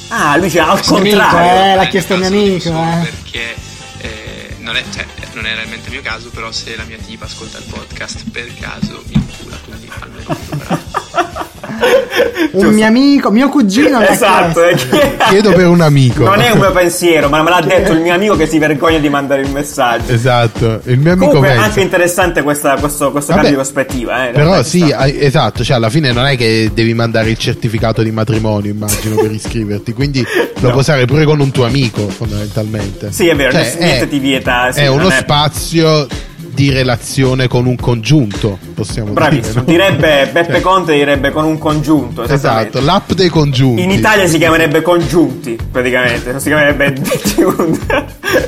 Ah, 0.09 0.35
lui 0.35 0.49
c'era 0.49 0.71
al 0.71 0.81
contrario. 0.83 1.71
eh, 1.71 1.75
l'ha 1.75 1.85
chiesto 1.85 2.17
mio 2.17 2.27
amico, 2.27 2.67
eh. 2.67 2.99
Perché 3.01 3.55
eh, 3.99 4.55
non, 4.59 4.75
è, 4.75 4.83
cioè, 4.93 5.05
non 5.35 5.45
è 5.45 5.55
realmente 5.55 5.85
il 5.85 5.93
mio 5.93 6.01
caso, 6.01 6.29
però 6.31 6.51
se 6.51 6.75
la 6.75 6.83
mia 6.83 6.97
tipa 6.97 7.23
ascolta 7.23 7.59
il 7.59 7.63
podcast 7.63 8.29
per 8.29 8.53
caso 8.59 9.01
mi 9.07 9.13
incula, 9.13 9.55
quindi 9.63 9.89
almeno 9.99 10.37
però. 10.49 11.51
Un 12.53 12.67
mio 12.67 12.85
amico, 12.85 13.31
mio 13.31 13.49
cugino 13.49 13.99
Esatto, 14.01 14.61
è 14.63 14.75
Chiedo 15.29 15.53
per 15.53 15.67
un 15.67 15.81
amico. 15.81 16.23
Non 16.25 16.39
è 16.39 16.51
un 16.51 16.59
mio 16.59 16.71
pensiero, 16.71 17.27
ma 17.29 17.41
me 17.41 17.49
l'ha 17.49 17.61
detto 17.61 17.93
il 17.93 17.99
mio 18.01 18.13
amico 18.13 18.35
che 18.35 18.45
si 18.45 18.59
vergogna 18.59 18.99
di 18.99 19.09
mandare 19.09 19.41
il 19.41 19.49
messaggio. 19.49 20.11
Esatto, 20.11 20.81
il 20.85 20.99
mio 20.99 21.13
amico 21.13 21.27
Comunque 21.31 21.47
è 21.49 21.51
pensa. 21.53 21.65
anche 21.65 21.81
interessante 21.81 22.41
questa- 22.43 22.75
questo, 22.77 23.11
questo 23.11 23.31
Vabbè, 23.33 23.43
cambio 23.45 23.49
di 23.49 23.55
prospettiva. 23.55 24.27
Eh, 24.27 24.31
Però 24.33 24.61
sì, 24.61 24.93
esatto, 25.19 25.63
cioè 25.63 25.77
alla 25.77 25.89
fine 25.89 26.11
non 26.11 26.25
è 26.25 26.37
che 26.37 26.69
devi 26.73 26.93
mandare 26.93 27.31
il 27.31 27.37
certificato 27.37 28.03
di 28.03 28.11
matrimonio, 28.11 28.69
immagino, 28.71 29.15
per 29.15 29.31
iscriverti, 29.31 29.93
quindi 29.93 30.21
lo 30.21 30.27
No. 30.63 30.69
puoi 30.69 30.81
usare 30.81 31.05
pure 31.05 31.25
con 31.25 31.39
un 31.39 31.49
tuo 31.51 31.65
amico, 31.65 32.07
fondamentalmente. 32.07 33.11
Sì, 33.11 33.27
è 33.27 33.35
vero, 33.35 33.51
Cioè, 33.51 33.75
niente 33.79 34.07
ti 34.07 34.19
vieta, 34.19 34.71
sì, 34.71 34.81
è 34.81 34.87
uno 34.87 35.09
è- 35.09 35.13
spazio 35.17 36.07
di 36.53 36.69
relazione 36.71 37.47
con 37.47 37.65
un 37.65 37.75
congiunto, 37.75 38.57
possiamo 38.75 39.11
Bravissimo, 39.11 39.63
dire. 39.63 39.89
no? 39.89 39.95
direbbe 39.95 40.29
Beppe 40.33 40.51
Cioè, 40.53 40.61
Conte 40.61 40.93
direbbe 40.93 41.31
con 41.31 41.45
un 41.45 41.57
congiunto. 41.57 42.23
Esatto, 42.23 42.79
l'app 42.81 43.11
dei 43.13 43.29
congiunti. 43.29 43.81
In 43.81 43.91
Italia 43.91 44.27
si 44.27 44.37
chiamerebbe 44.37 44.81
congiunti, 44.81 45.57
praticamente, 45.71 46.31
non 46.31 46.39
si 46.39 46.47
chiamerebbe. 46.49 46.93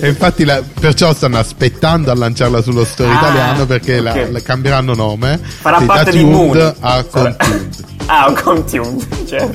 E 0.00 0.08
infatti 0.08 0.44
la- 0.44 0.62
perciò 0.80 1.12
stanno 1.12 1.38
aspettando 1.38 2.10
a 2.10 2.14
lanciarla 2.14 2.62
sullo 2.62 2.84
store 2.84 3.10
Ah, 3.10 3.14
italiano 3.18 3.66
perché 3.66 4.00
la- 4.00 4.12
ok. 4.12 4.28
la 4.30 4.40
cambieranno 4.42 4.94
nome. 4.94 5.38
Farà 5.42 5.80
parte 5.80 6.10
di 6.12 6.24
Moon. 6.24 6.74
a 6.80 7.02
Contuned. 7.02 7.82
Ah, 8.06 8.28
un 8.28 8.34
contuned, 8.34 9.26
certo. 9.26 9.54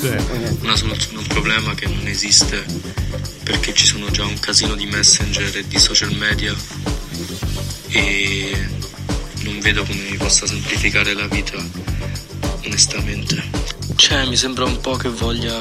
Sì. 0.00 0.08
una 0.62 0.74
soluzione 0.76 1.16
a 1.16 1.20
un 1.20 1.26
problema 1.28 1.74
che 1.74 1.86
non 1.86 2.06
esiste 2.06 2.64
perché 3.50 3.74
ci 3.74 3.84
sono 3.84 4.08
già 4.12 4.24
un 4.24 4.38
casino 4.38 4.76
di 4.76 4.86
messenger 4.86 5.56
e 5.56 5.66
di 5.66 5.76
social 5.76 6.14
media 6.14 6.54
e 7.88 8.68
non 9.42 9.58
vedo 9.58 9.82
come 9.82 10.06
mi 10.08 10.16
possa 10.16 10.46
semplificare 10.46 11.14
la 11.14 11.26
vita 11.26 11.56
onestamente. 12.64 13.42
Cioè 13.96 14.24
mi 14.26 14.36
sembra 14.36 14.66
un 14.66 14.78
po' 14.80 14.94
che 14.94 15.08
voglia 15.08 15.60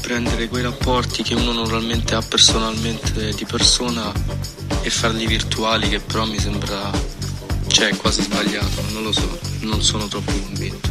prendere 0.00 0.48
quei 0.48 0.62
rapporti 0.62 1.22
che 1.22 1.34
uno 1.34 1.52
normalmente 1.52 2.14
ha 2.14 2.22
personalmente 2.22 3.34
di 3.34 3.44
persona 3.44 4.10
e 4.80 4.88
farli 4.88 5.26
virtuali 5.26 5.90
che 5.90 6.00
però 6.00 6.24
mi 6.24 6.38
sembra 6.38 6.90
cioè 7.66 7.94
quasi 7.96 8.22
sbagliato. 8.22 8.82
Non 8.92 9.02
lo 9.02 9.12
so 9.12 9.38
non 9.60 9.82
sono 9.82 10.08
troppo 10.08 10.32
convinto. 10.32 10.88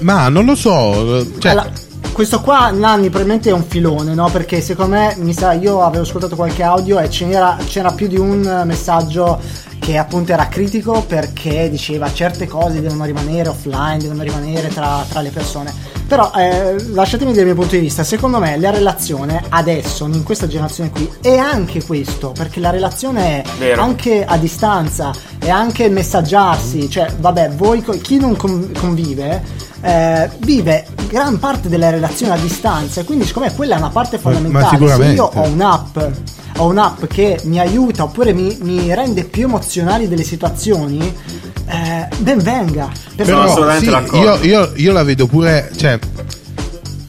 Ma 0.00 0.28
non 0.28 0.44
lo 0.44 0.56
so, 0.56 1.24
cioè, 1.38 1.52
Allora, 1.52 1.72
questo 2.12 2.40
qua 2.40 2.70
Nanni 2.70 3.08
probabilmente 3.08 3.50
è 3.50 3.52
un 3.52 3.64
filone, 3.64 4.14
no? 4.14 4.28
Perché 4.30 4.60
secondo 4.60 4.96
me, 4.96 5.14
mi 5.18 5.32
sa, 5.32 5.52
io 5.52 5.82
avevo 5.82 6.02
ascoltato 6.02 6.36
qualche 6.36 6.62
audio 6.62 6.98
e 6.98 7.08
c'era, 7.08 7.56
c'era 7.66 7.92
più 7.92 8.06
di 8.06 8.16
un 8.16 8.62
messaggio 8.64 9.40
che 9.78 9.96
appunto 9.96 10.32
era 10.32 10.46
critico 10.46 11.02
perché 11.02 11.68
diceva 11.70 12.12
certe 12.12 12.46
cose 12.46 12.80
devono 12.80 13.04
rimanere 13.04 13.48
offline, 13.48 13.98
devono 13.98 14.22
rimanere 14.22 14.68
tra, 14.68 15.04
tra 15.08 15.20
le 15.20 15.30
persone. 15.30 15.72
Però 16.06 16.32
eh, 16.36 16.76
lasciatemi 16.88 17.30
dire 17.30 17.42
il 17.42 17.52
mio 17.52 17.56
punto 17.56 17.76
di 17.76 17.82
vista, 17.82 18.02
secondo 18.02 18.38
me 18.38 18.58
la 18.58 18.70
relazione 18.70 19.42
adesso, 19.48 20.06
in 20.06 20.22
questa 20.22 20.48
generazione 20.48 20.90
qui, 20.90 21.08
è 21.20 21.36
anche 21.36 21.84
questo, 21.84 22.32
perché 22.32 22.60
la 22.60 22.70
relazione 22.70 23.42
è 23.42 23.48
Vero. 23.58 23.82
anche 23.82 24.24
a 24.24 24.36
distanza, 24.36 25.12
è 25.38 25.48
anche 25.48 25.88
messaggiarsi, 25.88 26.90
cioè 26.90 27.14
vabbè, 27.18 27.50
voi 27.50 27.82
chi 28.00 28.18
non 28.18 28.36
con- 28.36 28.72
convive 28.78 29.68
eh, 29.82 30.28
vive 30.38 30.86
gran 31.08 31.38
parte 31.38 31.68
della 31.68 31.90
relazione 31.90 32.34
a 32.34 32.36
distanza 32.36 33.00
e 33.00 33.04
quindi 33.04 33.24
siccome 33.24 33.52
quella 33.54 33.74
è 33.76 33.78
una 33.78 33.88
parte 33.90 34.18
fondamentale 34.18 34.64
se 34.64 34.70
sicuramente. 34.76 35.14
io 35.14 35.24
ho 35.32 35.42
un'app 35.46 35.98
ho 36.56 36.66
un'app 36.66 37.04
che 37.06 37.40
mi 37.44 37.58
aiuta 37.58 38.02
oppure 38.04 38.32
mi, 38.32 38.56
mi 38.60 38.92
rende 38.94 39.24
più 39.24 39.44
emozionali 39.46 40.08
delle 40.08 40.24
situazioni 40.24 41.00
eh, 41.66 42.08
ben 42.18 42.38
venga 42.38 42.90
Per- 43.16 43.24
Sono 43.26 43.38
però 43.40 43.50
assolutamente 43.50 43.84
sì, 43.86 43.90
d'accordo. 43.90 44.44
io, 44.46 44.58
io- 44.58 44.72
io 44.76 44.92
la 44.92 45.02
vedo 45.04 45.26
pure, 45.26 45.70
cioè, 45.76 45.98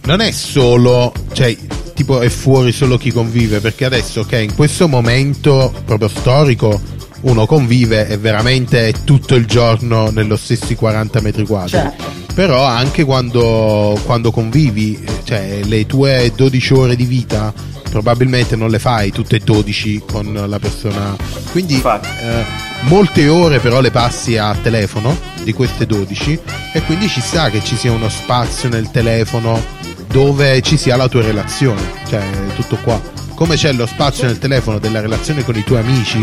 non 0.04 0.20
è 0.22 0.32
solo, 0.32 1.12
cioè, 1.34 1.56
tipo 1.94 2.20
è 2.22 2.30
fuori 2.30 2.72
solo 2.72 2.98
chi 2.98 3.12
convive, 3.12 3.60
perché 3.60 3.86
adesso, 3.86 4.22
ok, 4.22 4.32
in 4.34 4.56
questo 4.56 4.88
momento 4.88 5.74
proprio 5.86 6.08
storico, 6.10 6.80
uno 7.22 7.46
convive 7.46 8.08
e 8.08 8.18
veramente 8.18 8.88
è 8.88 8.94
tutto 9.04 9.36
il 9.36 9.46
giorno 9.46 10.10
nello 10.12 10.36
stessi 10.38 10.76
40 10.76 11.22
metri 11.22 11.46
quadri. 11.46 11.70
Certo. 11.70 12.21
Però 12.34 12.64
anche 12.64 13.04
quando, 13.04 14.00
quando 14.06 14.32
convivi, 14.32 15.04
cioè 15.24 15.62
le 15.64 15.86
tue 15.86 16.32
12 16.36 16.74
ore 16.74 16.96
di 16.96 17.06
vita 17.06 17.54
probabilmente 17.92 18.56
non 18.56 18.70
le 18.70 18.80
fai 18.80 19.12
tutte 19.12 19.36
e 19.36 19.40
12 19.40 20.04
con 20.10 20.46
la 20.48 20.60
persona. 20.60 21.16
Quindi 21.52 21.82
eh, 21.84 22.46
molte 22.84 23.28
ore 23.28 23.60
però 23.60 23.82
le 23.82 23.92
passi 23.92 24.38
a 24.38 24.56
telefono 24.56 25.16
di 25.44 25.54
queste 25.54 25.86
12 25.86 26.40
e 26.74 26.82
quindi 26.84 27.08
ci 27.10 27.22
sta 27.22 27.50
che 27.50 27.62
ci 27.62 27.76
sia 27.76 27.92
uno 27.92 28.10
spazio 28.10 28.70
nel 28.70 28.90
telefono 28.90 29.62
dove 30.08 30.62
ci 30.62 30.78
sia 30.78 30.96
la 30.96 31.08
tua 31.08 31.22
relazione, 31.22 31.82
cioè 32.08 32.24
tutto 32.56 32.78
qua. 32.78 33.00
come 33.36 33.56
c'è 33.56 33.72
lo 33.74 33.86
spazio 33.86 34.28
nel 34.28 34.40
telefono 34.40 34.80
della 34.80 35.02
relazione 35.02 35.44
con 35.44 35.56
i 35.56 35.64
tuoi 35.64 35.80
amici, 35.80 36.20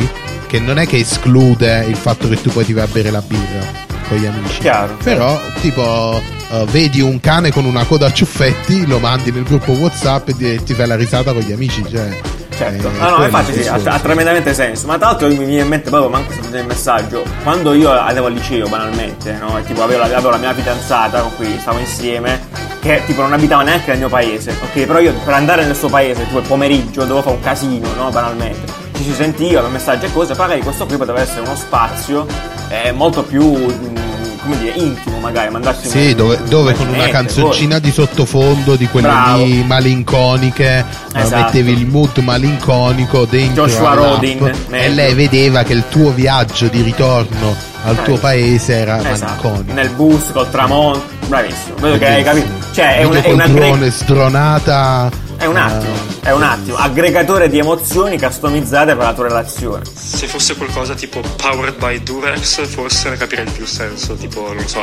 che 0.46 0.58
non 0.58 0.78
è 0.78 0.86
che 0.86 0.98
esclude 0.98 1.84
il 1.88 1.96
fatto 1.96 2.28
che 2.28 2.40
tu 2.40 2.50
poi 2.50 2.64
ti 2.64 2.72
vai 2.72 2.84
a 2.84 2.88
bere 2.88 3.10
la 3.10 3.22
birra 3.26 3.97
con 4.08 4.18
gli 4.18 4.26
amici. 4.26 4.60
Chiaro. 4.60 4.96
Però, 5.02 5.40
tipo, 5.60 6.20
eh, 6.50 6.64
vedi 6.70 7.00
un 7.00 7.20
cane 7.20 7.52
con 7.52 7.64
una 7.64 7.84
coda 7.84 8.06
a 8.06 8.12
ciuffetti, 8.12 8.86
lo 8.86 8.98
mandi 8.98 9.30
nel 9.30 9.44
gruppo 9.44 9.72
WhatsApp 9.72 10.28
e 10.28 10.62
ti, 10.64 10.74
fai 10.74 10.86
la 10.86 10.96
risata 10.96 11.32
con 11.32 11.42
gli 11.42 11.52
amici. 11.52 11.84
Cioè, 11.88 12.36
Certo, 12.58 12.88
eh, 12.88 12.98
no, 12.98 13.18
no, 13.18 13.24
infatti 13.24 13.52
sì, 13.52 13.68
ha, 13.68 13.78
ha 13.84 14.00
tremendamente 14.00 14.52
senso. 14.52 14.88
Ma 14.88 14.98
tra 14.98 15.10
l'altro 15.10 15.28
mi 15.28 15.36
viene 15.36 15.62
in 15.62 15.68
mente 15.68 15.90
proprio 15.90 16.10
manco 16.10 16.32
se 16.32 16.58
il 16.58 16.66
messaggio. 16.66 17.22
Quando 17.44 17.72
io 17.72 17.88
andavo 17.96 18.26
al 18.26 18.32
liceo 18.32 18.66
banalmente, 18.66 19.32
no? 19.34 19.60
Tipo 19.64 19.84
avevo 19.84 20.00
la, 20.00 20.06
avevo 20.06 20.30
la 20.30 20.38
mia 20.38 20.52
fidanzata 20.52 21.20
con 21.20 21.36
cui 21.36 21.56
stavo 21.60 21.78
insieme, 21.78 22.40
che 22.80 23.02
tipo 23.06 23.22
non 23.22 23.32
abitava 23.32 23.62
neanche 23.62 23.90
nel 23.90 23.98
mio 23.98 24.08
paese, 24.08 24.50
ok? 24.60 24.86
Però 24.86 24.98
io 24.98 25.14
per 25.24 25.34
andare 25.34 25.64
nel 25.66 25.76
suo 25.76 25.88
paese, 25.88 26.24
tipo 26.24 26.40
il 26.40 26.46
pomeriggio, 26.48 27.02
dovevo 27.02 27.22
fare 27.22 27.36
un 27.36 27.42
casino, 27.42 27.94
no? 27.94 28.10
Banalmente. 28.10 28.87
Ci 28.98 29.04
si 29.04 29.14
sentiva, 29.14 29.60
per 29.60 29.70
messaggi 29.70 30.06
e 30.06 30.12
cose, 30.12 30.34
magari 30.36 30.60
questo 30.60 30.84
qui 30.84 30.96
poteva 30.96 31.20
essere 31.20 31.40
uno 31.42 31.54
spazio 31.54 32.26
eh, 32.68 32.90
molto 32.92 33.22
più. 33.22 33.44
mh, 33.54 34.06
come 34.42 34.58
dire, 34.60 34.72
intimo 34.76 35.18
magari, 35.18 35.50
mandarsi 35.50 35.88
Sì, 35.88 36.06
un- 36.10 36.16
dove, 36.16 36.38
dove 36.48 36.70
un 36.72 36.76
con 36.78 36.88
una 36.88 37.08
canzoncina 37.08 37.78
di 37.78 37.90
sottofondo 37.92 38.76
di 38.76 38.86
quelle 38.88 39.06
Bravo. 39.08 39.44
lì 39.44 39.62
malinconiche, 39.62 40.84
eh, 41.14 41.20
Esatto. 41.20 41.44
mettevi 41.44 41.72
il 41.72 41.86
mood 41.86 42.16
malinconico 42.18 43.24
dentro 43.26 43.66
Joshua 43.66 43.92
Rodin, 43.94 44.50
e 44.70 44.88
lei 44.88 45.12
vedeva 45.14 45.64
che 45.64 45.74
il 45.74 45.84
tuo 45.90 46.12
viaggio 46.12 46.66
di 46.68 46.80
ritorno 46.82 47.54
al 47.84 47.98
Eh, 47.98 48.02
tuo 48.04 48.16
paese 48.16 48.72
era 48.74 48.98
Esatto, 49.10 49.48
malinconico. 49.48 49.72
nel 49.74 49.90
bus 49.90 50.22
col 50.32 50.50
tramonto, 50.50 51.02
bravissimo. 51.26 51.76
Vedo 51.80 51.98
che 51.98 52.06
hai 52.06 52.22
capito. 52.24 52.48
Cioè, 52.72 52.96
è 52.98 53.04
un, 53.04 53.12
è 53.14 53.16
un 53.16 53.22
col 53.22 53.40
aggreg- 53.40 53.66
drone 53.66 53.90
stronata. 53.90 55.10
È 55.38 55.46
un 55.46 55.56
attimo, 55.56 55.94
è 56.20 56.32
un 56.32 56.42
attimo. 56.42 56.76
Aggregatore 56.76 57.48
di 57.48 57.58
emozioni 57.58 58.18
customizzate 58.18 58.96
per 58.96 59.04
la 59.04 59.14
tua 59.14 59.28
relazione. 59.28 59.84
Se 59.94 60.26
fosse 60.26 60.56
qualcosa 60.56 60.96
tipo 60.96 61.20
powered 61.36 61.78
by 61.78 62.02
Durex, 62.02 62.66
forse 62.66 63.10
ne 63.10 63.16
capirei 63.16 63.48
più 63.48 63.64
senso, 63.64 64.16
tipo, 64.16 64.52
non 64.52 64.66
so, 64.66 64.82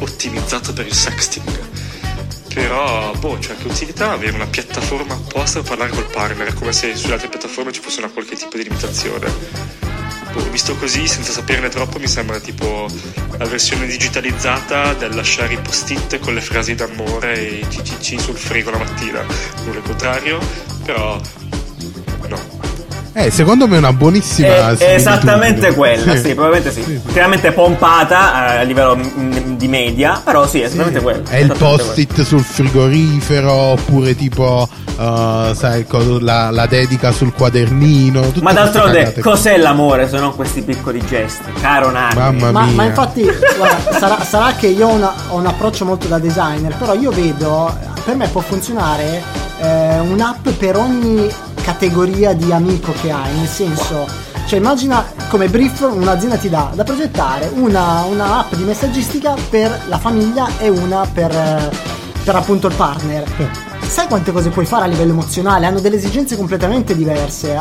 ottimizzato 0.00 0.74
per 0.74 0.86
il 0.86 0.92
sexting. 0.92 1.58
Però, 2.52 3.12
boh, 3.18 3.38
cioè, 3.40 3.56
che 3.56 3.66
utilità 3.66 4.12
avere 4.12 4.34
una 4.34 4.46
piattaforma 4.46 5.14
apposta 5.14 5.60
per 5.60 5.70
parlare 5.70 5.90
col 5.90 6.06
partner, 6.10 6.52
come 6.52 6.74
se 6.74 6.94
sulle 6.94 7.14
altre 7.14 7.28
piattaforme 7.28 7.72
ci 7.72 7.80
fosse 7.80 8.00
una 8.00 8.10
qualche 8.10 8.36
tipo 8.36 8.58
di 8.58 8.64
limitazione. 8.64 9.93
Boh, 10.34 10.50
visto 10.50 10.74
così, 10.76 11.06
senza 11.06 11.30
saperne 11.30 11.68
troppo, 11.68 11.98
mi 12.00 12.08
sembra 12.08 12.40
tipo 12.40 12.88
la 13.38 13.44
versione 13.46 13.86
digitalizzata 13.86 14.92
del 14.94 15.14
lasciare 15.14 15.54
i 15.54 15.58
post-it 15.58 16.18
con 16.18 16.34
le 16.34 16.40
frasi 16.40 16.74
d'amore 16.74 17.34
e 17.38 17.58
i 17.60 17.66
CCC 17.68 18.20
sul 18.20 18.36
frigo 18.36 18.70
la 18.70 18.78
mattina. 18.78 19.24
Il 19.66 19.80
contrario, 19.82 20.40
però. 20.84 21.20
Eh, 23.16 23.30
secondo 23.30 23.68
me 23.68 23.76
è 23.76 23.78
una 23.78 23.92
buonissima. 23.92 24.76
È, 24.76 24.92
esattamente 24.94 25.72
quella, 25.74 26.16
sì, 26.16 26.34
probabilmente 26.34 26.72
sì. 26.72 26.82
Sì, 26.82 27.00
sì. 27.04 27.12
Chiaramente 27.12 27.52
pompata 27.52 28.54
eh, 28.56 28.58
a 28.58 28.62
livello 28.62 28.96
mm, 28.96 29.54
di 29.54 29.68
media, 29.68 30.20
però 30.22 30.48
sì, 30.48 30.60
è 30.60 30.64
esattamente 30.64 31.00
quello. 31.00 31.22
È 31.28 31.36
il 31.36 31.54
post-it 31.56 32.22
sul 32.22 32.42
frigorifero, 32.42 33.52
oppure 33.52 34.16
tipo, 34.16 34.68
uh, 34.96 35.54
sai, 35.54 35.86
la, 36.20 36.50
la 36.50 36.66
dedica 36.66 37.12
sul 37.12 37.32
quadernino. 37.32 38.32
Ma 38.42 38.52
d'altronde, 38.52 39.14
cos'è 39.20 39.58
l'amore 39.58 40.08
se 40.08 40.18
non 40.18 40.34
questi 40.34 40.62
piccoli 40.62 41.00
gesti? 41.06 41.52
Caro 41.60 41.90
Nani. 41.92 42.16
Mamma 42.16 42.50
Ma, 42.50 42.62
mia. 42.64 42.74
ma 42.74 42.84
infatti, 42.84 43.22
guarda, 43.56 43.96
sarà, 43.96 44.24
sarà 44.24 44.54
che 44.54 44.66
io 44.66 44.88
ho, 44.88 44.92
una- 44.92 45.14
ho 45.28 45.36
un 45.36 45.46
approccio 45.46 45.84
molto 45.84 46.08
da 46.08 46.18
designer, 46.18 46.74
però 46.76 46.94
io 46.94 47.12
vedo, 47.12 47.72
per 48.04 48.16
me 48.16 48.26
può 48.26 48.40
funzionare 48.40 49.22
eh, 49.60 50.00
un'app 50.00 50.48
per 50.58 50.76
ogni 50.76 51.30
categoria 51.64 52.34
di 52.34 52.52
amico 52.52 52.92
che 53.00 53.10
hai, 53.10 53.34
nel 53.36 53.48
senso, 53.48 54.06
cioè 54.46 54.58
immagina 54.58 55.04
come 55.30 55.48
brief 55.48 55.80
un'azienda 55.80 56.36
ti 56.36 56.50
dà 56.50 56.70
da 56.74 56.84
progettare 56.84 57.50
una, 57.54 58.02
una 58.02 58.40
app 58.40 58.54
di 58.54 58.62
messaggistica 58.64 59.34
per 59.48 59.84
la 59.88 59.98
famiglia 59.98 60.46
e 60.58 60.68
una 60.68 61.06
per, 61.10 61.30
per 62.22 62.36
appunto 62.36 62.66
il 62.68 62.74
partner. 62.74 63.24
Sai 63.86 64.06
quante 64.08 64.32
cose 64.32 64.48
puoi 64.50 64.66
fare 64.66 64.84
a 64.84 64.86
livello 64.86 65.12
emozionale? 65.12 65.66
Hanno 65.66 65.78
delle 65.80 65.96
esigenze 65.96 66.36
completamente 66.36 66.96
diverse. 66.96 67.54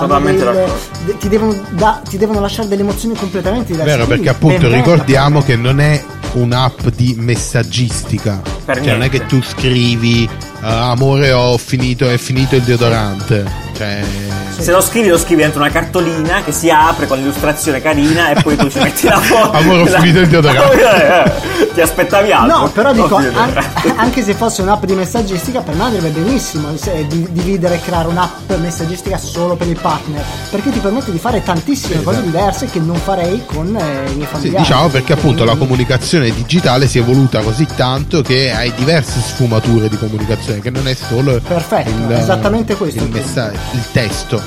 delle- 0.54 0.72
de- 1.06 1.18
ti, 1.18 1.30
devono 1.30 1.56
da- 1.70 2.02
ti 2.08 2.18
devono 2.18 2.40
lasciare 2.40 2.68
delle 2.68 2.82
emozioni 2.82 3.16
completamente 3.16 3.72
diverse. 3.74 3.92
Vero, 3.92 4.06
Quindi, 4.06 4.24
perché 4.26 4.38
appunto 4.38 4.68
ricordiamo 4.74 5.42
che 5.44 5.56
non 5.56 5.80
è 5.80 6.04
un'app 6.34 6.88
di 6.96 7.16
messaggistica. 7.20 8.42
Per 8.66 8.76
cioè, 8.78 8.86
non 8.94 8.94
è 9.04 9.10
niente. 9.10 9.20
che 9.20 9.26
tu 9.28 9.42
scrivi 9.44 10.28
"Uh, 10.62 10.66
amore, 10.66 11.32
ho 11.34 11.58
finito, 11.58 12.10
è 12.10 12.18
finito 12.18 12.56
il 12.56 12.64
deodorante. 12.64 13.62
Cioè. 13.84 14.64
Se 14.64 14.72
lo 14.72 14.82
scrivi, 14.82 15.08
lo 15.10 15.18
scrivi 15.18 15.42
dentro 15.42 15.60
una 15.60 15.72
cartolina 15.72 16.44
che 16.44 16.52
si 16.52 16.70
apre 16.70 17.08
con 17.08 17.18
l'illustrazione 17.18 17.82
carina 17.82 18.30
e 18.30 18.42
poi 18.42 18.56
tu 18.56 18.70
ci 18.70 18.78
metti 18.80 19.08
la 19.08 19.18
foto. 19.20 19.52
Amore, 19.52 19.82
ho 19.82 20.00
finito 20.00 20.20
il 20.20 20.28
deodorante. 20.28 21.32
Ti 21.74 21.82
aspettavi 21.82 22.32
altro? 22.32 22.58
No, 22.60 22.70
però 22.70 22.94
dico, 22.94 23.16
an- 23.16 23.66
anche 23.96 24.24
se 24.24 24.36
fosse 24.36 24.62
un'app 24.62 24.86
di 24.86 24.94
messaggistica, 24.94 25.62
per 25.62 25.74
me 25.74 25.84
andrebbe 25.84 26.10
benissimo 26.10 26.70
se- 26.78 27.06
di- 27.08 27.28
dividere 27.32 27.76
e 27.76 27.82
creare 27.82 28.08
un'app 28.08 28.52
messaggistica 28.60 29.18
solo 29.18 29.56
per 29.56 29.68
il 29.68 29.80
partner, 29.82 30.24
perché 30.52 30.70
ti 30.72 30.80
permette 30.80 31.12
di 31.12 31.18
fare 31.18 31.42
tantissime 31.44 31.98
Sì, 31.98 32.04
cose 32.04 32.18
esatto. 32.20 32.30
diverse 32.32 32.66
che 32.68 32.80
non 32.80 32.96
farei 32.96 33.44
con 33.46 33.76
eh, 33.76 34.10
i 34.12 34.14
miei 34.16 34.28
Sì, 34.28 34.34
familiari. 34.34 34.64
diciamo 34.64 34.88
perché 34.90 35.14
appunto 35.14 35.44
la 35.46 35.56
comunicazione 35.56 36.30
digitale 36.32 36.88
si 36.88 37.00
è 37.00 37.02
evoluta 37.02 37.42
così 37.42 37.66
tanto 37.76 38.22
che 38.22 38.54
hai 38.54 38.72
diverse 38.76 39.20
sfumature 39.20 39.90
di 39.90 39.98
comunicazione, 39.98 40.60
che 40.62 40.70
non 40.70 40.88
è 40.88 40.94
solo 40.94 41.40
Perfetto, 41.46 41.90
il, 41.90 42.12
esattamente 42.12 42.76
questo 42.76 43.04
il 43.04 43.10
messaggio, 43.10 43.58
il 43.74 43.92
testo. 43.92 44.42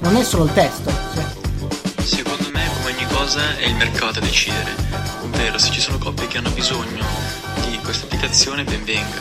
Non 0.00 0.16
è 0.16 0.22
solo 0.22 0.44
il 0.44 0.52
testo. 0.52 0.90
sì. 1.14 2.16
Secondo 2.16 2.50
me, 2.50 2.68
come 2.76 2.92
ogni 2.92 3.06
cosa, 3.06 3.56
è 3.56 3.66
il 3.66 3.74
mercato 3.74 4.18
a 4.18 4.22
decidere. 4.22 4.74
Ovvero, 5.22 5.56
se 5.58 5.70
ci 5.70 5.80
sono 5.80 5.98
coppie 5.98 6.26
che 6.26 6.38
hanno 6.38 6.50
bisogno 6.50 7.04
di 7.68 7.78
questa 7.78 8.04
applicazione, 8.04 8.64
ben 8.64 8.84
venga. 8.84 9.20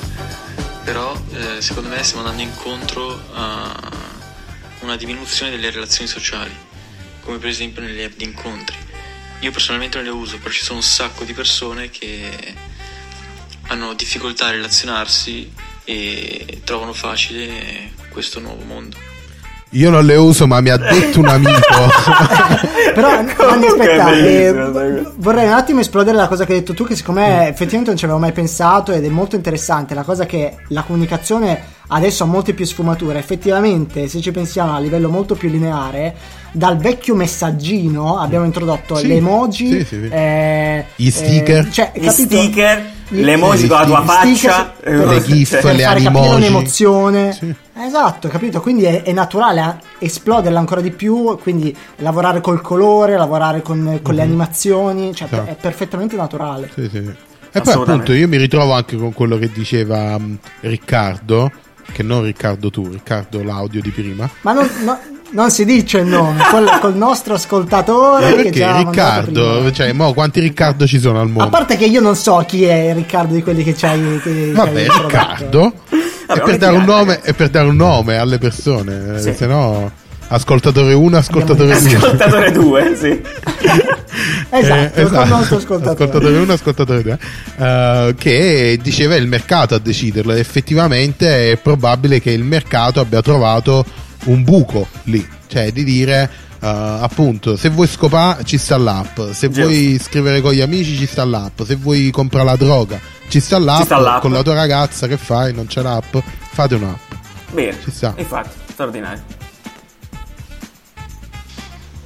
Però, 0.83 1.15
eh, 1.31 1.61
secondo 1.61 1.89
me, 1.89 2.03
stiamo 2.03 2.27
andando 2.27 2.43
incontro 2.43 3.21
a 3.33 3.91
una 4.81 4.97
diminuzione 4.97 5.51
delle 5.51 5.71
relazioni 5.71 6.07
sociali, 6.07 6.55
come 7.21 7.37
per 7.37 7.49
esempio 7.49 7.81
nelle 7.81 8.05
app 8.05 8.17
di 8.17 8.25
incontri. 8.25 8.75
Io 9.39 9.51
personalmente 9.51 9.97
non 9.97 10.05
le 10.05 10.11
uso, 10.11 10.37
però 10.37 10.49
ci 10.49 10.63
sono 10.63 10.79
un 10.79 10.83
sacco 10.83 11.23
di 11.23 11.33
persone 11.33 11.89
che 11.89 12.55
hanno 13.67 13.93
difficoltà 13.93 14.47
a 14.47 14.51
relazionarsi 14.51 15.51
e 15.83 16.61
trovano 16.63 16.93
facile 16.93 17.91
questo 18.17 18.39
nuovo 18.39 18.63
mondo. 18.67 18.95
Io 19.71 19.91
non 19.91 20.03
le 20.05 20.15
uso, 20.15 20.47
ma 20.47 20.59
mi 20.59 20.69
ha 20.69 20.77
detto 20.77 21.19
un 21.19 21.27
amico. 21.27 21.51
Però 22.95 23.09
aspetta, 23.13 24.11
eh, 24.15 24.51
vorrei 25.17 25.45
un 25.45 25.53
attimo 25.53 25.81
esplodere 25.81 26.17
la 26.17 26.27
cosa 26.27 26.43
che 26.45 26.53
hai 26.53 26.59
detto 26.59 26.73
tu, 26.73 26.83
che 26.83 26.95
secondo 26.95 27.19
me 27.21 27.49
effettivamente 27.49 27.89
non 27.89 27.97
ci 27.97 28.05
avevo 28.05 28.17
mai 28.19 28.31
pensato 28.31 28.91
ed 28.91 29.05
è 29.05 29.09
molto 29.09 29.35
interessante. 29.35 29.93
La 29.93 30.01
cosa 30.01 30.25
che 30.25 30.55
la 30.69 30.81
comunicazione 30.81 31.61
adesso 31.89 32.23
ha 32.23 32.27
molte 32.27 32.53
più 32.55 32.65
sfumature. 32.65 33.19
Effettivamente, 33.19 34.07
se 34.07 34.19
ci 34.19 34.31
pensiamo 34.31 34.73
a 34.73 34.79
livello 34.79 35.09
molto 35.09 35.35
più 35.35 35.47
lineare, 35.49 36.15
dal 36.53 36.77
vecchio 36.77 37.13
messaggino 37.13 38.17
abbiamo 38.17 38.45
introdotto 38.45 38.95
Sì, 38.95 39.05
le 39.05 39.15
emoji, 39.17 39.67
sì, 39.69 39.79
sì, 39.79 39.85
sì. 40.01 40.07
eh, 40.09 40.85
Gli 40.95 41.11
sticker. 41.11 41.67
eh, 41.67 41.71
cioè, 41.71 41.91
Gli 41.93 42.05
capito? 42.05 42.11
sticker, 42.23 42.91
Gli- 43.09 43.21
le 43.23 43.31
emoji 43.33 43.57
sì, 43.59 43.67
con 43.67 43.77
la 43.79 43.85
tua 43.85 44.01
faccia. 44.03 44.73
per- 44.79 44.93
eh, 44.93 45.05
le 45.05 45.23
gif, 45.23 45.49
cioè, 45.49 45.61
per 45.61 45.75
le 45.75 45.83
fare 45.83 46.01
capire 46.01 46.27
un'emozione. 46.35 47.31
Sì. 47.33 47.55
Esatto, 47.79 48.27
capito? 48.27 48.59
Quindi 48.59 48.83
è, 48.85 49.03
è 49.03 49.11
naturale 49.13 49.79
eh, 49.99 50.05
esploderla 50.05 50.59
ancora 50.59 50.81
di 50.81 50.91
più, 50.91 51.37
quindi 51.41 51.75
lavorare 51.97 52.41
col 52.41 52.59
colore, 52.61 53.15
lavorare 53.17 53.61
con, 53.61 53.99
con 54.01 54.15
le 54.15 54.21
animazioni, 54.21 55.13
cioè 55.15 55.27
Sì. 55.29 55.35
è 55.35 55.55
perfettamente 55.59 56.15
naturale. 56.15 56.69
Sì, 56.73 56.89
sì. 56.91 56.97
E 57.51 57.61
poi 57.61 57.73
appunto 57.73 58.11
io 58.13 58.27
mi 58.27 58.37
ritrovo 58.37 58.73
anche 58.73 58.97
con 58.97 59.13
quello 59.13 59.37
che 59.37 59.49
diceva 59.51 60.17
mh, 60.17 60.37
Riccardo, 60.61 61.51
che 61.91 62.03
non 62.03 62.23
Riccardo 62.23 62.69
tu, 62.69 62.87
Riccardo 62.89 63.41
l'audio 63.43 63.81
di 63.81 63.89
prima. 63.91 64.29
Ma 64.41 64.51
non, 64.53 64.69
no- 64.83 64.99
non 65.31 65.51
si 65.51 65.65
dice 65.65 65.99
il 65.99 66.07
nome, 66.07 66.41
col, 66.49 66.69
col 66.79 66.95
nostro 66.95 67.33
ascoltatore 67.35 68.35
che 68.35 68.43
Perché 68.43 68.59
mandato 68.65 68.89
Riccardo, 68.89 69.71
cioè, 69.73 69.91
mo 69.93 70.13
quanti 70.13 70.39
Riccardo 70.39 70.87
ci 70.87 70.99
sono 70.99 71.19
al 71.19 71.27
A 71.27 71.31
mondo? 71.31 71.49
parte 71.49 71.75
che 71.77 71.85
io 71.85 71.99
non 72.01 72.15
so 72.15 72.43
chi 72.47 72.63
è 72.63 72.93
Riccardo 72.93 73.33
di 73.33 73.43
quelli 73.43 73.63
che 73.63 73.73
c'hai. 73.73 74.19
Che 74.23 74.51
Vabbè, 74.53 74.85
c'hai. 74.85 75.01
Riccardo. 75.01 75.73
Vabbè, 76.27 76.39
è, 76.39 76.43
per 76.43 76.47
non 76.47 76.57
dare 76.57 76.73
un 76.75 76.79
litigare, 76.79 76.85
nome, 76.85 77.21
è 77.21 77.33
per 77.33 77.49
dare 77.49 77.67
un 77.67 77.75
nome 77.75 78.17
alle 78.17 78.37
persone, 78.37 79.15
eh, 79.15 79.19
Sì. 79.19 79.33
se 79.33 79.45
no 79.47 79.91
ascoltatore 80.29 80.93
1, 80.93 81.17
ascoltatore 81.17 81.79
2. 81.79 81.95
Ascoltatore 81.95 82.51
2, 82.51 82.95
sì. 82.99 83.21
Esatto, 84.49 84.99
il 85.01 85.27
nostro 85.27 85.57
ascoltatore. 85.57 86.37
1, 86.37 86.53
ascoltatore 86.53 87.01
2. 87.03 88.13
che 88.17 88.79
diceva 88.81 89.15
è 89.15 89.17
il 89.19 89.27
mercato 89.27 89.75
a 89.75 89.79
deciderlo. 89.79 90.33
ed 90.33 90.39
Effettivamente 90.39 91.51
è 91.51 91.57
probabile 91.57 92.19
che 92.19 92.31
il 92.31 92.43
mercato 92.43 92.99
abbia 92.99 93.21
trovato 93.21 93.85
un 94.27 94.43
buco 94.43 94.87
lì, 95.03 95.27
cioè 95.47 95.71
di 95.71 95.83
dire. 95.83 96.29
eh, 96.59 96.67
appunto, 96.67 97.55
se 97.55 97.69
vuoi 97.69 97.87
scopare 97.87 98.43
ci 98.43 98.57
sta 98.57 98.77
l'app, 98.77 99.15
se 99.31 99.47
Giusto. 99.49 99.61
vuoi 99.61 99.99
scrivere 100.01 100.41
con 100.41 100.53
gli 100.53 100.61
amici 100.61 100.95
ci 100.97 101.05
sta 101.05 101.23
l'app, 101.25 101.61
se 101.63 101.75
vuoi 101.75 102.09
comprare 102.11 102.45
la 102.45 102.55
droga 102.55 102.99
ci 103.29 103.39
sta 103.39 103.59
l'app, 103.59 103.83
sta 103.83 103.99
l'app. 103.99 104.21
con 104.21 104.31
la 104.31 104.41
tua 104.41 104.53
ragazza 104.55 105.07
che 105.07 105.17
fai, 105.17 105.53
non 105.53 105.67
c'è 105.67 105.81
l'app, 105.81 106.15
fate 106.51 106.75
un'app. 106.75 107.11
Bene, 107.51 107.77
Ci 107.83 107.91
sta. 107.91 108.13
infatti, 108.17 108.49
straordinario. 108.71 109.23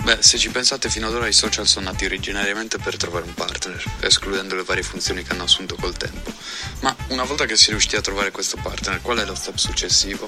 Beh, 0.04 0.18
se 0.20 0.38
ci 0.40 0.50
pensate, 0.50 0.90
fino 0.90 1.08
ad 1.08 1.14
ora 1.14 1.28
i 1.28 1.34
social 1.34 1.68
sono 1.68 1.86
nati 1.92 2.06
originariamente 2.06 2.80
per 2.80 2.98
trovare 2.98 3.24
un 3.26 3.36
partner, 3.36 3.84
escludendo 4.00 4.56
le 4.56 4.64
varie 4.64 4.82
funzioni 4.82 5.22
che 5.22 5.32
hanno 5.32 5.44
assunto 5.44 5.76
col 5.80 5.96
tempo. 5.96 6.32
Ma 6.80 6.94
una 7.10 7.24
volta 7.24 7.46
che 7.46 7.56
si 7.56 7.68
è 7.68 7.70
riusciti 7.72 7.96
a 7.98 8.02
trovare 8.02 8.32
questo 8.32 8.58
partner, 8.62 9.00
qual 9.02 9.20
è 9.20 9.26
lo 9.26 9.36
step 9.36 9.58
successivo? 9.58 10.28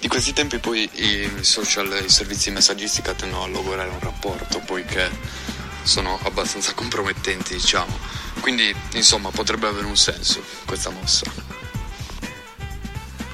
Di 0.00 0.08
questi 0.08 0.32
tempi 0.32 0.58
poi 0.58 0.88
i 0.94 1.28
social 1.42 1.86
i 2.04 2.08
servizi 2.08 2.48
di 2.48 2.54
messaggistica 2.54 3.12
tendono 3.12 3.44
a 3.44 3.48
logorare 3.48 3.90
un 3.90 4.00
rapporto, 4.00 4.60
poiché 4.64 5.10
sono 5.82 6.18
abbastanza 6.24 6.72
compromettenti, 6.74 7.54
diciamo. 7.54 7.98
Quindi, 8.40 8.74
insomma, 8.94 9.28
potrebbe 9.30 9.66
avere 9.66 9.86
un 9.86 9.96
senso 9.96 10.40
questa 10.64 10.88
mossa. 10.90 11.26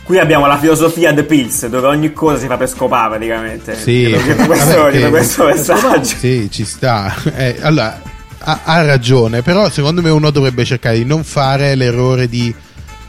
Qui 0.03 0.19
abbiamo 0.19 0.47
la 0.47 0.59
filosofia 0.59 1.13
The 1.15 1.25
Pills, 1.25 1.67
dove 1.67 1.87
ogni 1.89 2.13
cosa 2.13 2.39
si 2.39 2.47
fa 2.47 2.57
per 2.57 2.69
scopare 2.69 3.11
praticamente. 3.17 3.77
Sì, 3.77 4.07
Dietro 4.07 4.47
questo, 4.47 4.77
vabbè, 4.83 4.91
che- 4.91 5.09
questo 5.09 5.45
messaggio. 5.47 6.17
Sì, 6.17 6.49
ci 6.51 6.65
sta. 6.65 7.15
Eh, 7.37 7.57
allora, 7.61 8.01
ha, 8.39 8.61
ha 8.65 8.85
ragione, 8.85 9.43
però 9.43 9.69
secondo 9.71 10.03
me 10.03 10.11
uno 10.11 10.31
dovrebbe 10.31 10.65
cercare 10.65 10.99
di 10.99 11.05
non 11.05 11.23
fare 11.25 11.75
l'errore 11.75 12.29
di 12.29 12.53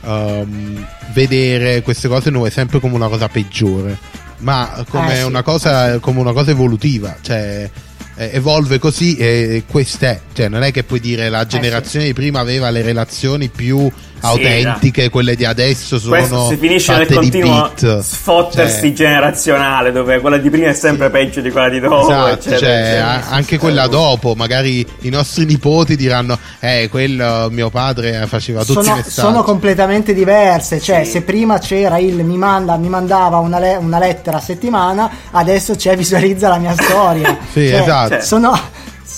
ehm, 0.04 0.86
vedere 1.12 1.82
queste 1.82 2.08
cose 2.08 2.30
nuove 2.30 2.50
sempre 2.50 2.80
come 2.80 2.94
una 2.94 3.08
cosa 3.08 3.28
peggiore, 3.28 3.96
ma 4.38 4.84
come, 4.88 5.12
Eh, 5.14 5.16
sì. 5.18 5.22
una, 5.24 5.42
cosa, 5.42 5.98
come 5.98 6.20
una 6.20 6.32
cosa 6.32 6.50
evolutiva. 6.50 7.16
Cioè, 7.20 7.70
eh, 8.16 8.30
evolve 8.32 8.78
così 8.78 9.16
e 9.16 9.62
questo 9.66 10.06
è. 10.06 10.20
Cioè, 10.32 10.48
non 10.48 10.62
è 10.62 10.72
che 10.72 10.82
puoi 10.82 11.00
dire 11.00 11.28
la 11.28 11.46
generazione 11.46 12.06
di 12.06 12.12
prima 12.12 12.40
aveva 12.40 12.68
le 12.70 12.82
relazioni 12.82 13.48
più 13.48 13.90
autentiche, 14.20 15.08
quelle 15.10 15.34
di 15.36 15.44
adesso 15.44 15.98
sono 15.98 16.16
Questo 16.16 16.46
si 16.48 16.56
finisce 16.56 16.96
nel 16.96 17.06
continuo 17.12 17.70
bit. 17.74 17.98
sfottersi 18.00 18.80
Cioè, 18.80 18.92
generazionale, 18.92 19.92
dove 19.92 20.20
quella 20.20 20.38
di 20.38 20.50
prima 20.50 20.68
è 20.68 20.72
sempre 20.74 21.10
peggio 21.10 21.40
di 21.40 21.50
quella 21.50 21.68
di 21.68 21.80
dopo. 21.80 22.08
Esatto, 22.08 22.32
eccetera, 22.34 22.58
cioè, 22.58 22.68
eccetera. 22.80 23.28
anche 23.28 23.58
quella 23.58 23.86
dopo, 23.86 24.34
magari 24.34 24.86
i 25.00 25.08
nostri 25.10 25.44
nipoti 25.44 25.96
diranno: 25.96 26.38
Eh, 26.60 26.88
quello 26.90 27.48
mio 27.50 27.70
padre 27.70 28.24
faceva 28.26 28.64
tutti 28.64 28.80
i 28.80 28.82
sono, 28.82 28.96
messaggi. 28.96 29.10
sono 29.12 29.42
completamente 29.42 30.14
diverse. 30.14 30.80
Cioè, 30.80 31.04
Sì. 31.04 31.10
se 31.12 31.22
prima 31.22 31.58
c'era 31.58 31.98
il 31.98 32.24
mi, 32.24 32.36
manda, 32.36 32.76
mi 32.76 32.88
mandava 32.88 33.38
una, 33.38 33.58
le- 33.58 33.76
una 33.76 33.98
lettera 33.98 34.36
a 34.38 34.40
settimana, 34.40 35.10
adesso 35.30 35.74
c'è 35.74 35.96
visualizza 35.96 36.48
la 36.48 36.58
mia 36.58 36.74
storia. 36.74 37.36
Sì, 37.52 37.68
Cioè, 37.68 37.80
esatto. 37.80 38.20
Sono, 38.20 38.58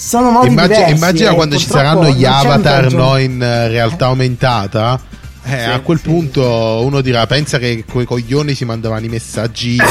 sono 0.01 0.31
modi 0.31 0.47
Immagina, 0.49 0.77
diversi. 0.77 0.95
immagina 0.95 1.31
e 1.31 1.35
quando 1.35 1.59
ci 1.59 1.67
saranno 1.67 2.09
gli 2.09 2.25
avatar 2.25 2.91
no, 2.91 3.19
in 3.19 3.43
eh, 3.43 3.69
realtà 3.69 4.07
aumentata. 4.07 4.99
Eh, 5.43 5.63
a 5.63 5.81
quel 5.81 6.01
punto 6.01 6.83
uno 6.83 7.03
dirà: 7.03 7.27
Pensa 7.27 7.59
che 7.59 7.85
quei 7.87 8.07
coglioni 8.07 8.55
si 8.55 8.65
mandavano 8.65 9.05
i 9.05 9.09
messaggi. 9.09 9.77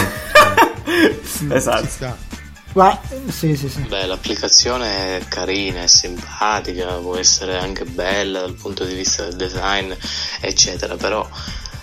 Esatto. 1.52 2.18
Gua- 2.74 3.00
sì, 3.30 3.56
sì, 3.56 3.70
sì. 3.70 3.82
Beh, 3.82 4.06
l'applicazione 4.08 5.18
è 5.18 5.22
carina, 5.28 5.84
è 5.84 5.88
simpatica, 5.88 6.86
può 6.96 7.16
essere 7.16 7.58
anche 7.58 7.86
bella 7.86 8.42
dal 8.42 8.56
punto 8.56 8.84
di 8.84 8.94
vista 8.94 9.24
del 9.24 9.36
design, 9.36 9.92
eccetera, 10.42 10.96
però 10.96 11.26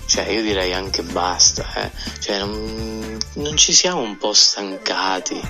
cioè, 0.06 0.28
io 0.28 0.42
direi 0.42 0.72
anche 0.72 1.02
basta, 1.02 1.66
eh. 1.74 1.90
Cioè, 2.20 2.38
non, 2.38 3.18
non 3.34 3.56
ci 3.56 3.72
siamo 3.72 4.00
un 4.00 4.16
po' 4.16 4.32
stancati 4.32 5.40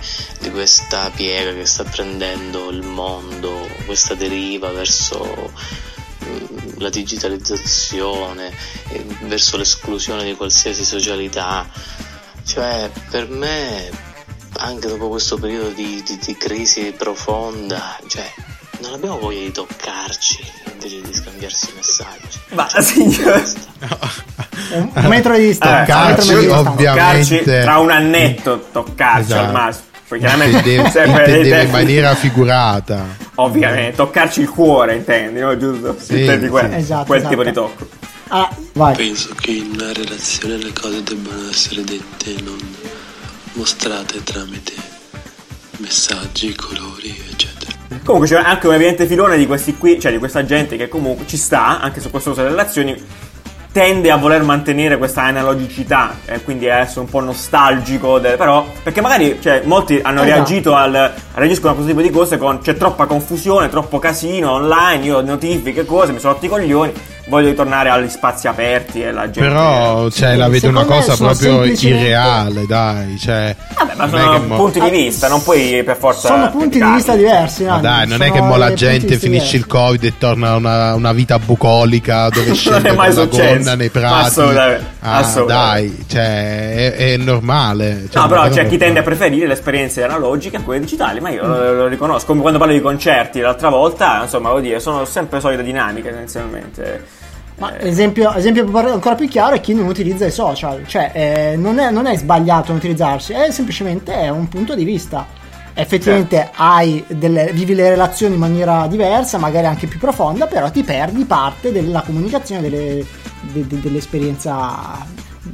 di 0.40 0.50
questa 0.50 1.10
piega 1.10 1.52
che 1.52 1.66
sta 1.66 1.84
prendendo 1.84 2.70
il 2.70 2.82
mondo, 2.82 3.68
questa 3.84 4.14
deriva 4.14 4.70
verso 4.72 5.52
mm, 6.24 6.78
la 6.78 6.88
digitalizzazione, 6.88 8.50
eh, 8.88 9.04
verso 9.22 9.56
l'esclusione 9.56 10.24
di 10.24 10.34
qualsiasi 10.34 10.84
socialità. 10.84 11.68
Cioè, 12.44 12.90
per 13.10 13.28
me, 13.28 13.90
anche 14.58 14.88
dopo 14.88 15.08
questo 15.08 15.36
periodo 15.36 15.68
di, 15.70 16.02
di- 16.02 16.18
di 16.18 16.36
crisi 16.36 16.92
profonda, 16.92 17.98
cioè, 18.06 18.32
non 18.80 18.92
abbiamo 18.94 19.18
voglia 19.18 19.40
di 19.40 19.52
toccarci 19.52 20.38
invece 20.72 21.00
di 21.02 21.14
scambiarsi 21.14 21.68
messaggi. 21.74 22.38
Ma 22.54 22.68
signore, 22.80 23.44
Un, 24.72 24.90
un 24.94 25.04
metro 25.06 25.36
di 25.36 25.46
distanza. 25.46 25.92
Eh, 25.92 26.02
un 26.02 26.06
metro 26.08 26.24
Toccarci, 26.24 26.34
di 26.34 26.40
distanza. 26.46 26.70
ovviamente. 26.70 27.60
tra 27.62 27.78
un 27.78 27.90
annetto, 27.90 28.66
toccarci 28.72 29.20
Esatto. 29.32 29.44
al 29.46 29.52
massimo. 29.52 29.84
Poi 30.08 30.18
chiaramente 30.20 30.70
Intendeva, 30.70 31.04
intendeva 31.26 31.60
in 31.62 31.70
maniera 31.70 32.14
figurata. 32.14 33.04
Ovviamente, 33.36 33.96
toccarci 33.96 34.40
il 34.40 34.48
cuore, 34.48 34.94
intendi, 34.96 35.40
no? 35.40 35.56
Giusto? 35.56 35.96
Sì, 35.98 36.20
Intendi 36.20 36.48
quel, 36.48 36.70
sì. 36.70 36.76
Esatto, 36.76 37.04
quel 37.06 37.18
esatto. 37.18 37.34
tipo 37.34 37.44
di 37.48 37.52
tocco. 37.52 37.88
Ah, 38.28 38.48
vai. 38.74 38.94
Penso 38.96 39.34
che 39.40 39.50
in 39.52 39.70
una 39.74 39.92
relazione 39.92 40.56
le 40.58 40.72
cose 40.72 41.02
debbano 41.02 41.48
essere 41.48 41.82
dette 41.84 42.36
e 42.36 42.40
non 42.42 42.58
mostrate 43.54 44.22
tramite 44.22 44.72
messaggi, 45.78 46.54
colori, 46.54 47.14
eccetera. 47.30 47.75
Comunque 48.04 48.28
c'è 48.28 48.36
anche 48.36 48.66
un 48.66 48.74
evidente 48.74 49.06
filone 49.06 49.36
di 49.36 49.46
questi 49.46 49.76
qui, 49.76 49.98
cioè 50.00 50.12
di 50.12 50.18
questa 50.18 50.44
gente 50.44 50.76
che 50.76 50.88
comunque 50.88 51.26
ci 51.26 51.36
sta, 51.36 51.80
anche 51.80 52.00
su 52.00 52.10
questo 52.10 52.30
uso 52.30 52.40
delle 52.42 52.54
relazioni, 52.54 53.00
tende 53.72 54.10
a 54.10 54.16
voler 54.16 54.42
mantenere 54.42 54.96
questa 54.96 55.22
analogicità, 55.24 56.14
e 56.24 56.42
quindi 56.42 56.68
a 56.70 56.78
essere 56.78 57.00
un 57.00 57.08
po' 57.08 57.20
nostalgico, 57.20 58.18
del- 58.18 58.36
però, 58.38 58.66
perché 58.82 59.00
magari, 59.02 59.38
cioè, 59.42 59.62
molti 59.64 60.00
hanno 60.02 60.22
Esatto. 60.22 60.34
reagito 60.34 60.74
al, 60.74 61.12
reagiscono 61.34 61.72
a 61.72 61.74
questo 61.74 61.92
tipo 61.92 62.02
di 62.06 62.10
cose 62.10 62.38
con 62.38 62.60
c'è 62.60 62.74
troppa 62.74 63.04
confusione, 63.06 63.68
troppo 63.68 63.98
casino 63.98 64.52
online, 64.52 65.04
io 65.04 65.18
ho 65.18 65.20
notifiche, 65.20 65.84
cose, 65.84 66.12
mi 66.12 66.20
sono 66.20 66.32
rotti 66.32 66.46
i 66.46 66.48
coglioni, 66.48 66.92
voglio 67.28 67.48
ritornare 67.48 67.88
agli 67.90 68.08
spazi 68.08 68.46
aperti 68.48 69.02
e 69.02 69.10
la 69.12 69.24
gente... 69.30 69.40
Però 69.40 70.08
cioè, 70.10 70.36
la 70.36 70.48
vedo 70.48 70.68
una 70.68 70.84
cosa 70.84 71.16
proprio 71.16 71.62
semplicemente- 71.62 72.04
irreale, 72.04 72.66
dai. 72.66 73.18
Cioè, 73.18 73.56
Vabbè, 73.76 73.94
ma 73.96 74.04
è 74.04 74.08
sono 74.08 74.38
mo- 74.46 74.56
punti 74.56 74.80
di 74.80 74.90
vista, 74.90 75.28
non 75.28 75.42
puoi 75.42 75.82
per 75.84 75.96
forza... 75.96 76.28
Sono 76.28 76.50
punti 76.50 76.78
di 76.80 76.84
vista 76.90 77.14
diversi. 77.16 77.64
Ma 77.64 77.80
Nanni, 77.80 77.82
dai, 77.82 78.06
non 78.08 78.22
è 78.22 78.26
sono 78.28 78.40
che 78.40 78.46
mo 78.46 78.56
la 78.56 78.72
gente 78.74 79.16
finisce 79.18 79.56
il 79.56 79.66
covid 79.66 80.04
e 80.04 80.18
torna 80.18 80.50
a 80.50 80.56
una, 80.56 80.94
una 80.94 81.12
vita 81.12 81.38
bucolica 81.38 82.28
dove 82.28 82.46
Non 82.46 82.54
scende 82.56 82.88
è 82.90 82.94
mai 82.94 83.08
con 83.12 83.16
la 83.24 83.30
successo. 83.30 83.56
gonna 83.56 83.74
nei 83.74 83.88
prati. 83.90 84.26
assolutamente, 84.26 84.84
Ah, 85.00 85.16
assolutamente. 85.18 85.94
dai, 85.96 86.04
cioè, 86.08 86.74
è, 86.74 86.92
è 87.12 87.16
normale. 87.16 88.06
Cioè, 88.10 88.22
No, 88.22 88.28
però 88.28 88.48
c'è 88.48 88.66
chi 88.68 88.76
tende 88.76 89.00
a 89.00 89.02
preferire 89.02 89.46
le 89.46 89.52
esperienze 89.52 90.02
analogiche 90.04 90.56
a 90.56 90.60
quelle 90.60 90.80
digitali, 90.80 91.20
ma 91.20 91.30
io 91.30 91.46
lo, 91.46 91.72
lo 91.74 91.86
riconosco. 91.86 92.26
Come 92.26 92.40
quando 92.40 92.58
parlo 92.58 92.72
di 92.74 92.80
concerti 92.80 93.40
l'altra 93.40 93.68
volta, 93.68 94.22
insomma, 94.22 94.50
voglio 94.50 94.62
dire, 94.62 94.80
sono 94.80 95.04
sempre 95.04 95.40
solite 95.40 95.62
dinamiche 95.62 96.08
essenzialmente. 96.10 97.04
Ma 97.58 97.76
Eh, 97.76 97.88
esempio, 97.88 98.32
esempio 98.34 98.64
ancora 98.76 99.14
più 99.14 99.28
chiaro 99.28 99.54
è 99.56 99.60
chi 99.60 99.74
non 99.74 99.86
utilizza 99.86 100.26
i 100.26 100.30
social, 100.30 100.86
cioè 100.86 101.10
eh, 101.14 101.56
non, 101.56 101.78
è, 101.78 101.90
non 101.90 102.06
è 102.06 102.16
sbagliato 102.16 102.68
non 102.68 102.76
utilizzarsi, 102.76 103.32
è 103.32 103.50
semplicemente 103.50 104.12
un 104.28 104.48
punto 104.48 104.74
di 104.74 104.84
vista. 104.84 105.26
Effettivamente 105.78 106.50
hai 106.54 107.04
delle, 107.06 107.50
vivi 107.52 107.74
le 107.74 107.90
relazioni 107.90 108.32
in 108.34 108.40
maniera 108.40 108.86
diversa, 108.86 109.36
magari 109.36 109.66
anche 109.66 109.86
più 109.86 109.98
profonda, 109.98 110.46
però 110.46 110.70
ti 110.70 110.82
perdi 110.82 111.24
parte 111.24 111.70
della 111.70 112.00
comunicazione, 112.00 112.62
delle- 112.62 113.04
de- 113.52 113.66
de- 113.66 113.80
dell'esperienza 113.80 115.04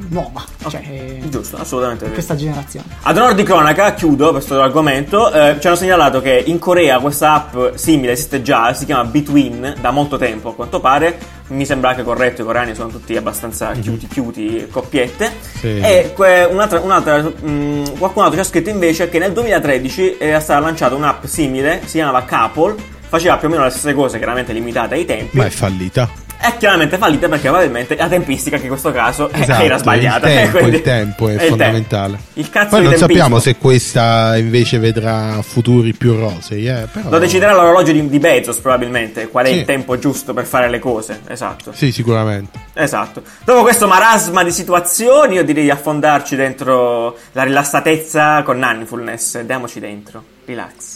nuova, 0.09 0.45
cioè 0.69 0.81
eh, 0.89 1.21
Giusto, 1.29 1.57
assolutamente. 1.57 2.03
vero. 2.05 2.15
questa 2.15 2.35
generazione. 2.37 2.87
Ad 3.03 3.17
onor 3.17 3.35
di 3.35 3.43
cronaca, 3.43 3.95
chiudo 3.95 4.31
questo 4.31 4.61
argomento. 4.61 5.31
eh, 5.33 5.57
ci 5.61 5.67
hanno 5.67 5.77
segnalato 5.77 6.21
che 6.21 6.43
in 6.47 6.59
Corea 6.59 6.99
questa 6.99 7.33
app 7.35 7.75
simile 7.75 8.13
esiste 8.13 8.43
già, 8.43 8.73
si 8.75 8.85
chiama 8.85 9.05
Between, 9.05 9.75
da 9.81 9.91
molto 9.91 10.17
tempo 10.19 10.51
a 10.51 10.55
quanto 10.55 10.81
pare. 10.81 11.41
Mi 11.49 11.67
sembra 11.67 11.91
anche 11.91 12.03
corretto, 12.03 12.43
i 12.43 12.45
coreani 12.45 12.75
sono 12.75 12.89
tutti 12.89 13.15
abbastanza 13.17 13.73
chiuti, 13.73 14.07
chiuti, 14.07 14.67
coppiette. 14.71 15.31
Sì. 15.59 15.79
E 15.81 16.13
que- 16.15 16.45
un'altra, 16.45 16.81
un'altra, 16.81 17.21
mh, 17.21 17.99
qualcun 17.99 18.23
altro 18.23 18.37
ci 18.41 18.47
ha 18.47 18.49
scritto 18.49 18.71
invece 18.71 19.09
che 19.11 19.19
nel 19.19 19.33
2013 19.33 20.17
era 20.19 20.41
stata 20.41 20.61
lanciata 20.61 20.95
un'app 20.95 21.25
simile, 21.27 21.83
si 21.85 21.99
chiamava 21.99 22.23
Couple, 22.23 22.75
faceva 23.07 23.37
più 23.37 23.49
o 23.49 23.51
meno 23.51 23.65
le 23.65 23.71
stesse 23.71 23.93
cose, 23.93 24.17
chiaramente 24.17 24.53
limitate 24.55 24.95
ai 24.95 25.05
tempi. 25.05 25.37
Ma 25.37 25.45
è 25.45 25.51
fallita. 25.51 26.09
È 26.43 26.57
chiaramente 26.57 26.99
fallita 26.99 27.29
perché 27.29 27.49
probabilmente 27.49 27.95
la 27.95 28.09
tempistica 28.09 28.57
che 28.57 28.65
in 28.65 28.69
questo 28.71 28.91
caso 28.91 29.31
eh, 29.31 29.41
Esatto, 29.43 29.63
era 29.63 29.79
sbagliata. 29.79 30.27
Il 30.29 30.35
tempo, 30.35 30.59
Quindi- 30.59 30.77
il 30.77 30.83
tempo 30.83 31.29
è, 31.29 31.33
il 31.33 31.39
tempo. 31.39 31.51
fondamentale. 31.57 32.19
Il 32.33 32.51
cazzo 32.51 32.69
Poi 32.71 32.79
di 32.81 32.85
non 32.87 32.95
tempismo. 32.97 33.21
sappiamo 33.21 33.39
se 33.39 33.57
questa 33.57 34.37
invece 34.37 34.79
vedrà 34.81 35.41
futuri 35.43 35.93
più 35.95 36.15
rosei. 36.19 36.67
Eh, 36.67 36.89
però... 36.93 37.11
Lo 37.11 37.19
deciderà 37.19 37.53
l'orologio 37.53 37.93
di, 37.93 38.09
di 38.09 38.19
Bezos 38.19 38.57
probabilmente, 38.57 39.29
qual 39.29 39.45
è 39.47 39.51
Sì. 39.51 39.59
il 39.59 39.65
tempo 39.65 39.97
giusto 39.99 40.35
per 40.35 40.45
fare 40.45 40.69
le 40.69 40.81
cose. 40.81 41.21
Esatto. 41.29 41.73
Sì, 41.73 41.93
sicuramente. 41.93 42.59
Esatto. 42.75 43.23
Dopo 43.45 43.63
questo 43.63 43.87
marasma 43.87 44.43
di 44.43 44.51
situazioni, 44.51 45.35
io 45.35 45.45
direi 45.45 45.63
di 45.63 45.71
affondarci 45.71 46.35
dentro 46.35 47.17
la 47.33 47.45
rilassatezza 47.45 48.43
con 48.43 48.59
Nannifulness. 48.59 49.37
Andiamoci 49.37 49.79
dentro. 49.79 50.25
Relax. 50.45 50.92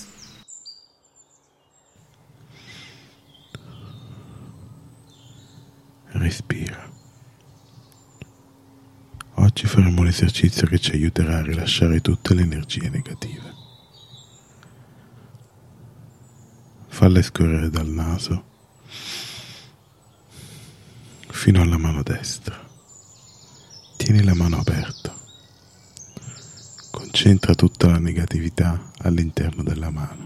Respira. 6.18 6.90
Oggi 9.34 9.66
faremo 9.66 10.00
un 10.00 10.06
esercizio 10.06 10.66
che 10.66 10.78
ci 10.78 10.92
aiuterà 10.92 11.38
a 11.38 11.42
rilasciare 11.42 12.00
tutte 12.00 12.34
le 12.34 12.42
energie 12.42 12.88
negative. 12.88 13.54
Falle 16.88 17.22
scorrere 17.22 17.68
dal 17.68 17.86
naso 17.88 18.44
fino 21.28 21.60
alla 21.60 21.76
mano 21.76 22.02
destra. 22.02 22.58
Tieni 23.96 24.24
la 24.24 24.34
mano 24.34 24.58
aperta. 24.58 25.14
Concentra 26.90 27.54
tutta 27.54 27.88
la 27.88 27.98
negatività 27.98 28.90
all'interno 28.98 29.62
della 29.62 29.90
mano. 29.90 30.25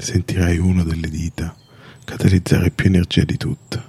Sentirai 0.00 0.58
uno 0.58 0.84
delle 0.84 1.08
dita 1.08 1.56
catalizzare 2.04 2.70
più 2.70 2.86
energia 2.86 3.24
di 3.24 3.36
tutte. 3.36 3.82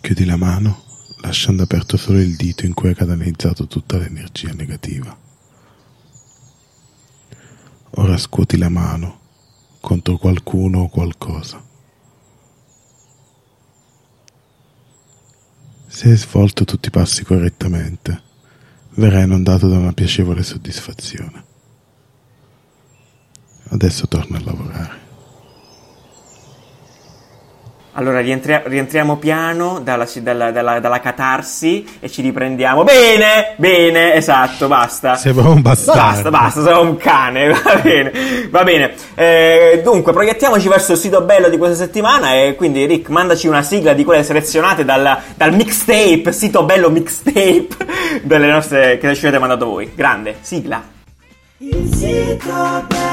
Chiudi 0.00 0.24
la 0.24 0.36
mano 0.36 0.84
lasciando 1.22 1.64
aperto 1.64 1.96
solo 1.96 2.20
il 2.20 2.36
dito 2.36 2.64
in 2.64 2.74
cui 2.74 2.90
hai 2.90 2.94
catalizzato 2.94 3.66
tutta 3.66 3.98
l'energia 3.98 4.52
negativa. 4.52 5.14
Ora 7.90 8.16
scuoti 8.16 8.56
la 8.56 8.68
mano 8.68 9.18
contro 9.80 10.16
qualcuno 10.16 10.82
o 10.82 10.88
qualcosa. 10.88 11.60
Se 15.88 16.08
hai 16.08 16.16
svolto 16.16 16.64
tutti 16.64 16.86
i 16.86 16.92
passi 16.92 17.24
correttamente, 17.24 18.22
verrai 18.90 19.24
inondato 19.24 19.68
da 19.68 19.76
una 19.76 19.92
piacevole 19.92 20.44
soddisfazione. 20.44 21.47
Adesso 23.70 24.06
torna 24.08 24.38
a 24.38 24.40
lavorare. 24.44 24.96
Allora 27.92 28.20
rientria- 28.20 28.62
rientriamo 28.64 29.16
piano 29.16 29.80
dalla, 29.82 30.06
dalla- 30.20 30.52
dalla- 30.52 30.78
dalla 30.78 31.00
catarsi 31.00 31.84
e 31.98 32.08
ci 32.08 32.22
riprendiamo. 32.22 32.84
Bene, 32.84 33.54
bene, 33.56 34.14
esatto, 34.14 34.68
basta. 34.68 35.16
Sembra 35.16 35.48
un 35.48 35.60
bastardo. 35.62 36.00
Basta, 36.00 36.30
basta, 36.30 36.62
sono 36.62 36.82
un 36.90 36.96
cane, 36.96 37.48
va 37.60 37.74
bene, 37.82 38.12
va 38.50 38.62
bene. 38.62 38.94
Eh, 39.16 39.80
dunque, 39.82 40.12
proiettiamoci 40.12 40.68
verso 40.68 40.92
il 40.92 40.98
sito 40.98 41.22
bello 41.22 41.48
di 41.48 41.56
questa 41.56 41.74
settimana 41.74 42.34
e 42.34 42.54
quindi 42.54 42.84
Rick, 42.86 43.08
mandaci 43.08 43.48
una 43.48 43.62
sigla 43.62 43.94
di 43.94 44.04
quelle 44.04 44.22
selezionate 44.22 44.84
dal, 44.84 45.18
dal 45.34 45.52
mixtape, 45.54 46.30
sito 46.30 46.64
bello 46.64 46.90
mixtape 46.90 47.66
delle 48.22 48.46
nostre 48.46 48.98
che 48.98 49.12
ci 49.16 49.26
avete 49.26 49.40
mandato 49.40 49.66
voi. 49.66 49.90
Grande, 49.92 50.36
sigla. 50.40 50.80
Il 51.60 51.92
sito 51.92 52.84
bello, 52.86 53.07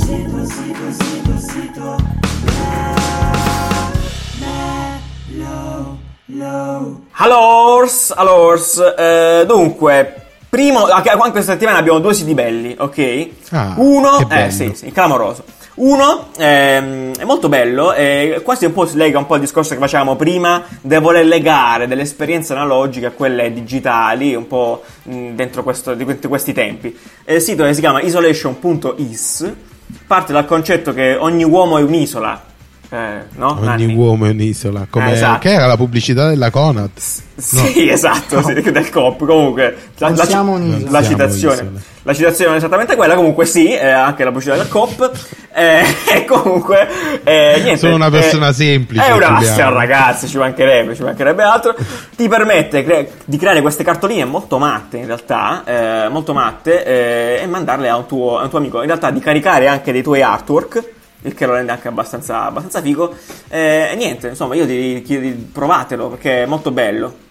sito, 0.00 0.44
sito, 0.44 0.90
sito, 0.90 1.38
sito, 1.38 1.96
bello, 4.38 5.98
bello. 6.24 7.00
Allors, 7.16 8.12
allors, 8.16 8.94
eh, 8.96 9.44
dunque, 9.46 10.14
primo, 10.48 10.86
anche 10.86 11.10
anche 11.10 11.30
questa 11.30 11.52
settimana 11.52 11.78
abbiamo 11.78 11.98
due 11.98 12.14
siti 12.14 12.32
belli, 12.34 12.74
ok? 12.78 13.28
Ah, 13.50 13.74
Uno, 13.76 14.26
che 14.26 14.46
eh 14.46 14.50
sì, 14.50 14.72
sì, 14.74 14.90
clamoroso. 14.90 15.44
Uno 15.76 16.28
ehm, 16.38 17.16
è 17.16 17.24
molto 17.24 17.48
bello 17.48 17.92
e 17.92 18.40
quasi 18.44 18.64
un 18.64 18.72
po' 18.72 18.86
si 18.86 18.96
lega 18.96 19.18
un 19.18 19.26
po' 19.26 19.34
al 19.34 19.40
discorso 19.40 19.74
che 19.74 19.80
facevamo 19.80 20.14
prima 20.14 20.62
del 20.80 21.00
voler 21.00 21.26
legare 21.26 21.88
delle 21.88 22.02
esperienze 22.02 22.52
analogiche 22.52 23.06
a 23.06 23.10
quelle 23.10 23.52
digitali, 23.52 24.36
un 24.36 24.46
po' 24.46 24.84
dentro 25.02 25.64
questo, 25.64 25.94
di 25.94 26.04
questi- 26.04 26.28
questi 26.28 26.52
tempi. 26.52 26.96
Eh, 27.24 27.34
Il 27.34 27.40
sito 27.40 27.64
che 27.64 27.74
si 27.74 27.80
chiama 27.80 28.00
isolation.is 28.02 29.52
parte 30.06 30.32
dal 30.32 30.46
concetto 30.46 30.92
che 30.92 31.16
ogni 31.16 31.44
uomo 31.44 31.78
è 31.78 31.82
un'isola. 31.82 32.53
Eh, 32.94 33.24
no? 33.38 33.56
Ogni 33.58 33.64
Nanni? 33.64 33.94
uomo 33.94 34.26
è 34.26 34.28
un'isola. 34.30 34.86
Come 34.88 35.10
Eh, 35.10 35.14
esatto. 35.14 35.38
che 35.40 35.50
era 35.50 35.66
la 35.66 35.76
pubblicità 35.76 36.28
della 36.28 36.50
Conat? 36.50 36.90
Sì, 37.34 37.88
esatto, 37.90 38.40
sì, 38.42 38.52
del 38.70 38.88
COP. 38.88 39.24
Comunque, 39.26 39.76
la, 39.98 40.10
la- 40.10 40.24
siamo 40.24 40.52
un'isola. 40.52 40.90
la 40.92 41.02
citazione. 41.02 41.54
isole. 41.54 41.70
La 42.04 42.14
citazione 42.14 42.54
è 42.54 42.56
esattamente 42.58 42.94
quella. 42.94 43.16
Comunque, 43.16 43.46
sì, 43.46 43.72
eh, 43.74 43.84
anche 43.88 44.22
la 44.22 44.30
pubblicità 44.30 44.54
del 44.56 44.68
COP. 44.68 45.10
eh, 45.54 45.82
e 46.14 46.24
comunque, 46.24 46.86
eh, 47.24 47.54
niente. 47.62 47.78
Sono 47.78 47.96
una 47.96 48.10
persona 48.10 48.48
eh, 48.50 48.52
semplice, 48.52 49.04
È 49.04 49.10
Giuliano. 49.10 49.34
maschera, 49.40 49.70
ragazzi. 49.70 50.28
Ci 50.28 50.36
mancherebbe, 50.38 50.94
ci 50.94 51.02
mancherebbe 51.02 51.42
altro. 51.42 51.74
Ti 52.14 52.28
permette 52.28 52.84
cre- 52.84 53.10
di 53.24 53.36
creare 53.38 53.60
queste 53.60 53.82
cartoline 53.82 54.24
molto 54.24 54.58
matte, 54.58 54.98
in 54.98 55.06
realtà, 55.06 55.64
eh, 55.64 56.08
molto 56.10 56.32
matte, 56.32 56.84
eh, 56.84 57.40
e 57.42 57.46
mandarle 57.48 57.88
a 57.88 57.96
un, 57.96 58.06
tuo, 58.06 58.38
a 58.38 58.44
un 58.44 58.50
tuo 58.50 58.58
amico. 58.58 58.80
In 58.82 58.86
realtà, 58.86 59.10
di 59.10 59.18
caricare 59.18 59.66
anche 59.66 59.90
dei 59.90 60.02
tuoi 60.04 60.22
artwork. 60.22 60.92
Il 61.24 61.34
che 61.34 61.46
lo 61.46 61.54
rende 61.54 61.72
anche 61.72 61.88
abbastanza, 61.88 62.44
abbastanza 62.44 62.80
figo. 62.82 63.14
Eh, 63.48 63.90
E 63.92 63.96
niente, 63.96 64.28
insomma, 64.28 64.54
io 64.54 64.66
ti 64.66 65.02
chiedo, 65.04 65.42
provatelo 65.52 66.08
perché 66.10 66.42
è 66.42 66.46
molto 66.46 66.70
bello. 66.70 67.22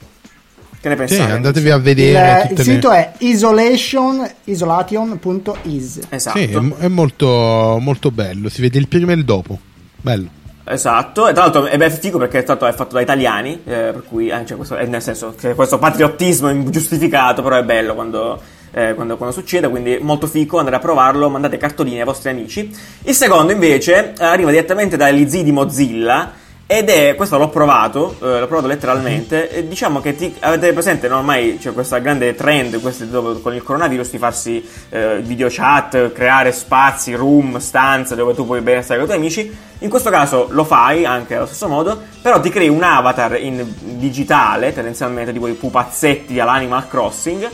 Che 0.81 0.89
ne 0.89 0.95
Sì, 0.95 1.15
pensate? 1.15 1.31
andatevi 1.31 1.69
a 1.69 1.75
Il, 1.75 1.81
vedere. 1.81 2.41
il 2.41 2.47
tutte 2.49 2.63
sito 2.63 2.89
le... 2.89 2.95
è 2.97 3.11
isolation, 3.19 4.29
isolation.is. 4.45 5.99
Esatto. 6.09 6.37
Sì, 6.37 6.43
è, 6.51 6.83
è 6.83 6.87
molto, 6.87 7.77
molto 7.79 8.11
bello. 8.11 8.49
Si 8.49 8.61
vede 8.61 8.79
il 8.79 8.87
prima 8.87 9.11
e 9.13 9.15
il 9.15 9.23
dopo. 9.23 9.57
Bello. 10.01 10.27
Esatto, 10.65 11.27
e 11.27 11.33
tra 11.33 11.43
l'altro 11.43 11.65
è 11.65 11.89
figo 11.89 12.17
perché 12.17 12.39
tra 12.43 12.53
l'altro 12.53 12.67
è 12.69 12.73
fatto 12.73 12.95
da 12.95 13.01
italiani, 13.01 13.53
eh, 13.65 13.91
per 13.91 14.03
cui 14.07 14.29
eh, 14.29 14.45
cioè, 14.45 14.55
questo, 14.55 14.75
è 14.75 14.85
nel 14.85 15.01
senso 15.01 15.35
che 15.37 15.55
questo 15.55 15.77
patriottismo 15.77 16.49
ingiustificato, 16.49 17.41
però 17.43 17.57
è 17.57 17.63
bello 17.63 17.93
quando, 17.93 18.41
eh, 18.73 18.93
quando, 18.95 19.17
quando 19.17 19.33
succede, 19.33 19.69
quindi 19.69 19.97
molto 20.01 20.27
figo 20.27 20.57
andare 20.57 20.75
a 20.75 20.79
provarlo, 20.79 21.29
mandate 21.29 21.57
cartoline 21.57 21.99
ai 21.99 22.05
vostri 22.05 22.29
amici. 22.29 22.75
Il 23.03 23.13
secondo 23.13 23.51
invece 23.51 24.13
arriva 24.17 24.49
direttamente 24.49 24.97
dagli 24.97 25.29
zii 25.29 25.43
di 25.43 25.51
Mozilla 25.51 26.41
ed 26.65 26.89
è, 26.89 27.13
questo 27.15 27.37
l'ho 27.37 27.49
provato, 27.49 28.15
eh, 28.21 28.39
l'ho 28.39 28.47
provato 28.47 28.67
letteralmente, 28.67 29.49
e 29.51 29.67
diciamo 29.67 29.99
che 29.99 30.15
ti, 30.15 30.33
avete 30.39 30.71
presente 30.71 31.07
no, 31.07 31.17
ormai 31.17 31.57
c'è 31.59 31.73
questa 31.73 31.99
grande 31.99 32.33
trend 32.35 32.77
dove- 33.09 33.41
con 33.41 33.53
il 33.53 33.61
coronavirus 33.61 34.09
di 34.09 34.17
farsi 34.17 34.65
eh, 34.89 35.19
video 35.21 35.49
chat, 35.51 36.13
creare 36.13 36.51
spazi, 36.51 37.13
room, 37.13 37.59
stanze 37.59 38.15
dove 38.15 38.33
tu 38.33 38.45
puoi 38.45 38.61
bene 38.61 38.81
stare 38.81 38.99
con 38.99 39.07
i 39.07 39.11
tuoi 39.11 39.21
amici. 39.21 39.55
In 39.79 39.89
questo 39.89 40.09
caso 40.09 40.47
lo 40.51 40.63
fai 40.63 41.05
anche 41.05 41.35
allo 41.35 41.45
stesso 41.45 41.67
modo, 41.67 42.01
però 42.21 42.39
ti 42.39 42.49
crei 42.49 42.69
un 42.69 42.81
avatar 42.81 43.37
in 43.39 43.63
digitale, 43.99 44.73
tendenzialmente 44.73 45.33
tipo 45.33 45.47
i 45.47 45.53
pupazzetti 45.53 46.39
all'Animal 46.39 46.87
Crossing, 46.87 47.49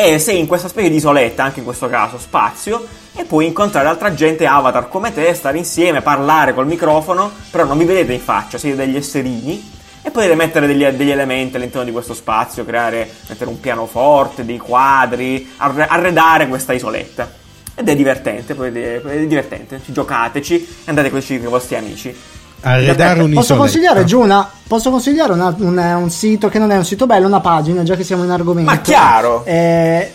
e 0.00 0.20
sei 0.20 0.38
in 0.38 0.46
questa 0.46 0.68
specie 0.68 0.90
di 0.90 0.94
isoletta, 0.94 1.42
anche 1.42 1.58
in 1.58 1.64
questo 1.64 1.88
caso 1.88 2.18
spazio, 2.18 2.86
e 3.16 3.24
puoi 3.24 3.46
incontrare 3.46 3.88
altra 3.88 4.14
gente 4.14 4.46
avatar 4.46 4.88
come 4.88 5.12
te, 5.12 5.34
stare 5.34 5.58
insieme, 5.58 6.02
parlare 6.02 6.54
col 6.54 6.68
microfono, 6.68 7.32
però 7.50 7.64
non 7.64 7.76
vi 7.76 7.84
vedete 7.84 8.12
in 8.12 8.20
faccia, 8.20 8.58
siete 8.58 8.76
degli 8.76 8.94
esserini, 8.94 9.70
e 10.00 10.12
potete 10.12 10.36
mettere 10.36 10.68
degli, 10.68 10.86
degli 10.86 11.10
elementi 11.10 11.56
all'interno 11.56 11.84
di 11.84 11.90
questo 11.90 12.14
spazio, 12.14 12.64
creare, 12.64 13.10
mettere 13.28 13.50
un 13.50 13.58
pianoforte, 13.58 14.44
dei 14.44 14.58
quadri, 14.58 15.50
arre- 15.56 15.88
arredare 15.88 16.46
questa 16.46 16.72
isoletta. 16.72 17.28
Ed 17.74 17.88
è 17.88 17.96
divertente, 17.96 18.54
potete- 18.54 19.02
è 19.02 19.26
divertente, 19.26 19.80
giocateci, 19.84 20.82
andate 20.84 21.10
con 21.10 21.20
i 21.26 21.38
vostri 21.38 21.74
amici. 21.74 22.14
Arredare 22.60 23.20
un'isoletta. 23.22 23.34
Posso 23.40 23.56
consigliare 23.56 24.04
giù 24.04 24.20
una, 24.20 24.50
posso 24.66 24.90
consigliare 24.90 25.32
una- 25.32 25.54
un, 25.58 25.78
un 25.78 26.10
sito 26.10 26.48
che 26.48 26.58
non 26.58 26.70
è 26.72 26.76
un 26.76 26.84
sito 26.84 27.06
bello, 27.06 27.26
una 27.26 27.40
pagina, 27.40 27.82
già 27.82 27.94
che 27.94 28.04
siamo 28.04 28.24
in 28.24 28.30
argomento. 28.30 28.70
Ma 28.70 28.80
chiaro! 28.80 29.44
Eh, 29.44 30.12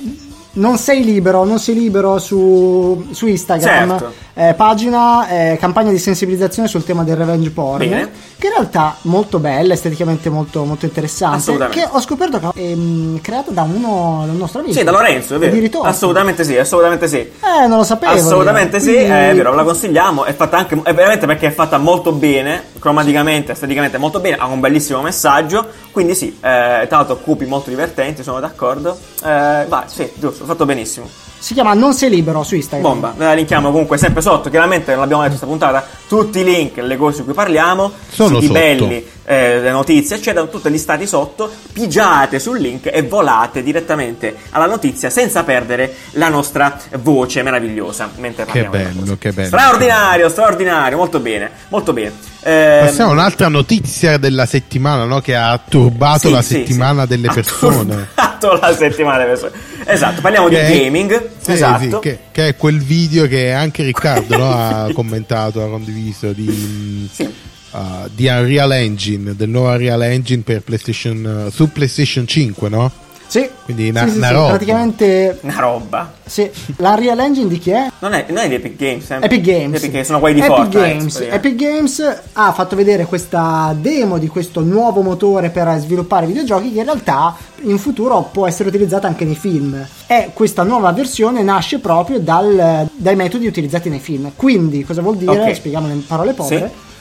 non 0.53 0.77
sei 0.77 1.03
libero, 1.03 1.43
non 1.45 1.59
sei 1.59 1.75
libero 1.75 2.19
su, 2.19 3.07
su 3.11 3.27
Instagram. 3.27 3.89
Certo. 3.89 4.13
Eh, 4.35 4.55
pagina 4.55 5.27
eh, 5.29 5.57
campagna 5.59 5.91
di 5.91 5.99
sensibilizzazione 5.99 6.67
sul 6.67 6.83
tema 6.83 7.03
del 7.03 7.15
revenge 7.15 7.51
porn. 7.51 7.77
Bene. 7.77 8.11
Che 8.37 8.47
in 8.47 8.53
realtà 8.53 8.95
molto 9.03 9.37
bella, 9.39 9.73
esteticamente 9.73 10.29
molto, 10.29 10.65
molto 10.65 10.85
interessante. 10.85 11.37
Assolutamente. 11.37 11.79
Che 11.79 11.89
ho 11.91 12.01
scoperto 12.01 12.39
che 12.39 12.49
è 12.55 12.75
mm, 12.75 13.17
creata 13.17 13.51
da 13.51 13.61
uno, 13.61 14.23
da 14.25 14.31
un 14.31 14.37
nostro 14.37 14.61
amico. 14.61 14.75
Sì, 14.75 14.83
da 14.83 14.91
Lorenzo, 14.91 15.35
è 15.35 15.37
Di 15.39 15.45
vero. 15.45 15.59
ritorno. 15.59 15.87
Assolutamente 15.87 16.43
sì, 16.43 16.57
assolutamente 16.57 17.07
sì. 17.07 17.17
Eh, 17.17 17.67
non 17.67 17.77
lo 17.77 17.83
sapevo. 17.83 18.11
Assolutamente 18.13 18.77
io. 18.77 18.83
sì, 18.83 18.93
Quindi- 18.93 19.11
è 19.11 19.33
vero, 19.35 19.51
ve 19.51 19.55
la 19.55 19.63
consigliamo. 19.63 20.23
È 20.25 20.33
fatta 20.33 20.57
anche, 20.57 20.79
è 20.83 20.93
veramente 20.93 21.25
perché 21.27 21.47
è 21.47 21.51
fatta 21.51 21.77
molto 21.77 22.11
bene, 22.11 22.63
cromaticamente, 22.79 23.51
esteticamente 23.51 23.97
molto 23.99 24.19
bene, 24.19 24.37
ha 24.37 24.47
un 24.47 24.59
bellissimo 24.59 25.01
messaggio. 25.01 25.67
Quindi 25.91 26.15
sì, 26.15 26.29
eh, 26.29 26.85
tra 26.87 26.97
l'altro 26.97 27.17
cupi 27.17 27.45
molto 27.45 27.69
divertenti, 27.69 28.23
sono 28.23 28.39
d'accordo. 28.39 28.97
Eh, 29.23 29.65
vai, 29.67 29.83
sì, 29.85 30.09
giusto, 30.15 30.42
fatto 30.45 30.65
benissimo. 30.65 31.09
Si 31.37 31.53
chiama 31.53 31.73
Non 31.73 31.93
sei 31.93 32.09
libero 32.09 32.43
su 32.43 32.55
Instagram. 32.55 32.89
Bomba, 32.91 33.13
ve 33.15 33.25
la 33.25 33.33
linkiamo 33.33 33.71
comunque 33.71 33.97
sempre 33.97 34.21
sotto. 34.21 34.49
Chiaramente 34.49 34.91
non 34.91 35.01
l'abbiamo 35.01 35.21
detto 35.23 35.35
questa 35.35 35.47
puntata. 35.47 35.87
Tutti 36.13 36.39
i 36.39 36.43
link, 36.43 36.77
le 36.77 36.95
cose 36.95 37.17
di 37.19 37.23
cui 37.23 37.33
parliamo, 37.33 37.91
Sono 38.09 38.35
siti 38.35 38.45
sotto. 38.45 38.59
belli, 38.59 39.03
eh, 39.25 39.59
le 39.61 39.71
notizie, 39.71 40.17
eccetera, 40.17 40.45
tutte 40.45 40.69
listate 40.69 41.07
sotto. 41.07 41.49
Pigiate 41.73 42.37
sul 42.37 42.59
link 42.59 42.87
e 42.93 43.01
volate 43.01 43.63
direttamente 43.63 44.35
alla 44.51 44.67
notizia 44.67 45.09
senza 45.09 45.43
perdere 45.43 45.91
la 46.11 46.29
nostra 46.29 46.77
voce 46.99 47.41
meravigliosa. 47.41 48.11
Mentre 48.17 48.45
Che 48.45 48.63
bello, 48.65 49.15
che 49.17 49.31
bello. 49.31 49.47
Straordinario, 49.47 50.29
straordinario, 50.29 50.97
molto 50.97 51.19
bene, 51.19 51.49
molto 51.69 51.93
bene. 51.93 52.11
Ehm, 52.43 52.85
Passiamo 52.85 53.09
a 53.09 53.13
un'altra 53.13 53.47
notizia 53.47 54.17
della 54.17 54.45
settimana, 54.45 55.05
no? 55.05 55.19
Che 55.19 55.33
ha 55.35 55.59
turbato 55.67 56.27
sì, 56.27 56.31
la 56.31 56.41
sì, 56.43 56.53
settimana 56.55 57.03
sì. 57.03 57.07
delle 57.07 57.27
Ha 57.29 57.33
persone. 57.33 58.07
turbato 58.13 58.53
la 58.61 58.75
settimana 58.75 59.17
delle 59.17 59.29
persone. 59.29 59.51
Esatto, 59.85 60.21
parliamo 60.21 60.47
di 60.47 60.55
Che 60.55 60.61
è- 60.61 60.77
gaming. 60.83 61.29
Esatto. 61.45 61.99
che, 61.99 62.19
che 62.31 62.47
è 62.49 62.55
quel 62.55 62.79
video 62.79 63.27
che 63.27 63.51
anche 63.51 63.83
Riccardo 63.83 64.37
no, 64.37 64.51
ha 64.51 64.89
commentato, 64.93 65.61
ha 65.63 65.67
condiviso 65.69 66.01
di, 66.33 67.07
Sì. 67.13 67.23
uh, 67.71 68.09
di 68.13 68.27
Unreal 68.27 68.71
Engine, 68.73 69.35
del 69.35 69.49
nuovo 69.49 69.69
Unreal 69.69 70.01
Engine 70.03 70.41
per 70.41 70.61
PlayStation, 70.61 71.45
uh, 71.47 71.49
su 71.51 71.71
PlayStation 71.71 72.27
5, 72.27 72.69
no? 72.69 72.91
Sì. 73.33 73.49
Quindi 73.65 73.89
una, 73.89 74.03
Sì, 74.05 74.11
sì, 74.11 74.17
una 74.17 74.27
sì, 74.27 74.33
roba. 74.33 74.47
praticamente 74.49 75.39
Una 75.41 75.59
roba. 75.59 76.13
sì. 76.23 76.51
l'Unreal 76.77 77.19
Engine 77.19 77.47
di 77.47 77.57
chi 77.57 77.71
è? 77.71 77.87
Non 77.97 78.13
è, 78.13 78.25
non 78.27 78.37
è 78.37 78.47
di 78.47 78.53
Epic 78.53 78.75
Games, 78.75 79.03
sempre. 79.05 79.25
Epic 79.27 79.41
Games. 79.41 79.77
Epic 79.77 79.89
Games, 79.91 80.05
sono 80.05 80.19
quelli 80.19 80.35
di 80.35 80.41
Epic 80.41 80.55
Fortnite. 80.55 80.87
Games. 80.87 81.19
Epic 81.31 81.55
Games 81.55 82.19
ha 82.33 82.51
fatto 82.51 82.75
vedere 82.75 83.05
questa 83.05 83.75
demo 83.75 84.19
di 84.19 84.27
questo 84.27 84.61
nuovo 84.61 85.01
motore 85.01 85.49
per 85.49 85.75
sviluppare 85.79 86.27
videogiochi 86.27 86.71
che 86.73 86.77
in 86.77 86.85
realtà 86.85 87.35
in 87.61 87.79
futuro 87.79 88.29
può 88.31 88.45
essere 88.45 88.69
utilizzata 88.69 89.07
anche 89.07 89.25
nei 89.25 89.35
film. 89.35 89.83
E 90.05 90.29
questa 90.33 90.61
nuova 90.61 90.91
versione 90.91 91.41
nasce 91.41 91.79
proprio 91.79 92.19
dal- 92.19 92.87
dai 92.95 93.15
metodi 93.15 93.47
utilizzati 93.47 93.89
nei 93.89 93.99
film. 93.99 94.31
Quindi, 94.35 94.83
cosa 94.83 95.01
vuol 95.01 95.17
dire? 95.17 95.31
Ok. 95.39 95.55
Spieghiamolo 95.55 95.91
in 95.93 96.05
parole 96.05 96.33
povere. 96.33 96.91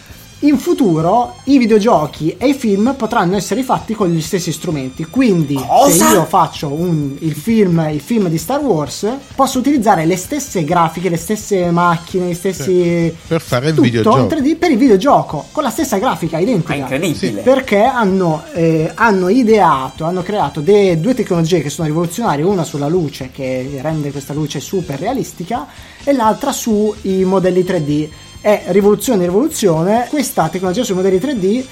In 0.45 0.59
futuro 0.59 1.37
i 1.45 1.57
videogiochi 1.57 2.35
e 2.37 2.49
i 2.49 2.55
film 2.55 2.95
potranno 2.97 3.37
essere 3.37 3.63
fatti 3.63 3.95
con 3.95 4.09
gli 4.11 4.21
stessi 4.21 4.51
strumenti. 4.51 5.05
Quindi, 5.09 5.55
Cosa? 5.55 6.09
se 6.09 6.15
io 6.15 6.25
faccio 6.25 6.67
un- 6.73 7.15
il, 7.21 7.33
film, 7.35 7.87
il 7.93 8.01
film 8.01 8.27
di 8.29 8.39
Star 8.39 8.59
Wars, 8.61 9.07
posso 9.37 9.61
utilizzare 9.61 10.05
le 10.05 10.17
stesse 10.17 10.65
grafiche, 10.65 11.09
le 11.09 11.17
stesse 11.17 11.71
macchine, 11.71 12.27
gli 12.27 12.35
stessi. 12.35 13.15
Per 13.29 13.41
fare 13.41 13.67
il 13.69 13.71
tutto 13.75 13.83
videogioco. 13.83 14.19
in 14.19 14.27
3D 14.27 14.57
per 14.57 14.73
il 14.73 14.79
videogioco, 14.79 15.47
con 15.53 15.63
la 15.63 15.71
stessa 15.71 15.99
grafica 15.99 16.39
identica. 16.39 16.75
incredibile. 16.75 17.43
Perché 17.43 17.85
hanno, 17.85 18.43
eh, 18.53 18.91
hanno 18.95 19.29
ideato, 19.29 20.03
hanno 20.05 20.23
creato 20.23 20.61
de- 20.61 20.99
due 20.99 21.15
tecnologie 21.15 21.61
che 21.63 21.71
sono 21.71 21.87
rivoluzionarie, 21.87 22.45
una 22.45 22.65
sulla 22.65 22.89
luce 22.89 23.31
che 23.33 23.79
rende 23.81 24.11
questa 24.11 24.33
luce 24.35 24.59
super 24.59 24.99
realistica 24.99 25.69
e 26.03 26.13
l'altra 26.13 26.51
sui 26.51 27.23
modelli 27.25 27.63
3D. 27.63 28.09
È 28.43 28.65
rivoluzione 28.67 29.23
rivoluzione, 29.25 30.07
questa 30.11 30.49
tecnologia 30.49 30.83
sui 30.83 30.97
modelli 30.97 31.17
3D 31.19 31.65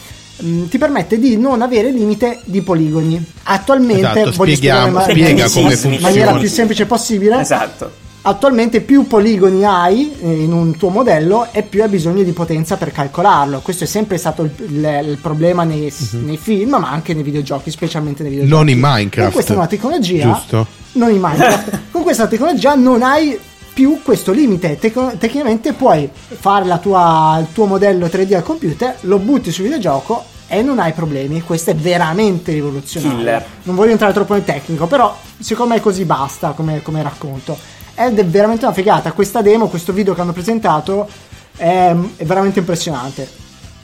mh, 0.44 0.68
ti 0.68 0.78
permette 0.78 1.18
di 1.18 1.36
non 1.36 1.62
avere 1.62 1.90
limite 1.90 2.40
di 2.44 2.62
poligoni. 2.62 3.22
Attualmente 3.42 4.20
Esatto, 4.20 4.30
voglio 4.36 4.54
spiegare 4.54 4.88
spieghiamo, 4.90 5.00
spiega 5.00 5.96
in 5.96 6.00
maniera 6.00 6.32
più 6.34 6.48
semplice 6.48 6.86
possibile. 6.86 7.40
Esatto. 7.40 7.90
Attualmente 8.22 8.82
più 8.82 9.06
poligoni 9.06 9.64
hai 9.64 10.12
eh, 10.22 10.42
in 10.42 10.52
un 10.52 10.76
tuo 10.76 10.90
modello 10.90 11.48
e 11.52 11.62
più 11.62 11.82
hai 11.82 11.88
bisogno 11.88 12.22
di 12.22 12.32
potenza 12.32 12.76
per 12.76 12.92
calcolarlo. 12.92 13.60
Questo 13.60 13.84
è 13.84 13.86
sempre 13.86 14.16
stato 14.18 14.42
il, 14.42 14.50
il- 14.58 15.04
il 15.08 15.18
problema 15.20 15.64
nei, 15.64 15.92
nei 16.24 16.36
film, 16.36 16.76
ma 16.76 16.90
anche 16.90 17.14
nei 17.14 17.22
videogiochi, 17.22 17.70
specialmente 17.70 18.22
nei 18.22 18.30
videogiochi. 18.32 18.58
Non 18.60 18.68
in 18.68 18.78
Minecraft. 18.78 19.22
Con 19.24 19.32
questa 19.32 19.52
nuova 19.54 19.68
tecnologia, 19.68 20.22
Giusto. 20.34 20.66
non 20.92 21.10
in 21.10 21.20
Minecraft, 21.20 21.78
con 21.90 22.02
questa 22.02 22.26
tecnologia 22.26 22.74
non 22.74 23.02
hai 23.02 23.38
più 23.72 24.00
questo 24.02 24.32
limite. 24.32 24.78
Tec- 24.78 25.16
tecnicamente 25.18 25.72
puoi 25.72 26.08
fare 26.12 26.64
la 26.66 26.78
tua- 26.78 27.38
il 27.40 27.48
tuo 27.52 27.66
modello 27.66 28.06
3D 28.06 28.34
al 28.34 28.42
computer, 28.42 28.96
lo 29.02 29.18
butti 29.18 29.50
sul 29.52 29.64
videogioco 29.64 30.24
e 30.48 30.62
non 30.62 30.78
hai 30.78 30.92
problemi. 30.92 31.42
Questo 31.42 31.70
è 31.70 31.74
veramente 31.74 32.52
rivoluzionario. 32.52 33.16
Killer. 33.18 33.46
Non 33.64 33.74
voglio 33.76 33.92
entrare 33.92 34.12
troppo 34.12 34.34
nel 34.34 34.44
tecnico, 34.44 34.86
però 34.86 35.16
secondo 35.38 35.74
me 35.74 35.80
così 35.80 36.04
basta 36.04 36.50
come, 36.50 36.82
come 36.82 37.02
racconto. 37.02 37.56
Ed 37.94 38.18
è 38.18 38.24
veramente 38.24 38.64
una 38.64 38.74
figata. 38.74 39.12
Questa 39.12 39.42
demo, 39.42 39.68
questo 39.68 39.92
video 39.92 40.14
che 40.14 40.20
hanno 40.20 40.32
presentato 40.32 41.08
è, 41.56 41.94
è 42.16 42.24
veramente 42.24 42.58
impressionante. 42.60 43.28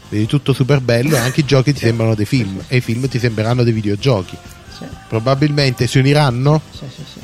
Vedi 0.08 0.26
tutto 0.26 0.52
super 0.52 0.80
bello 0.80 1.16
e 1.16 1.18
anche 1.18 1.40
i 1.40 1.44
giochi 1.44 1.72
ti 1.72 1.80
sembrano 1.80 2.14
dei 2.14 2.24
film 2.26 2.62
e 2.68 2.76
i 2.76 2.80
film 2.80 3.08
ti 3.08 3.18
sembreranno 3.18 3.62
dei 3.64 3.72
videogiochi. 3.72 4.36
Sì, 4.78 4.84
Probabilmente 5.08 5.86
si 5.86 5.98
uniranno. 5.98 6.60
sì, 6.70 6.84
sì. 6.94 7.20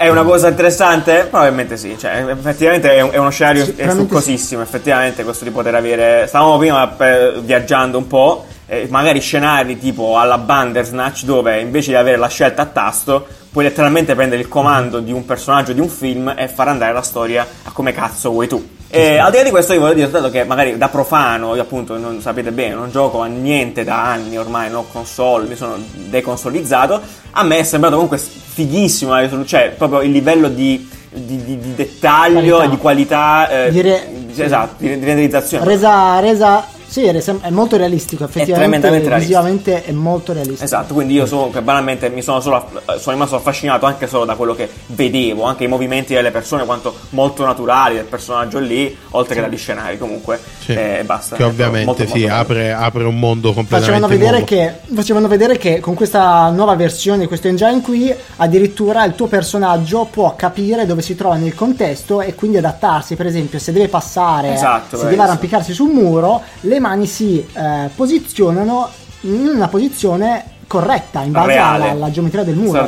Sì. 0.00 0.06
È 0.06 0.08
una 0.08 0.22
cosa 0.22 0.48
interessante? 0.48 1.26
Probabilmente 1.28 1.76
sì, 1.76 1.96
cioè, 1.98 2.24
effettivamente 2.28 2.90
è, 2.94 3.00
un- 3.00 3.10
è 3.12 3.16
uno 3.18 3.30
scenario 3.30 3.64
Sì, 3.64 3.74
è 3.76 3.90
succosissimo, 3.90 4.62
effettivamente 4.62 5.24
questo 5.24 5.44
di 5.44 5.50
poter 5.50 5.74
avere... 5.74 6.26
Stavamo 6.26 6.56
prima 6.58 6.96
eh, 6.98 7.34
viaggiando 7.40 7.98
un 7.98 8.06
po', 8.06 8.46
eh, 8.66 8.86
magari 8.90 9.20
scenari 9.20 9.78
tipo 9.78 10.18
alla 10.18 10.38
Bandersnatch 10.38 11.24
dove 11.24 11.60
invece 11.60 11.90
di 11.90 11.96
avere 11.96 12.16
la 12.16 12.28
scelta 12.28 12.62
a 12.62 12.66
tasto 12.66 13.26
puoi 13.50 13.64
letteralmente 13.64 14.14
prendere 14.14 14.40
il 14.40 14.48
comando 14.48 15.00
di 15.00 15.12
un 15.12 15.24
personaggio 15.24 15.72
di 15.72 15.80
un 15.80 15.88
film 15.88 16.32
e 16.36 16.48
far 16.48 16.68
andare 16.68 16.92
la 16.92 17.02
storia 17.02 17.46
a 17.64 17.70
come 17.72 17.92
cazzo 17.92 18.30
vuoi 18.30 18.46
tu. 18.48 18.78
E 18.92 19.18
al 19.18 19.30
di 19.30 19.36
là 19.36 19.42
di 19.44 19.50
questo 19.50 19.72
io 19.72 19.78
voglio 19.78 19.94
dire 19.94 20.10
dato 20.10 20.30
che 20.30 20.42
magari 20.42 20.76
da 20.76 20.88
profano, 20.88 21.54
io 21.54 21.62
appunto 21.62 21.96
non 21.96 22.20
sapete 22.20 22.50
bene, 22.50 22.74
non 22.74 22.90
gioco 22.90 23.20
a 23.20 23.26
niente 23.26 23.84
da 23.84 24.02
anni 24.10 24.36
ormai, 24.36 24.68
non 24.68 24.78
ho 24.80 24.86
console, 24.90 25.46
mi 25.46 25.54
sono 25.54 25.76
deconsolizzato, 25.94 27.00
a 27.30 27.42
me 27.44 27.58
è 27.58 27.62
sembrato 27.62 27.94
comunque 27.94 28.18
fighissimo 28.18 29.12
la 29.12 29.20
risoluzione, 29.20 29.64
cioè 29.68 29.74
proprio 29.76 30.00
il 30.02 30.10
livello 30.10 30.48
di, 30.48 30.88
di- 31.08 31.44
di- 31.44 31.58
di 31.60 31.74
dettaglio 31.76 32.56
Qualità. 32.56 32.64
e 32.64 32.68
di 32.68 32.76
qualità, 32.78 33.48
eh, 33.66 33.70
Di 33.70 33.80
re- 33.80 34.08
di- 34.26 34.42
esatto, 34.42 34.74
di, 34.78 34.98
di 34.98 35.04
renderizzazione. 35.04 35.64
Resa, 35.64 36.18
resa, 36.18 36.66
sì, 36.90 37.04
è 37.04 37.12
è 37.14 37.50
molto 37.50 37.76
realistico. 37.76 38.24
Effettivamente, 38.24 38.88
realistico. 38.88 39.16
visivamente 39.16 39.84
è 39.84 39.92
molto 39.92 40.32
realistico. 40.32 40.64
Esatto, 40.64 40.92
quindi 40.92 41.14
io 41.14 41.24
sono, 41.24 41.48
che 41.48 41.62
banalmente 41.62 42.08
mi 42.08 42.20
sono, 42.20 42.40
solo, 42.40 42.68
sono 42.98 43.14
rimasto 43.14 43.36
affascinato 43.36 43.86
anche 43.86 44.08
solo 44.08 44.24
da 44.24 44.34
quello 44.34 44.56
che 44.56 44.68
vedevo, 44.86 45.44
anche 45.44 45.62
i 45.62 45.68
movimenti 45.68 46.14
delle 46.14 46.32
persone, 46.32 46.64
quanto 46.64 46.92
molto 47.10 47.44
naturali 47.44 47.94
del 47.94 48.06
personaggio 48.06 48.58
lì, 48.58 48.96
oltre 49.10 49.36
che 49.36 49.40
dagli 49.40 49.56
scenari 49.56 49.98
comunque. 49.98 50.40
Sì. 50.58 50.72
E 50.72 51.04
basta. 51.04 51.36
Che 51.36 51.44
ovviamente 51.44 51.86
molto, 51.86 52.06
sì, 52.06 52.22
molto 52.22 52.34
apre, 52.34 52.72
apre 52.72 53.04
un 53.04 53.18
mondo 53.20 53.52
completamente 53.52 53.92
Facevano 53.92 54.08
vedere, 54.08 54.38
nuovo. 54.38 54.46
che, 54.46 54.94
facevano 54.94 55.28
vedere 55.28 55.58
che 55.58 55.78
con 55.78 55.94
questa 55.94 56.50
nuova 56.50 56.74
versione 56.74 57.20
di 57.20 57.26
questo 57.28 57.46
engine 57.46 57.82
qui, 57.82 58.12
addirittura 58.38 59.04
il 59.04 59.14
tuo 59.14 59.28
personaggio 59.28 60.08
può 60.10 60.34
capire 60.34 60.86
dove 60.86 61.02
si 61.02 61.14
trova 61.14 61.36
nel 61.36 61.54
contesto 61.54 62.20
e 62.20 62.34
quindi 62.34 62.56
adattarsi. 62.56 63.14
Per 63.14 63.26
esempio, 63.26 63.60
se 63.60 63.70
deve 63.70 63.86
passare, 63.86 64.54
Esatto, 64.54 64.96
se 64.96 65.04
deve 65.04 65.14
sì. 65.14 65.20
arrampicarsi 65.20 65.72
sul 65.72 65.90
muro, 65.90 66.42
le 66.62 66.78
mani 66.80 67.06
si 67.06 67.38
eh, 67.52 67.88
posizionano 67.94 68.88
in 69.22 69.46
una 69.54 69.68
posizione 69.68 70.44
corretta 70.66 71.22
in 71.22 71.32
base 71.32 71.56
alla, 71.56 71.90
alla 71.90 72.10
geometria 72.10 72.42
del 72.44 72.56
muro. 72.56 72.86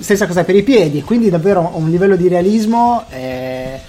Stessa 0.00 0.26
cosa 0.26 0.44
per 0.44 0.54
i 0.54 0.62
piedi, 0.62 1.02
quindi 1.02 1.28
davvero 1.28 1.72
un 1.74 1.90
livello 1.90 2.16
di 2.16 2.28
realismo. 2.28 3.04
eh, 3.10 3.80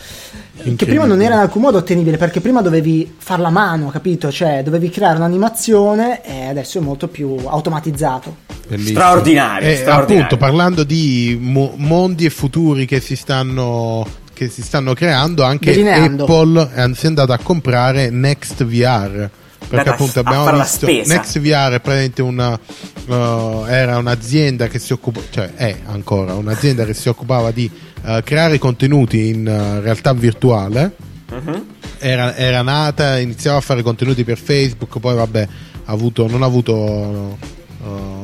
che 0.75 0.85
prima 0.85 1.05
non 1.05 1.21
era 1.21 1.35
in 1.35 1.39
alcun 1.39 1.61
modo 1.61 1.77
ottenibile 1.77 2.17
perché 2.17 2.41
prima 2.41 2.61
dovevi 2.61 3.15
farla 3.17 3.47
a 3.47 3.51
mano, 3.51 3.87
capito? 3.89 4.29
Cioè 4.31 4.61
dovevi 4.61 4.89
creare 4.89 5.15
un'animazione 5.17 6.21
e 6.23 6.47
adesso 6.47 6.79
è 6.79 6.81
molto 6.81 7.07
più 7.07 7.35
automatizzato. 7.45 8.35
Bellissimo. 8.67 8.99
Straordinario, 8.99 9.67
E 9.69 9.75
straordinario. 9.77 10.23
appunto 10.25 10.37
parlando 10.37 10.83
di 10.83 11.37
mo- 11.39 11.73
mondi 11.77 12.25
e 12.25 12.29
futuri 12.29 12.85
che 12.85 12.99
si 12.99 13.15
stanno 13.15 14.05
che 14.39 14.47
si 14.47 14.61
stanno 14.61 14.93
creando 14.93 15.43
anche 15.43 15.71
Delineando. 15.71 16.23
Apple 16.23 16.71
è 16.71 16.89
si 16.93 17.05
è 17.05 17.07
andata 17.09 17.33
a 17.33 17.39
comprare 17.39 18.09
Next 18.09 18.63
VR 18.63 19.29
perché 19.67 19.89
appunto 19.89 20.21
abbiamo 20.21 20.49
visto. 20.57 20.85
Next 20.85 21.39
VR 21.39 21.73
è 21.73 21.81
praticamente 21.81 22.21
una 22.21 22.53
uh, 22.53 23.65
era 23.67 23.97
un'azienda 23.97 24.67
che 24.67 24.79
si 24.79 24.93
occupa 24.93 25.19
cioè 25.29 25.53
è 25.55 25.79
ancora 25.87 26.35
un'azienda 26.35 26.85
che 26.85 26.93
si 26.93 27.09
occupava 27.09 27.51
di 27.51 27.69
uh, 28.03 28.21
creare 28.23 28.57
contenuti 28.59 29.27
in 29.27 29.45
uh, 29.45 29.81
realtà 29.81 30.13
virtuale 30.13 30.95
Mhm. 31.31 31.63
era, 31.99 32.35
era 32.35 32.63
nata, 32.63 33.19
iniziava 33.19 33.57
a 33.57 33.61
fare 33.61 33.83
contenuti 33.83 34.23
per 34.23 34.39
Facebook, 34.39 34.97
poi 34.97 35.13
vabbè, 35.13 35.47
ha 35.85 35.91
avuto, 35.91 36.27
non 36.27 36.41
ha 36.41 36.45
avuto 36.47 36.73
uh, 36.73 37.37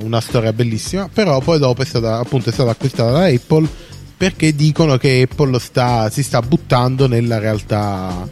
una 0.03 0.19
storia 0.21 0.51
bellissima, 0.53 1.07
però 1.13 1.39
poi 1.39 1.59
dopo 1.59 1.83
è 1.83 1.85
stata, 1.85 2.17
appunto, 2.17 2.49
è 2.49 2.51
stata 2.51 2.71
acquistata 2.71 3.11
da 3.11 3.25
Apple 3.25 3.67
perché 4.17 4.55
dicono 4.55 4.97
che 4.97 5.27
Apple 5.29 5.59
sta, 5.59 6.09
si 6.09 6.23
sta 6.23 6.41
buttando 6.41 7.07
nella 7.07 7.37
realtà, 7.39 8.27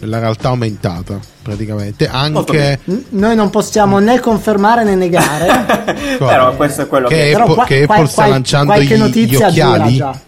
nella 0.00 0.18
realtà 0.18 0.48
aumentata, 0.48 1.18
praticamente. 1.42 2.06
Anche 2.08 2.78
N- 2.84 3.04
noi 3.10 3.34
non 3.34 3.50
possiamo 3.50 3.98
né 3.98 4.20
confermare 4.20 4.84
né 4.84 4.94
negare. 4.94 5.84
Però 6.18 6.54
questo 6.56 6.82
è 6.82 6.86
quello 6.86 7.08
che, 7.08 7.16
che... 7.16 7.30
Però 7.32 7.42
Apple, 7.42 7.54
qua- 7.54 7.64
che 7.64 7.86
qua- 7.86 7.94
Apple 7.96 8.08
sta 8.08 8.22
qual- 8.22 8.30
lanciando 8.30 8.72
qualche 8.72 8.94
gli, 8.94 8.96
gli 8.96 9.00
notizia 9.00 9.50
gira 9.50 9.70
occhiali. 9.70 9.96
già. 9.96 10.20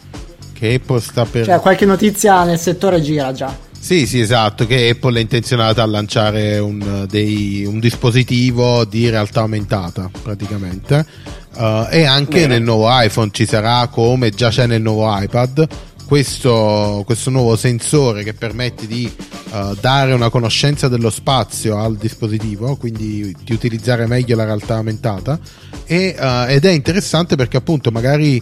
Che 0.52 0.74
Apple 0.74 1.00
sta 1.00 1.24
per. 1.24 1.44
Cioè 1.44 1.61
qualche 1.61 1.84
notizia 1.84 2.44
nel 2.44 2.59
settore 2.59 3.00
gira 3.02 3.32
già. 3.32 3.64
Sì, 3.87 4.05
sì, 4.09 4.18
esatto, 4.18 4.66
che 4.66 4.89
Apple 4.89 5.16
è 5.16 5.22
intenzionata 5.22 5.80
a 5.80 5.87
lanciare 5.87 6.59
un, 6.59 7.07
dei- 7.09 7.64
un 7.64 7.78
dispositivo 7.78 8.84
di 8.84 9.09
realtà 9.09 9.43
aumentata, 9.43 10.11
praticamente. 10.24 11.07
Uh, 11.55 11.87
e 11.89 12.05
anche 12.05 12.41
Bene. 12.41 12.55
nel 12.55 12.62
nuovo 12.64 12.89
iPhone 12.91 13.30
ci 13.32 13.47
sarà, 13.47 13.87
come 13.87 14.30
già 14.30 14.49
c'è 14.49 14.66
nel 14.66 14.82
nuovo 14.82 15.16
iPad, 15.16 15.68
questo, 16.07 17.02
questo 17.04 17.30
nuovo 17.30 17.57
sensore 17.57 18.22
che 18.22 18.32
permette 18.32 18.86
di 18.86 19.12
uh, 19.50 19.74
dare 19.80 20.12
una 20.12 20.30
conoscenza 20.30 20.88
dello 20.88 21.11
spazio 21.11 21.78
al 21.78 21.96
dispositivo, 21.96 22.76
quindi 22.76 23.34
di 23.42 23.52
utilizzare 23.52 24.07
meglio 24.07 24.36
la 24.36 24.44
realtà 24.44 24.76
aumentata. 24.76 25.38
E, 25.84 26.14
uh, 26.18 26.48
ed 26.48 26.64
è 26.64 26.70
interessante 26.70 27.36
perché 27.36 27.57
appunto 27.57 27.90
magari 27.90 28.40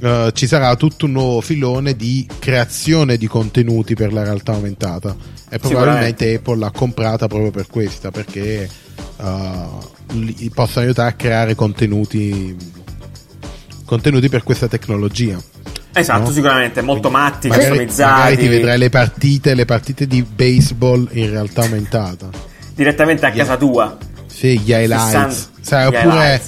uh, 0.00 0.30
ci 0.32 0.46
sarà 0.46 0.74
tutto 0.76 1.06
un 1.06 1.12
nuovo 1.12 1.40
filone 1.40 1.94
di 1.94 2.28
creazione 2.38 3.16
di 3.16 3.26
contenuti 3.28 3.94
per 3.94 4.12
la 4.12 4.24
realtà 4.24 4.52
aumentata. 4.52 5.16
E 5.48 5.58
probabilmente 5.58 6.34
Apple 6.34 6.58
l'ha 6.58 6.72
comprata 6.72 7.28
proprio 7.28 7.52
per 7.52 7.68
questa 7.68 8.10
perché 8.10 8.68
possono 10.52 10.84
aiutare 10.84 11.08
a 11.08 11.12
creare 11.12 11.54
contenuti 11.54 12.54
contenuti 13.84 14.28
per 14.28 14.42
questa 14.42 14.66
tecnologia 14.66 15.40
Esatto, 16.00 16.20
No? 16.28 16.30
sicuramente, 16.32 16.82
molto 16.82 17.10
matti, 17.10 17.48
magari, 17.48 17.68
customizzati. 17.68 18.12
magari 18.12 18.36
ti 18.36 18.48
vedrai 18.48 18.78
le 18.78 18.88
partite 18.90 19.54
le 19.54 19.64
partite 19.64 20.06
di 20.06 20.22
baseball 20.22 21.08
in 21.12 21.30
realtà 21.30 21.62
aumentata 21.62 22.28
Direttamente 22.74 23.24
a 23.26 23.30
casa 23.30 23.56
tua. 23.56 23.96
sì, 24.26 24.58
gli 24.58 24.72
highlights 24.72 25.50
sai 25.60 25.84
gli 25.84 25.86
oppure 25.86 26.40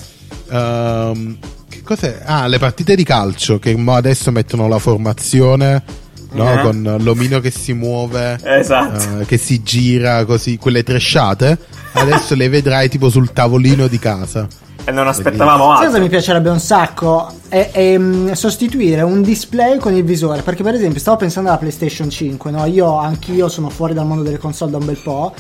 ehm, 0.51 1.37
che 1.69 1.83
cos'è? 1.83 2.21
Ah, 2.25 2.47
le 2.47 2.59
partite 2.59 2.95
di 2.95 3.05
calcio 3.05 3.59
che 3.59 3.75
adesso 3.97 4.31
mettono 4.31 4.69
la 4.69 4.79
formazione. 4.79 5.83
No, 6.31 6.59
Eh. 6.59 6.61
con 6.61 6.97
l'omino 7.01 7.41
che 7.41 7.51
si 7.51 7.73
muove, 7.73 8.39
Esatto. 8.43 9.21
eh, 9.21 9.25
che 9.25 9.39
si 9.39 9.63
gira 9.63 10.27
così, 10.27 10.59
quelle 10.59 10.83
tresciate. 10.83 11.57
Adesso 11.93 12.35
le 12.35 12.51
vedrai 12.51 12.91
tipo 12.91 13.09
sul 13.09 13.33
tavolino 13.33 13.87
di 13.87 13.99
casa. 13.99 14.47
E 14.89 14.91
non 14.91 15.07
aspettavamo 15.07 15.65
Sai 15.65 15.75
cosa 15.75 15.87
altro. 15.89 16.01
mi 16.01 16.09
piacerebbe 16.09 16.49
un 16.49 16.61
sacco? 16.61 17.31
È, 17.47 17.73
è, 17.73 17.99
mm, 17.99 18.33
sostituire 18.33 19.03
un 19.03 19.21
display 19.21 19.77
con 19.77 19.93
il 19.93 20.03
visore. 20.03 20.41
Perché, 20.41 20.63
per 20.63 20.73
esempio, 20.73 20.99
stavo 20.99 21.19
pensando 21.19 21.51
alla 21.51 21.59
PlayStation 21.59 22.09
5. 22.09 22.51
No? 22.51 22.65
Io, 22.65 22.97
anch'io, 22.97 23.51
sono 23.51 23.69
fuori 23.69 23.93
dal 23.93 24.07
mondo 24.07 24.23
delle 24.23 24.39
console 24.39 24.71
da 24.71 24.79
un 24.79 24.87
bel 24.87 24.97
po'. 24.97 25.35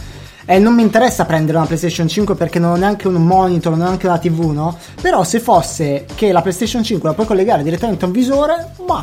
E 0.45 0.59
non 0.59 0.75
mi 0.75 0.83
interessa 0.83 1.25
prendere 1.25 1.57
una 1.57 1.67
PlayStation 1.67 2.07
5 2.07 2.35
perché 2.35 2.59
non 2.59 2.73
ho 2.73 2.77
neanche 2.77 3.09
un 3.09 3.15
monitor, 3.15 3.73
non 3.73 3.81
ho 3.81 3.85
neanche 3.85 4.07
una 4.07 4.19
TV, 4.19 4.51
no? 4.51 4.77
Però 5.01 5.25
se 5.25 5.41
fosse 5.41 6.05
che 6.15 6.31
la 6.31 6.43
PlayStation 6.43 6.83
5 6.83 7.09
la 7.09 7.15
puoi 7.15 7.27
collegare 7.27 7.63
direttamente 7.63 8.05
a 8.05 8.09
un 8.09 8.13
visore, 8.13 8.75
ma 8.87 9.03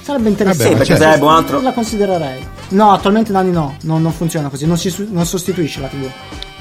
sarebbe 0.00 0.30
interessante. 0.30 0.64
Vabbè, 0.64 0.78
ma 0.78 0.78
perché 0.78 0.94
certo. 0.94 1.02
sarebbe 1.04 1.24
un 1.26 1.30
altro. 1.30 1.60
La 1.60 1.72
considererei. 1.72 2.46
No, 2.70 2.92
attualmente 2.92 3.32
Nani 3.32 3.50
no, 3.50 3.76
no, 3.82 3.98
non 3.98 4.12
funziona 4.12 4.48
così, 4.48 4.66
non, 4.66 4.78
si 4.78 5.08
non 5.10 5.26
sostituisce 5.26 5.80
la 5.82 5.88
TV. 5.88 6.10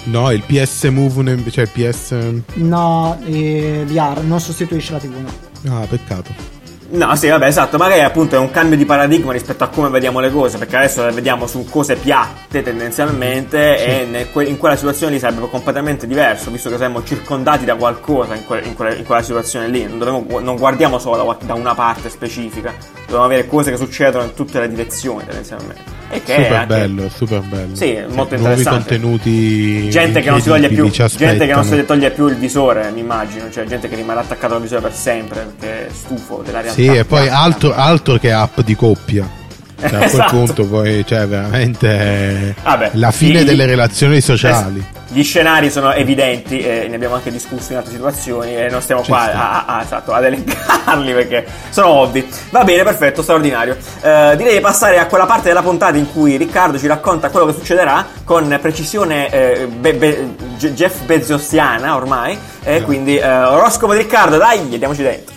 No, 0.05 0.31
il 0.31 0.41
PS 0.43 0.83
Move, 0.85 1.51
cioè 1.51 1.65
il 1.65 1.69
PS. 1.71 2.15
No, 2.53 3.19
eh, 3.25 3.83
VR 3.85 4.21
non 4.23 4.39
sostituisce 4.39 4.93
la 4.93 4.99
TV, 4.99 5.13
no. 5.19 5.75
Ah, 5.75 5.85
peccato. 5.85 6.55
No, 6.89 7.13
sì, 7.17 7.27
vabbè, 7.27 7.47
esatto. 7.47 7.77
Magari 7.77 7.99
appunto 7.99 8.35
è 8.35 8.39
un 8.39 8.49
cambio 8.49 8.77
di 8.77 8.85
paradigma 8.85 9.33
rispetto 9.33 9.65
a 9.65 9.67
come 9.67 9.89
vediamo 9.89 10.21
le 10.21 10.31
cose. 10.31 10.57
Perché 10.57 10.77
adesso 10.77 11.03
le 11.05 11.11
vediamo 11.11 11.45
su 11.45 11.65
cose 11.69 11.95
piatte 11.95 12.63
tendenzialmente. 12.63 13.85
E 13.85 14.05
ne- 14.05 14.31
que- 14.31 14.45
in 14.45 14.57
quella 14.57 14.77
situazione 14.77 15.11
lì 15.11 15.19
sarebbe 15.19 15.49
completamente 15.49 16.07
diverso. 16.07 16.49
Visto 16.49 16.69
che 16.69 16.77
siamo 16.77 17.03
circondati 17.03 17.65
da 17.65 17.75
qualcosa 17.75 18.35
in, 18.35 18.45
que- 18.45 18.61
in 18.61 18.73
quelle- 18.73 18.95
in 18.95 19.03
quella 19.03 19.21
situazione 19.21 19.67
lì. 19.67 19.83
Non, 19.83 19.97
dovremmo 19.97 20.23
gu- 20.25 20.39
non 20.41 20.55
guardiamo 20.55 20.97
solo 20.97 21.17
da, 21.37 21.45
da 21.45 21.53
una 21.55 21.75
parte 21.75 22.09
specifica. 22.09 22.73
Dobbiamo 23.01 23.25
avere 23.25 23.47
cose 23.47 23.69
che 23.71 23.77
succedono 23.77 24.23
in 24.23 24.33
tutte 24.33 24.57
le 24.61 24.69
direzioni 24.69 25.25
tendenzialmente. 25.25 25.96
E 26.09 26.23
che 26.23 26.35
è 26.35 26.43
super 26.43 26.57
anche- 26.57 26.67
bello, 26.67 27.09
super 27.09 27.41
bello. 27.41 27.75
Sì, 27.75 27.93
molto 28.07 28.35
Nuovi 28.37 28.61
interessante. 28.61 28.69
contenuti. 28.99 29.89
Gente 29.89 30.21
che 30.21 30.29
non 30.29 30.41
si 30.41 30.47
toglie 30.47 30.67
più, 30.69 30.89
gente 30.89 31.45
che 31.45 31.53
non 31.53 31.63
si 31.63 31.85
toglie 31.85 32.11
più 32.11 32.27
il 32.27 32.35
visore, 32.35 32.91
mi 32.91 33.01
immagino, 33.01 33.49
cioè 33.51 33.65
gente 33.65 33.89
che 33.89 33.95
rimarrà 33.95 34.21
attaccato 34.21 34.55
al 34.55 34.61
visore 34.61 34.81
per 34.81 34.93
sempre 34.93 35.51
perché 35.57 35.87
è 35.87 35.91
stufo 35.91 36.41
della 36.45 36.61
realtà. 36.61 36.81
Sì, 36.81 36.87
e 36.87 37.03
poi 37.05 37.27
altro, 37.27 37.73
altro 37.75 38.17
che 38.17 38.31
app 38.31 38.59
di 38.61 38.75
coppia. 38.75 39.36
Cioè, 39.79 39.85
a 39.93 39.97
quel 39.97 40.03
Esatto. 40.05 40.35
punto 40.35 40.65
poi, 40.65 41.05
cioè, 41.05 41.27
veramente 41.27 42.55
Vabbè, 42.63 42.91
la 42.93 43.11
fine 43.11 43.41
i- 43.41 43.43
delle 43.43 43.65
relazioni 43.65 44.21
sociali. 44.21 44.95
Gli 45.09 45.23
scenari 45.23 45.69
sono 45.71 45.93
evidenti 45.93 46.59
e 46.59 46.87
ne 46.89 46.95
abbiamo 46.95 47.15
anche 47.15 47.31
discusso 47.31 47.71
in 47.71 47.77
altre 47.77 47.93
situazioni 47.93 48.55
e 48.57 48.67
non 48.69 48.81
stiamo 48.81 49.03
Ci 49.03 49.09
qua 49.09 49.31
a, 49.31 49.65
a- 49.65 49.81
esatto, 49.81 50.11
ad 50.13 50.25
elencarli 50.25 51.13
perché 51.13 51.45
sono 51.69 51.87
ovvi. 51.89 52.27
Va 52.49 52.63
bene, 52.65 52.83
perfetto, 52.83 53.21
straordinario. 53.21 53.77
Eh, 54.01 54.33
direi 54.35 54.55
di 54.55 54.59
passare 54.59 54.97
a 54.99 55.05
quella 55.05 55.25
parte 55.25 55.47
della 55.47 55.61
puntata 55.61 55.95
in 55.95 56.11
cui 56.11 56.35
Riccardo 56.35 56.77
ci 56.77 56.87
racconta 56.87 57.29
quello 57.29 57.45
che 57.45 57.53
succederà 57.53 58.05
con 58.25 58.57
precisione 58.61 59.29
eh, 59.29 59.67
Be- 59.67 59.93
Be- 59.93 60.27
Jeff 60.57 61.01
Bezosiana 61.03 61.95
ormai. 61.95 62.37
E 62.63 62.81
quindi 62.81 63.15
eh, 63.17 63.25
oroscopo 63.43 63.93
di 63.93 63.99
Riccardo, 63.99 64.37
dai, 64.37 64.57
andiamoci 64.59 65.03
dentro. 65.03 65.35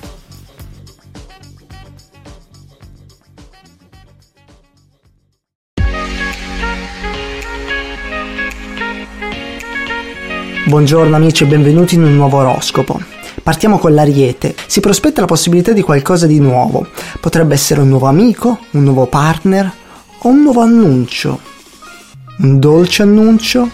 Buongiorno 10.71 11.17
amici 11.17 11.43
e 11.43 11.47
benvenuti 11.49 11.97
in 11.97 12.05
un 12.05 12.15
nuovo 12.15 12.39
oroscopo. 12.39 13.01
Partiamo 13.43 13.77
con 13.79 13.93
l'Ariete. 13.93 14.55
Si 14.69 14.79
prospetta 14.79 15.21
la 15.21 15.27
possibilità 15.27 15.73
di 15.73 15.83
qualcosa 15.83 16.29
di 16.29 16.39
nuovo. 16.39 16.87
Potrebbe 17.19 17.55
essere 17.55 17.81
un 17.81 17.89
nuovo 17.89 18.07
amico, 18.07 18.57
un 18.71 18.85
nuovo 18.85 19.07
partner 19.07 19.69
o 20.17 20.29
un 20.29 20.43
nuovo 20.43 20.61
annuncio. 20.61 21.41
Un 22.39 22.61
dolce 22.61 23.03
annuncio? 23.03 23.69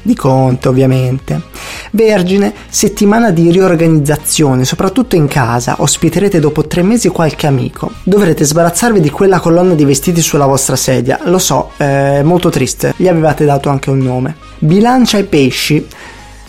Di 0.00 0.14
conto, 0.14 0.70
ovviamente. 0.70 1.42
Vergine, 1.90 2.54
settimana 2.70 3.30
di 3.30 3.50
riorganizzazione, 3.50 4.64
soprattutto 4.64 5.16
in 5.16 5.28
casa. 5.28 5.76
Ospiterete 5.80 6.40
dopo 6.40 6.66
tre 6.66 6.82
mesi 6.82 7.08
qualche 7.08 7.46
amico. 7.46 7.92
Dovrete 8.04 8.44
sbarazzarvi 8.44 9.00
di 9.00 9.10
quella 9.10 9.38
colonna 9.38 9.74
di 9.74 9.84
vestiti 9.84 10.22
sulla 10.22 10.46
vostra 10.46 10.76
sedia. 10.76 11.20
Lo 11.24 11.38
so, 11.38 11.72
è 11.76 12.22
molto 12.22 12.48
triste. 12.48 12.94
Gli 12.96 13.06
avevate 13.06 13.44
dato 13.44 13.68
anche 13.68 13.90
un 13.90 13.98
nome. 13.98 14.34
Bilancia 14.60 15.18
e 15.18 15.24
pesci. 15.24 15.86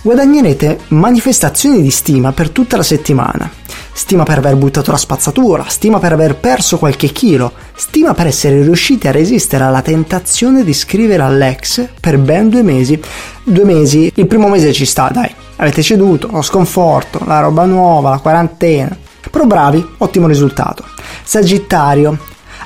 Guadagnerete 0.02 0.80
manifestazioni 0.90 1.82
di 1.82 1.90
stima 1.90 2.32
per 2.32 2.52
tutta 2.52 2.78
la 2.78 2.84
settimana. 2.84 3.52
Stima 3.92 4.24
per 4.24 4.38
aver 4.38 4.56
buttato 4.56 4.92
la 4.92 4.98
spazzatura, 4.98 5.66
stima 5.68 6.00
per 6.00 6.14
aver 6.14 6.38
perso 6.38 6.78
qualche 6.78 7.10
chilo, 7.10 7.52
stima 7.76 8.14
per 8.14 8.28
essere 8.28 8.62
riusciti 8.62 9.10
a 9.10 9.12
resistere 9.12 9.66
alla 9.66 9.82
tentazione 9.82 10.64
di 10.64 10.74
scrivere 10.74 11.24
all'ex 11.24 11.86
per 12.00 12.18
ben 12.18 12.48
due 12.48 12.64
mesi. 12.64 12.98
Due 13.44 13.66
mesi, 13.66 14.10
il 14.16 14.26
primo 14.26 14.48
mese 14.48 14.72
ci 14.72 14.86
sta, 14.86 15.10
dai. 15.12 15.30
Avete 15.58 15.84
ceduto, 15.84 16.30
lo 16.32 16.42
sconforto, 16.42 17.20
la 17.26 17.42
roba 17.42 17.66
nuova, 17.66 18.12
la 18.12 18.20
quarantena. 18.20 18.96
Però 19.30 19.46
bravi, 19.46 19.86
ottimo 19.98 20.28
risultato. 20.28 20.86
Sagittario. 21.24 22.18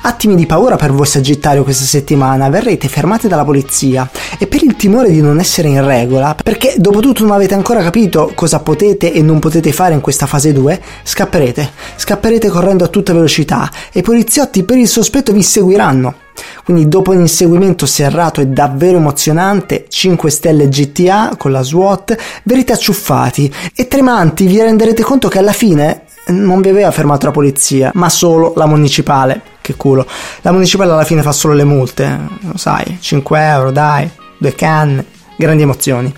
Attimi 0.06 0.34
di 0.34 0.44
paura 0.44 0.76
per 0.76 0.92
voi 0.92 1.06
Sagittario 1.06 1.62
questa 1.62 1.86
settimana, 1.86 2.50
verrete 2.50 2.88
fermati 2.88 3.26
dalla 3.26 3.42
polizia 3.42 4.06
e 4.38 4.46
per 4.46 4.62
il 4.62 4.76
timore 4.76 5.10
di 5.10 5.22
non 5.22 5.38
essere 5.38 5.68
in 5.68 5.82
regola, 5.82 6.36
perché 6.42 6.74
dopo 6.76 7.00
tutto 7.00 7.22
non 7.22 7.32
avete 7.32 7.54
ancora 7.54 7.82
capito 7.82 8.30
cosa 8.34 8.60
potete 8.60 9.14
e 9.14 9.22
non 9.22 9.38
potete 9.38 9.72
fare 9.72 9.94
in 9.94 10.02
questa 10.02 10.26
fase 10.26 10.52
2, 10.52 10.78
scapperete, 11.04 11.70
scapperete 11.96 12.50
correndo 12.50 12.84
a 12.84 12.88
tutta 12.88 13.14
velocità 13.14 13.70
e 13.90 14.00
i 14.00 14.02
poliziotti 14.02 14.62
per 14.64 14.76
il 14.76 14.88
sospetto 14.88 15.32
vi 15.32 15.42
seguiranno. 15.42 16.16
Quindi 16.64 16.86
dopo 16.86 17.12
un 17.12 17.20
inseguimento 17.20 17.86
serrato 17.86 18.42
e 18.42 18.48
davvero 18.48 18.98
emozionante, 18.98 19.86
5 19.88 20.30
stelle 20.30 20.68
GTA 20.68 21.34
con 21.38 21.50
la 21.50 21.62
SWAT, 21.62 22.14
verrete 22.42 22.74
acciuffati 22.74 23.50
e 23.74 23.88
tremanti 23.88 24.44
vi 24.44 24.60
renderete 24.60 25.02
conto 25.02 25.28
che 25.28 25.38
alla 25.38 25.52
fine 25.52 26.02
non 26.26 26.60
vi 26.60 26.68
aveva 26.68 26.90
fermato 26.90 27.24
la 27.24 27.32
polizia, 27.32 27.90
ma 27.94 28.10
solo 28.10 28.52
la 28.54 28.66
municipale. 28.66 29.53
Che 29.64 29.76
culo. 29.76 30.06
La 30.42 30.52
municipale 30.52 30.92
alla 30.92 31.04
fine 31.04 31.22
fa 31.22 31.32
solo 31.32 31.54
le 31.54 31.64
multe, 31.64 32.18
lo 32.40 32.58
sai, 32.58 32.98
5 33.00 33.40
euro, 33.40 33.70
dai, 33.70 34.06
due 34.36 34.54
canne, 34.54 35.06
grandi 35.38 35.62
emozioni. 35.62 36.14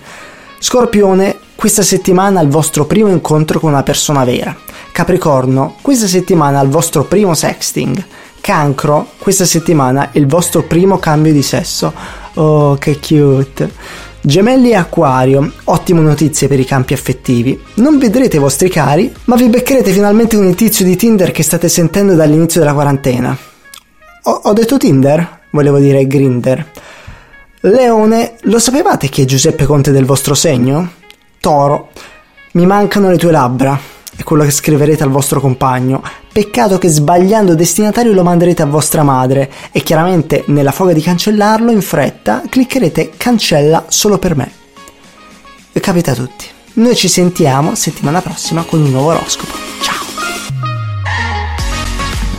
Scorpione, 0.59 1.37
questa 1.55 1.81
settimana 1.81 2.41
il 2.41 2.49
vostro 2.49 2.83
primo 2.83 3.07
incontro 3.07 3.61
con 3.61 3.71
una 3.71 3.83
persona 3.83 4.25
vera. 4.25 4.53
Capricorno, 4.91 5.77
questa 5.81 6.07
settimana 6.07 6.59
il 6.59 6.67
vostro 6.67 7.05
primo 7.05 7.33
sexting. 7.33 8.05
Cancro, 8.41 9.11
questa 9.17 9.45
settimana 9.45 10.09
il 10.11 10.27
vostro 10.27 10.63
primo 10.63 10.99
cambio 10.99 11.31
di 11.31 11.41
sesso. 11.41 11.93
Oh, 12.33 12.75
che 12.75 12.99
cute. 12.99 13.71
Gemelli 14.27 14.71
e 14.71 14.75
Acquario, 14.75 15.53
ottime 15.63 16.01
notizie 16.01 16.49
per 16.49 16.59
i 16.59 16.65
campi 16.65 16.93
affettivi. 16.93 17.57
Non 17.75 17.97
vedrete 17.97 18.35
i 18.35 18.39
vostri 18.39 18.67
cari, 18.67 19.09
ma 19.23 19.37
vi 19.37 19.47
beccherete 19.47 19.89
finalmente 19.93 20.35
un 20.35 20.53
tizio 20.53 20.83
di 20.83 20.97
Tinder 20.97 21.31
che 21.31 21.43
state 21.43 21.69
sentendo 21.69 22.13
dall'inizio 22.13 22.59
della 22.59 22.73
quarantena. 22.73 23.37
Ho, 24.23 24.31
ho 24.31 24.51
detto 24.51 24.75
Tinder? 24.75 25.43
Volevo 25.51 25.79
dire 25.79 26.05
Grinder. 26.07 26.71
Leone, 27.61 28.33
lo 28.41 28.59
sapevate 28.59 29.07
chi 29.07 29.21
è 29.21 29.25
Giuseppe 29.25 29.63
Conte 29.63 29.91
del 29.91 30.03
vostro 30.03 30.33
segno? 30.33 30.91
Toro, 31.39 31.91
mi 32.51 32.65
mancano 32.65 33.09
le 33.09 33.17
tue 33.17 33.31
labbra. 33.31 33.79
È 34.13 34.23
quello 34.23 34.43
che 34.43 34.51
scriverete 34.51 35.03
al 35.03 35.09
vostro 35.09 35.39
compagno. 35.39 36.03
Peccato 36.37 36.77
che 36.77 36.87
sbagliando 36.87 37.55
destinatario 37.55 38.13
lo 38.13 38.21
manderete 38.21 38.61
a 38.61 38.67
vostra 38.67 39.01
madre 39.01 39.51
e 39.71 39.81
chiaramente 39.81 40.43
nella 40.49 40.71
foga 40.71 40.93
di 40.93 41.01
cancellarlo 41.01 41.71
in 41.71 41.81
fretta 41.81 42.43
cliccherete 42.47 43.13
cancella 43.17 43.85
solo 43.87 44.19
per 44.19 44.35
me. 44.35 44.51
Capita 45.71 46.11
a 46.11 46.13
tutti. 46.13 46.45
Noi 46.73 46.95
ci 46.95 47.07
sentiamo 47.07 47.73
settimana 47.73 48.21
prossima 48.21 48.61
con 48.61 48.81
un 48.81 48.91
nuovo 48.91 49.09
oroscopo. 49.09 49.53
Ciao! 49.81 49.96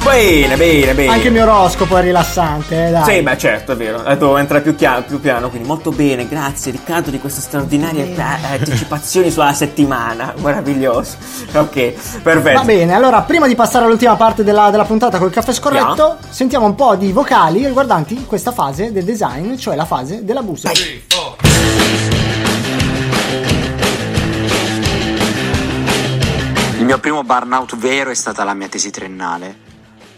Bene, 0.09 0.56
bene, 0.56 0.94
bene. 0.94 1.12
Anche 1.12 1.26
il 1.26 1.32
mio 1.32 1.42
oroscopo 1.42 1.96
è 1.96 2.02
rilassante, 2.02 2.86
eh, 2.88 2.90
dai. 2.90 3.04
Sì, 3.04 3.22
beh, 3.22 3.38
certo, 3.38 3.72
è 3.72 3.76
vero. 3.76 4.04
Eh, 4.04 4.16
Devo 4.16 4.36
entrare 4.38 4.62
più, 4.62 4.74
chia- 4.74 5.02
più 5.02 5.20
piano, 5.20 5.50
quindi 5.50 5.68
molto 5.68 5.90
bene. 5.90 6.26
Grazie, 6.26 6.72
Riccardo, 6.72 7.11
di 7.11 7.18
queste 7.20 7.40
straordinarie 7.42 8.14
eh, 8.14 8.20
anticipazioni 8.20 9.30
sulla 9.30 9.52
settimana. 9.52 10.32
Meraviglioso. 10.42 11.16
Ok, 11.52 12.20
perfetto. 12.22 12.59
Va 12.59 12.64
bene, 12.64 12.94
allora 12.94 13.20
prima 13.22 13.46
di 13.46 13.54
passare 13.54 13.84
all'ultima 13.84 14.16
parte 14.16 14.42
della, 14.42 14.70
della 14.70 14.84
puntata 14.84 15.18
col 15.18 15.30
caffè 15.30 15.52
scorretto, 15.52 16.16
sentiamo 16.28 16.64
un 16.64 16.74
po' 16.74 16.96
di 16.96 17.12
vocali 17.12 17.64
riguardanti 17.66 18.24
questa 18.24 18.50
fase 18.50 18.90
del 18.90 19.04
design, 19.04 19.56
cioè 19.56 19.76
la 19.76 19.84
fase 19.84 20.24
della 20.24 20.42
busa. 20.42 20.70
Il 26.78 26.84
mio 26.84 26.98
primo 26.98 27.22
burnout 27.22 27.76
vero 27.76 28.11
è 28.11 28.14
stata 28.14 28.44
la 28.44 28.54
mia 28.54 28.68
tesi 28.68 28.90
triennale. 28.90 29.67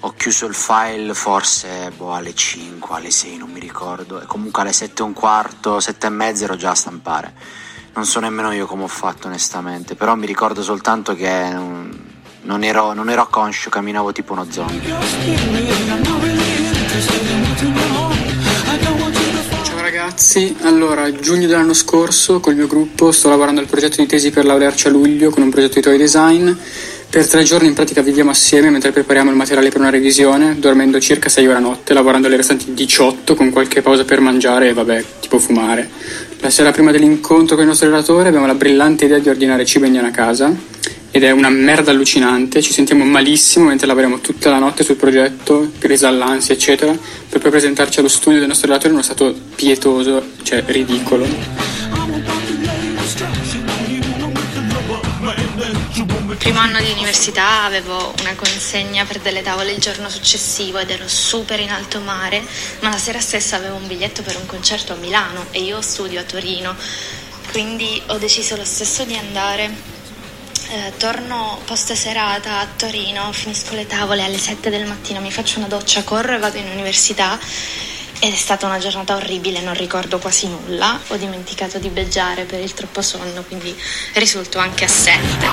Ho 0.02 0.14
chiuso 0.16 0.46
il 0.46 0.54
file 0.54 1.12
forse 1.12 1.92
boh, 1.94 2.14
alle 2.14 2.34
5, 2.34 2.96
alle 2.96 3.10
6, 3.10 3.36
non 3.36 3.50
mi 3.50 3.60
ricordo. 3.60 4.18
E 4.22 4.24
comunque 4.24 4.62
alle 4.62 4.72
7 4.72 5.02
e 5.02 5.04
un 5.04 5.12
quarto, 5.12 5.78
7 5.78 6.06
e 6.06 6.10
mezza 6.10 6.44
ero 6.44 6.56
già 6.56 6.70
a 6.70 6.74
stampare. 6.74 7.34
Non 7.92 8.06
so 8.06 8.18
nemmeno 8.18 8.50
io 8.52 8.64
come 8.64 8.84
ho 8.84 8.88
fatto 8.88 9.26
onestamente, 9.26 9.96
però 9.96 10.14
mi 10.14 10.24
ricordo 10.24 10.62
soltanto 10.62 11.14
che 11.14 11.50
non, 11.52 11.90
non 12.42 12.64
ero, 12.64 12.94
non 12.94 13.10
ero 13.10 13.28
conscio, 13.28 13.68
camminavo 13.68 14.12
tipo 14.12 14.32
uno 14.32 14.46
zombie. 14.48 14.94
Ciao 19.62 19.80
ragazzi, 19.82 20.56
allora 20.62 21.12
giugno 21.12 21.46
dell'anno 21.46 21.74
scorso 21.74 22.40
col 22.40 22.54
mio 22.54 22.66
gruppo 22.66 23.12
sto 23.12 23.28
lavorando 23.28 23.60
al 23.60 23.66
progetto 23.66 24.00
di 24.00 24.06
tesi 24.06 24.30
per 24.30 24.46
laurearci 24.46 24.86
a 24.86 24.90
luglio 24.90 25.28
con 25.28 25.42
un 25.42 25.50
progetto 25.50 25.74
di 25.74 25.82
toy 25.82 25.98
design. 25.98 26.50
Per 27.10 27.26
tre 27.26 27.42
giorni 27.42 27.66
in 27.66 27.74
pratica 27.74 28.02
viviamo 28.02 28.30
assieme 28.30 28.70
mentre 28.70 28.92
prepariamo 28.92 29.30
il 29.30 29.36
materiale 29.36 29.68
per 29.68 29.80
una 29.80 29.90
revisione, 29.90 30.60
dormendo 30.60 31.00
circa 31.00 31.28
6 31.28 31.44
ore 31.48 31.56
a 31.56 31.60
notte, 31.60 31.92
lavorando 31.92 32.28
le 32.28 32.36
restanti 32.36 32.72
18 32.72 33.34
con 33.34 33.50
qualche 33.50 33.82
pausa 33.82 34.04
per 34.04 34.20
mangiare 34.20 34.68
e 34.68 34.72
vabbè, 34.72 35.04
tipo 35.18 35.40
fumare. 35.40 35.90
La 36.38 36.50
sera 36.50 36.70
prima 36.70 36.92
dell'incontro 36.92 37.56
con 37.56 37.64
il 37.64 37.70
nostro 37.70 37.88
relatore 37.88 38.28
abbiamo 38.28 38.46
la 38.46 38.54
brillante 38.54 39.06
idea 39.06 39.18
di 39.18 39.28
ordinare 39.28 39.64
cibo 39.64 39.86
indiano 39.86 40.06
a 40.06 40.12
casa 40.12 40.54
ed 41.10 41.24
è 41.24 41.32
una 41.32 41.50
merda 41.50 41.90
allucinante, 41.90 42.62
ci 42.62 42.72
sentiamo 42.72 43.04
malissimo 43.04 43.64
mentre 43.64 43.88
lavoriamo 43.88 44.20
tutta 44.20 44.48
la 44.48 44.60
notte 44.60 44.84
sul 44.84 44.94
progetto, 44.94 45.68
presa 45.80 46.06
all'ansia 46.06 46.54
eccetera, 46.54 46.96
per 47.28 47.40
poi 47.40 47.50
presentarci 47.50 47.98
allo 47.98 48.08
studio 48.08 48.38
del 48.38 48.46
nostro 48.46 48.68
relatore 48.68 48.90
in 48.90 48.94
uno 48.94 49.04
stato 49.04 49.34
pietoso, 49.56 50.24
cioè 50.44 50.62
ridicolo. 50.64 51.79
Primo 56.40 56.58
anno 56.58 56.80
di 56.80 56.90
università 56.90 57.64
avevo 57.64 58.14
una 58.20 58.34
consegna 58.34 59.04
per 59.04 59.20
delle 59.20 59.42
tavole 59.42 59.72
il 59.72 59.78
giorno 59.78 60.08
successivo 60.08 60.78
ed 60.78 60.88
ero 60.88 61.06
super 61.06 61.60
in 61.60 61.70
alto 61.70 62.00
mare, 62.00 62.42
ma 62.80 62.88
la 62.88 62.96
sera 62.96 63.20
stessa 63.20 63.56
avevo 63.56 63.76
un 63.76 63.86
biglietto 63.86 64.22
per 64.22 64.36
un 64.36 64.46
concerto 64.46 64.94
a 64.94 64.96
Milano 64.96 65.44
e 65.50 65.60
io 65.60 65.82
studio 65.82 66.18
a 66.18 66.22
Torino, 66.22 66.74
quindi 67.52 68.02
ho 68.06 68.16
deciso 68.16 68.56
lo 68.56 68.64
stesso 68.64 69.04
di 69.04 69.16
andare. 69.16 69.70
Eh, 70.70 70.92
torno 70.96 71.60
post 71.66 71.92
serata 71.92 72.60
a 72.60 72.66
Torino, 72.74 73.30
finisco 73.32 73.74
le 73.74 73.86
tavole 73.86 74.22
alle 74.22 74.38
7 74.38 74.70
del 74.70 74.86
mattino, 74.86 75.20
mi 75.20 75.30
faccio 75.30 75.58
una 75.58 75.68
doccia, 75.68 76.04
corro 76.04 76.34
e 76.34 76.38
vado 76.38 76.56
in 76.56 76.70
università 76.70 77.38
ed 78.22 78.32
è 78.32 78.36
stata 78.36 78.66
una 78.66 78.78
giornata 78.78 79.16
orribile, 79.16 79.60
non 79.62 79.74
ricordo 79.74 80.18
quasi 80.18 80.46
nulla. 80.48 80.98
Ho 81.08 81.16
dimenticato 81.16 81.78
di 81.78 81.88
beggiare 81.88 82.44
per 82.44 82.60
il 82.60 82.74
troppo 82.74 83.00
sonno, 83.02 83.42
quindi 83.46 83.74
risulto 84.14 84.58
anche 84.58 84.84
assente. 84.84 85.46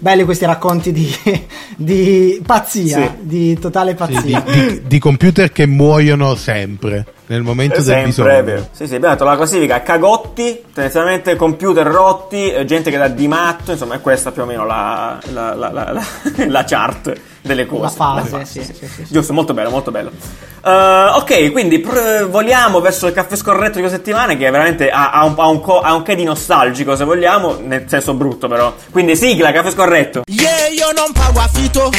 Belli 0.00 0.22
questi 0.24 0.44
racconti 0.44 0.92
di, 0.92 1.12
di 1.76 2.40
pazzia, 2.46 2.98
Sì. 3.00 3.10
di 3.20 3.58
totale 3.58 3.90
Sì, 3.90 3.96
pazzia. 3.96 4.40
di, 4.46 4.52
di- 4.52 4.82
di 4.86 4.98
computer 5.00 5.50
che 5.50 5.66
muoiono 5.66 6.36
sempre 6.36 7.04
nel 7.26 7.42
momento 7.42 7.76
del 7.76 7.84
Sempre, 7.84 8.04
bisogno. 8.06 8.30
è 8.30 8.44
vero. 8.44 8.68
Sì, 8.70 8.86
sì, 8.86 8.94
abbiamo 8.94 9.14
detto 9.14 9.26
la 9.26 9.34
classifica 9.36 9.82
cagotti, 9.82 10.62
tendenzialmente 10.72 11.34
computer 11.34 11.84
rotti, 11.86 12.48
eh, 12.48 12.64
gente 12.64 12.92
che 12.92 12.96
dà 12.96 13.08
di 13.08 13.26
matto, 13.26 13.72
insomma 13.72 13.96
è 13.96 14.00
questa 14.00 14.30
più 14.30 14.42
o 14.42 14.46
meno 14.46 14.64
la, 14.64 15.18
la, 15.32 15.54
la, 15.54 15.70
la, 15.72 15.92
la- 15.92 16.06
la 16.46 16.64
chart 16.64 17.12
delle 17.48 17.66
cose. 17.66 17.82
La 17.82 17.88
fase, 17.88 18.36
La 18.38 18.44
sì, 18.44 18.62
sì, 18.62 18.72
sì, 18.74 18.86
sì. 18.94 19.04
Giusto, 19.08 19.32
molto 19.32 19.52
bello, 19.54 19.70
molto 19.70 19.90
bello. 19.90 20.10
Eh, 20.64 20.70
ok, 20.70 21.50
quindi 21.50 21.80
pr- 21.80 22.26
voliamo 22.28 22.80
verso 22.80 23.06
il 23.08 23.12
caffè 23.12 23.34
scorretto 23.36 23.74
di 23.74 23.80
questa 23.80 23.96
settimana 23.96 24.34
che 24.36 24.48
veramente 24.50 24.90
ha, 24.90 25.10
ha 25.10 25.24
un, 25.24 25.34
ha, 25.36 25.48
un 25.48 25.60
co- 25.60 25.80
ha 25.80 25.94
un 25.94 26.02
che 26.02 26.14
di 26.14 26.24
nostalgico 26.24 26.94
se 26.94 27.04
vogliamo, 27.04 27.58
nel 27.60 27.84
senso 27.88 28.14
brutto 28.14 28.46
però. 28.48 28.72
Quindi 28.90 29.16
sigla, 29.16 29.50
caffè 29.50 29.70
scorretto. 29.70 30.22
Yeah, 30.26 30.68
io 30.68 30.92
non 30.94 31.12
pago 31.12 31.40
affitto, 31.40 31.90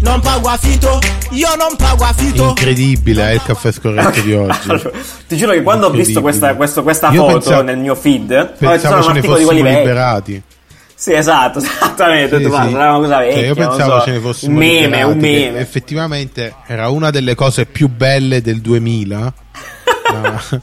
non 0.00 0.20
pago 0.20 0.48
affitto, 0.48 0.98
io 1.30 1.48
non 1.56 1.74
pago 1.76 2.04
affitto. 2.04 2.48
Incredibile 2.48 3.30
è 3.30 3.32
il 3.34 3.42
caffè 3.42 3.72
scorretto 3.72 4.20
di 4.20 4.32
oggi. 4.34 4.58
Allora, 4.70 4.90
ti 5.26 5.36
giuro 5.36 5.52
che 5.52 5.62
quando 5.62 5.86
ho 5.86 5.90
visto 5.90 6.20
questa, 6.20 6.54
questo- 6.54 6.82
questa 6.82 7.10
Io 7.10 7.22
foto 7.22 7.32
pensavo- 7.38 7.62
nel 7.62 7.78
mio 7.78 7.94
feed, 7.94 8.30
ho 8.30 8.34
detto, 8.34 8.54
Pensavo 8.58 8.78
sarà 8.78 8.96
un 9.04 9.16
articolo 9.16 9.38
di 9.38 9.44
quelli 9.44 9.60
fossimo 9.62 9.76
vecchi. 9.78 10.42
Sì, 11.02 11.12
esatto, 11.14 11.58
esattamente. 11.64 12.36
Sì, 12.38 12.44
sì. 12.44 12.48
una 12.48 12.92
cosa 12.92 13.16
Cioè, 13.16 13.26
vecchia. 13.26 13.40
io 13.40 13.54
non 13.56 13.66
pensavo 13.66 13.98
so, 13.98 14.04
ce 14.04 14.10
ne 14.12 14.18
fossimo 14.20 14.52
un 14.52 14.58
meme, 14.58 15.02
un 15.02 15.18
meme. 15.18 15.58
effettivamente 15.58 16.54
era 16.68 16.90
una 16.90 17.10
delle 17.10 17.34
cose 17.34 17.66
più 17.66 17.88
belle 17.88 18.40
del 18.40 18.60
2000. 18.60 19.18
ma- 20.12 20.60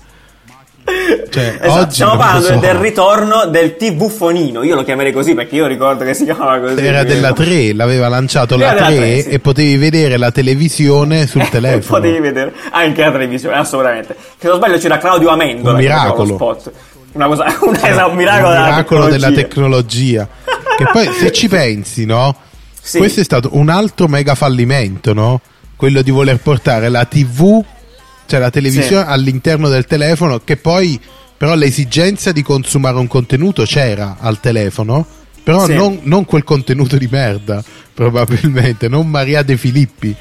cioè, 1.30 1.58
Esatto, 1.62 1.82
oggi 1.82 1.94
stiamo 1.94 2.16
parlando 2.18 2.48
so. 2.48 2.56
del 2.56 2.76
ritorno 2.76 3.46
del 3.48 3.76
TV 3.76 4.10
fonino. 4.10 4.64
Io 4.64 4.76
lo 4.76 4.84
chiamerei 4.84 5.12
così 5.12 5.34
perché 5.36 5.56
io 5.56 5.68
ricordo 5.68 6.04
che 6.06 6.14
si 6.16 6.24
chiamava 6.24 6.58
così. 6.60 6.84
Era 6.84 7.04
della 7.04 7.32
3, 7.34 7.74
l'aveva 7.74 8.08
lanciato 8.08 8.56
la 8.58 8.72
Era 8.72 8.86
3 8.86 8.94
della 8.94 9.06
3, 9.06 9.22
sì. 9.22 9.30
e 9.30 9.40
potevi 9.40 9.76
vedere 9.78 10.18
la 10.18 10.32
televisione 10.32 11.28
sul 11.28 11.48
telefono. 11.52 12.00
Potevi 12.00 12.20
vedere 12.22 12.54
anche 12.72 13.02
la 13.04 13.12
televisione, 13.12 13.58
assolutamente. 13.58 14.16
Se 14.40 14.48
non 14.48 14.56
sbaglio 14.56 14.78
c'era 14.78 14.98
Claudio 14.98 15.30
Amendola. 15.30 15.76
Un 15.78 15.84
faceva 15.84 15.96
lo 15.96 16.24
miracolo. 16.24 16.34
spot. 16.36 16.72
Una 17.14 17.28
cosa, 17.28 17.46
un, 17.62 17.76
esatto, 17.76 18.10
un 18.10 18.16
miracolo, 18.16 18.48
Un 18.50 18.54
della 18.54 18.66
miracolo 18.70 19.08
della 19.08 19.32
tecnologia. 19.32 20.28
tecnologia. 20.28 20.78
che 20.78 20.86
poi, 20.92 21.10
se 21.20 21.32
ci 21.32 21.48
pensi, 21.50 22.06
no? 22.06 22.36
Sì. 22.82 22.98
Questo 22.98 23.20
è 23.20 23.24
stato 23.24 23.50
un 23.54 23.70
altro 23.70 24.08
mega 24.08 24.36
fallimento, 24.36 25.14
no? 25.14 25.42
Quello 25.76 26.02
di 26.02 26.12
voler 26.12 26.40
portare 26.40 26.90
la 26.90 27.06
TV, 27.06 27.64
cioè 28.26 28.40
la 28.40 28.50
televisione, 28.50 29.04
Sì. 29.06 29.12
all'interno 29.12 29.70
del 29.70 29.86
telefono, 29.86 30.40
che 30.44 30.58
poi, 30.58 31.00
però, 31.38 31.56
l'esigenza 31.56 32.32
di 32.32 32.42
consumare 32.42 32.98
un 32.98 33.08
contenuto 33.08 33.64
c'era 33.64 34.18
al 34.20 34.40
telefono, 34.40 35.06
però 35.44 35.66
Sì. 35.66 35.74
non, 35.76 36.00
non 36.04 36.26
quel 36.26 36.44
contenuto 36.44 36.98
di 36.98 37.08
merda, 37.10 37.64
probabilmente, 37.94 38.88
non 38.88 39.08
Maria 39.08 39.42
De 39.44 39.58
Filippi. 39.58 40.16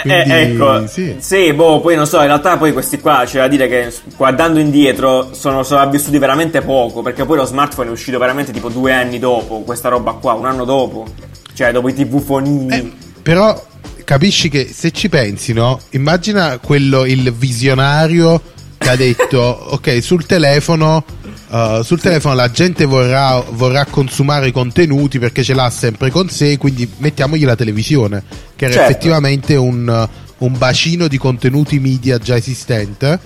Quindi, 0.00 0.30
Eh, 0.30 0.40
ecco, 0.42 0.86
sì. 0.86 1.16
sì. 1.18 1.52
boh, 1.52 1.80
poi 1.80 1.96
non 1.96 2.06
so, 2.06 2.20
in 2.20 2.26
realtà 2.26 2.56
poi 2.56 2.72
questi 2.72 3.00
qua 3.00 3.22
c'è 3.26 3.38
da 3.38 3.48
dire 3.48 3.68
che 3.68 3.92
guardando 4.16 4.58
indietro 4.60 5.30
sono 5.32 5.62
sopravvissuti 5.62 6.18
veramente 6.18 6.60
poco, 6.62 7.02
perché 7.02 7.24
poi 7.24 7.36
lo 7.38 7.44
smartphone 7.44 7.88
è 7.88 7.92
uscito 7.92 8.18
veramente 8.18 8.52
tipo 8.52 8.68
due 8.68 8.92
anni 8.92 9.18
dopo, 9.18 9.60
questa 9.60 9.88
roba 9.88 10.12
qua, 10.12 10.34
un 10.34 10.46
anno 10.46 10.64
dopo, 10.64 11.06
cioè 11.54 11.72
dopo 11.72 11.88
i 11.88 11.94
tv 11.94 12.20
fonini. 12.22 12.74
Eh, 12.76 12.92
Però 13.22 13.60
capisci 14.04 14.48
che 14.48 14.68
se 14.72 14.90
ci 14.90 15.08
pensi, 15.08 15.52
no? 15.52 15.80
Immagina 15.90 16.58
quello, 16.58 17.04
il 17.04 17.32
visionario 17.32 18.40
che 18.78 18.88
ha 18.90 18.96
detto, 18.96 19.40
ok, 19.74 20.02
sul 20.02 20.24
telefono, 20.26 21.04
uh, 21.48 21.82
sul 21.82 22.00
telefono 22.00 22.34
la 22.34 22.50
gente 22.50 22.84
vorrà, 22.84 23.42
vorrà 23.50 23.84
consumare 23.86 24.48
i 24.48 24.52
contenuti 24.52 25.18
perché 25.18 25.42
ce 25.42 25.54
l'ha 25.54 25.70
sempre 25.70 26.10
con 26.10 26.28
sé, 26.28 26.56
quindi 26.58 26.90
mettiamogli 26.98 27.44
la 27.44 27.56
televisione, 27.56 28.22
che 28.56 28.66
era 28.66 28.74
Certo. 28.74 28.90
effettivamente 28.90 29.56
un, 29.56 30.08
un 30.38 30.58
bacino 30.58 31.08
di 31.08 31.18
contenuti 31.18 31.78
media 31.78 32.18
già 32.18 32.36
esistente. 32.36 33.18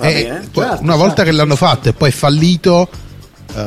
E 0.00 0.24
bene. 0.24 0.48
Certo, 0.52 0.82
una 0.82 0.96
volta 0.96 1.16
certo, 1.16 1.30
che 1.30 1.32
l'hanno 1.32 1.56
fatto 1.56 1.88
e 1.88 1.92
poi 1.92 2.08
è 2.08 2.12
fallito, 2.12 2.88
uh, 3.54 3.62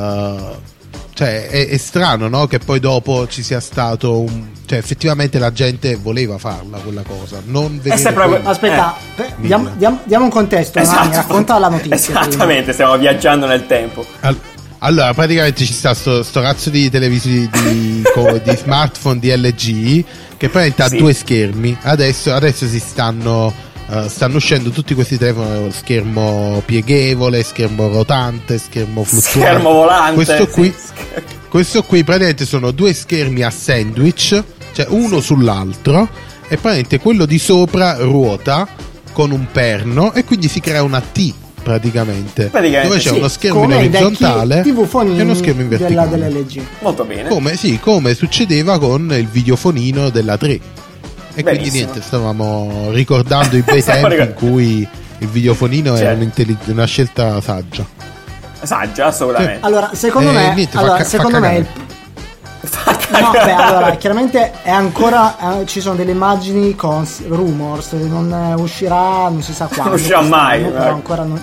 cioè 1.18 1.48
è, 1.48 1.68
è 1.70 1.78
strano 1.78 2.28
no? 2.28 2.46
che 2.46 2.60
poi 2.60 2.80
dopo 2.80 3.28
ci 3.28 3.42
sia 3.42 3.60
stato 3.60 4.20
un... 4.20 4.50
cioè 4.68 4.78
effettivamente 4.78 5.40
la 5.40 5.52
gente 5.52 5.96
voleva 5.96 6.38
farla 6.38 6.78
quella 6.78 7.02
cosa, 7.02 7.42
non 7.46 7.80
vedere 7.82 8.14
poi- 8.14 8.28
que- 8.28 8.42
Aspetta, 8.44 8.96
Eh. 9.16 9.34
diamo, 9.38 9.72
diamo- 9.76 10.00
diamo 10.04 10.26
un 10.26 10.30
contesto, 10.30 10.80
Nani, 10.80 11.16
racconta 11.16 11.58
la 11.58 11.70
notizia. 11.70 11.98
prima. 11.98 12.20
Esattamente, 12.28 12.72
stiamo 12.74 12.96
viaggiando 13.00 13.48
nel 13.48 13.66
tempo. 13.66 14.06
Al- 14.20 14.40
allora, 14.80 15.12
praticamente 15.16 15.66
ci 15.66 15.74
sta 15.74 15.96
sto, 15.96 16.22
sto 16.22 16.40
cazzo 16.40 16.70
di 16.70 16.88
televisioni 16.92 17.50
di, 17.52 18.04
di 18.44 18.56
smartphone 18.62 19.18
di 19.20 19.36
LG 19.36 20.06
che 20.38 20.50
praticamente 20.50 20.84
ha 20.84 20.88
Sì. 20.90 20.98
due 20.98 21.14
schermi. 21.16 21.76
Adesso, 21.82 22.32
adesso 22.32 22.68
si 22.68 22.78
stanno, 22.80 23.52
eh, 23.90 24.10
stanno 24.10 24.38
uscendo 24.38 24.70
tutti 24.70 24.94
questi 24.94 25.18
telefoni: 25.18 25.72
schermo 25.72 26.62
pieghevole, 26.66 27.44
schermo 27.44 27.88
rotante, 27.88 28.58
schermo 28.58 29.04
fluttuante. 29.04 29.40
Schermo 29.40 29.72
volante. 29.72 30.14
Questo 30.14 30.46
sì. 30.46 30.52
qui, 30.52 30.76
questo 31.50 31.84
qui 31.84 32.04
praticamente 32.04 32.46
sono 32.46 32.72
due 32.72 32.94
schermi 32.94 33.44
a 33.44 33.50
sandwich, 33.50 34.44
cioè 34.74 34.86
uno 34.90 35.22
sull'altro, 35.22 36.10
e 36.44 36.56
praticamente 36.56 37.00
quello 37.00 37.26
di 37.26 37.40
sopra 37.40 37.98
ruota 37.98 38.68
con 39.14 39.32
un 39.32 39.48
perno 39.52 40.14
e 40.14 40.24
quindi 40.24 40.48
si 40.48 40.60
crea 40.60 40.84
una 40.84 41.02
T 41.02 41.34
praticamente, 41.64 42.46
Praticamente, 42.46 42.88
dove 42.88 43.00
c'è 43.00 43.10
sì, 43.10 43.18
uno 43.18 43.28
schermo 43.28 43.64
in 43.64 43.74
orizzontale 43.74 44.64
e 44.64 44.72
uno 44.72 45.34
schermo 45.34 45.62
in 45.62 45.68
della, 45.68 46.06
verticale. 46.06 46.18
dell'LG. 46.18 46.62
Molto 46.80 47.04
bene. 47.04 47.28
Come, 47.28 47.58
sì, 47.58 47.78
come 47.80 48.14
succedeva 48.14 48.80
con 48.80 49.12
il 49.14 49.28
videofonino 49.28 50.10
della 50.10 50.38
3. 50.38 50.60
E 51.40 51.44
quindi 51.44 51.70
niente, 51.70 52.02
stavamo 52.02 52.90
ricordando 52.92 53.56
i 53.58 53.62
bei 53.64 53.84
tempi 53.84 54.02
in 54.04 54.10
ricord- 54.10 54.34
cui 54.34 54.88
il 55.20 55.28
videofonino 55.28 55.90
era 55.90 55.98
Certo. 55.98 56.16
un'intelli- 56.16 56.58
una 56.66 56.86
scelta 56.86 57.40
saggia. 57.42 57.86
Saggia, 58.64 59.06
assolutamente. 59.06 59.60
Allora, 59.66 59.92
secondo 59.94 60.32
Eh, 60.32 60.34
me, 60.34 60.54
niente, 60.56 60.72
fa 60.72 60.80
allora, 60.80 60.98
fa 60.98 61.04
secondo 61.04 61.40
me 61.40 61.48
cagare. 61.48 61.60
il- 61.60 61.86
No, 63.22 63.32
beh, 63.32 63.54
allora, 63.54 63.92
chiaramente 63.98 64.52
è 64.64 64.70
ancora. 64.72 65.60
eh, 65.62 65.66
ci 65.68 65.80
sono 65.80 65.96
delle 65.96 66.12
immagini 66.12 66.76
con 66.76 67.08
rumors, 67.28 67.92
non 67.94 68.56
uscirà, 68.58 69.30
non 69.30 69.42
si 69.44 69.54
sa 69.54 69.66
quando. 69.68 69.92
Non 69.92 69.94
uscirà 70.00 70.22
mai, 70.22 70.64
Però 70.64 70.82
ecco. 70.84 70.94
ancora 70.94 71.24
non, 71.24 71.40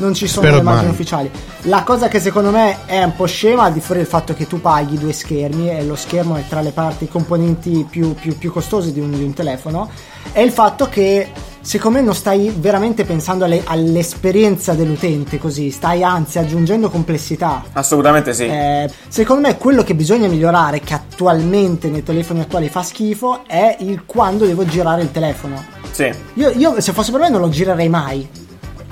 non 0.00 0.14
ci 0.14 0.26
sono 0.26 0.46
Spero 0.46 0.56
le 0.56 0.62
immagini 0.62 0.84
mai. 0.86 0.94
ufficiali. 0.94 1.30
La 1.62 1.82
cosa 1.84 2.08
che 2.08 2.20
secondo 2.20 2.50
me 2.50 2.78
è 2.86 3.02
un 3.02 3.14
po' 3.14 3.26
scema, 3.26 3.64
al 3.64 3.72
di 3.72 3.80
fuori 3.80 4.00
del 4.00 4.08
fatto 4.08 4.34
che 4.34 4.46
tu 4.46 4.60
paghi 4.60 4.98
due 4.98 5.12
schermi 5.12 5.70
e 5.70 5.84
lo 5.84 5.94
schermo 5.94 6.36
è 6.36 6.44
tra 6.48 6.60
le 6.60 6.70
parti 6.70 7.06
componenti 7.08 7.86
più, 7.88 8.14
più, 8.14 8.36
più 8.36 8.50
costosi 8.52 8.92
di 8.92 9.00
un, 9.00 9.10
di 9.10 9.22
un 9.22 9.32
telefono, 9.34 9.88
è 10.32 10.40
il 10.40 10.50
fatto 10.50 10.88
che 10.88 11.30
secondo 11.60 11.98
me 11.98 12.04
non 12.04 12.14
stai 12.14 12.52
veramente 12.56 13.04
pensando 13.04 13.44
alle- 13.44 13.62
all'esperienza 13.64 14.72
dell'utente 14.72 15.38
così, 15.38 15.70
stai 15.70 16.02
anzi 16.02 16.38
aggiungendo 16.38 16.88
complessità. 16.88 17.62
Assolutamente 17.72 18.32
sì. 18.32 18.46
Eh, 18.46 18.90
secondo 19.08 19.46
me 19.46 19.58
quello 19.58 19.82
che 19.82 19.94
bisogna 19.94 20.26
migliorare, 20.28 20.80
che 20.80 20.94
attualmente 20.94 21.88
nei 21.88 22.02
telefoni 22.02 22.40
attuali 22.40 22.68
fa 22.70 22.82
schifo, 22.82 23.40
è 23.46 23.76
il 23.80 24.04
quando 24.06 24.46
devo 24.46 24.64
girare 24.64 25.02
il 25.02 25.10
telefono. 25.12 25.62
Sì. 25.90 26.10
Io, 26.34 26.50
io, 26.50 26.80
se 26.80 26.92
fosse 26.92 27.10
per 27.10 27.20
me 27.20 27.28
non 27.28 27.40
lo 27.42 27.50
girerei 27.50 27.88
mai. 27.90 28.26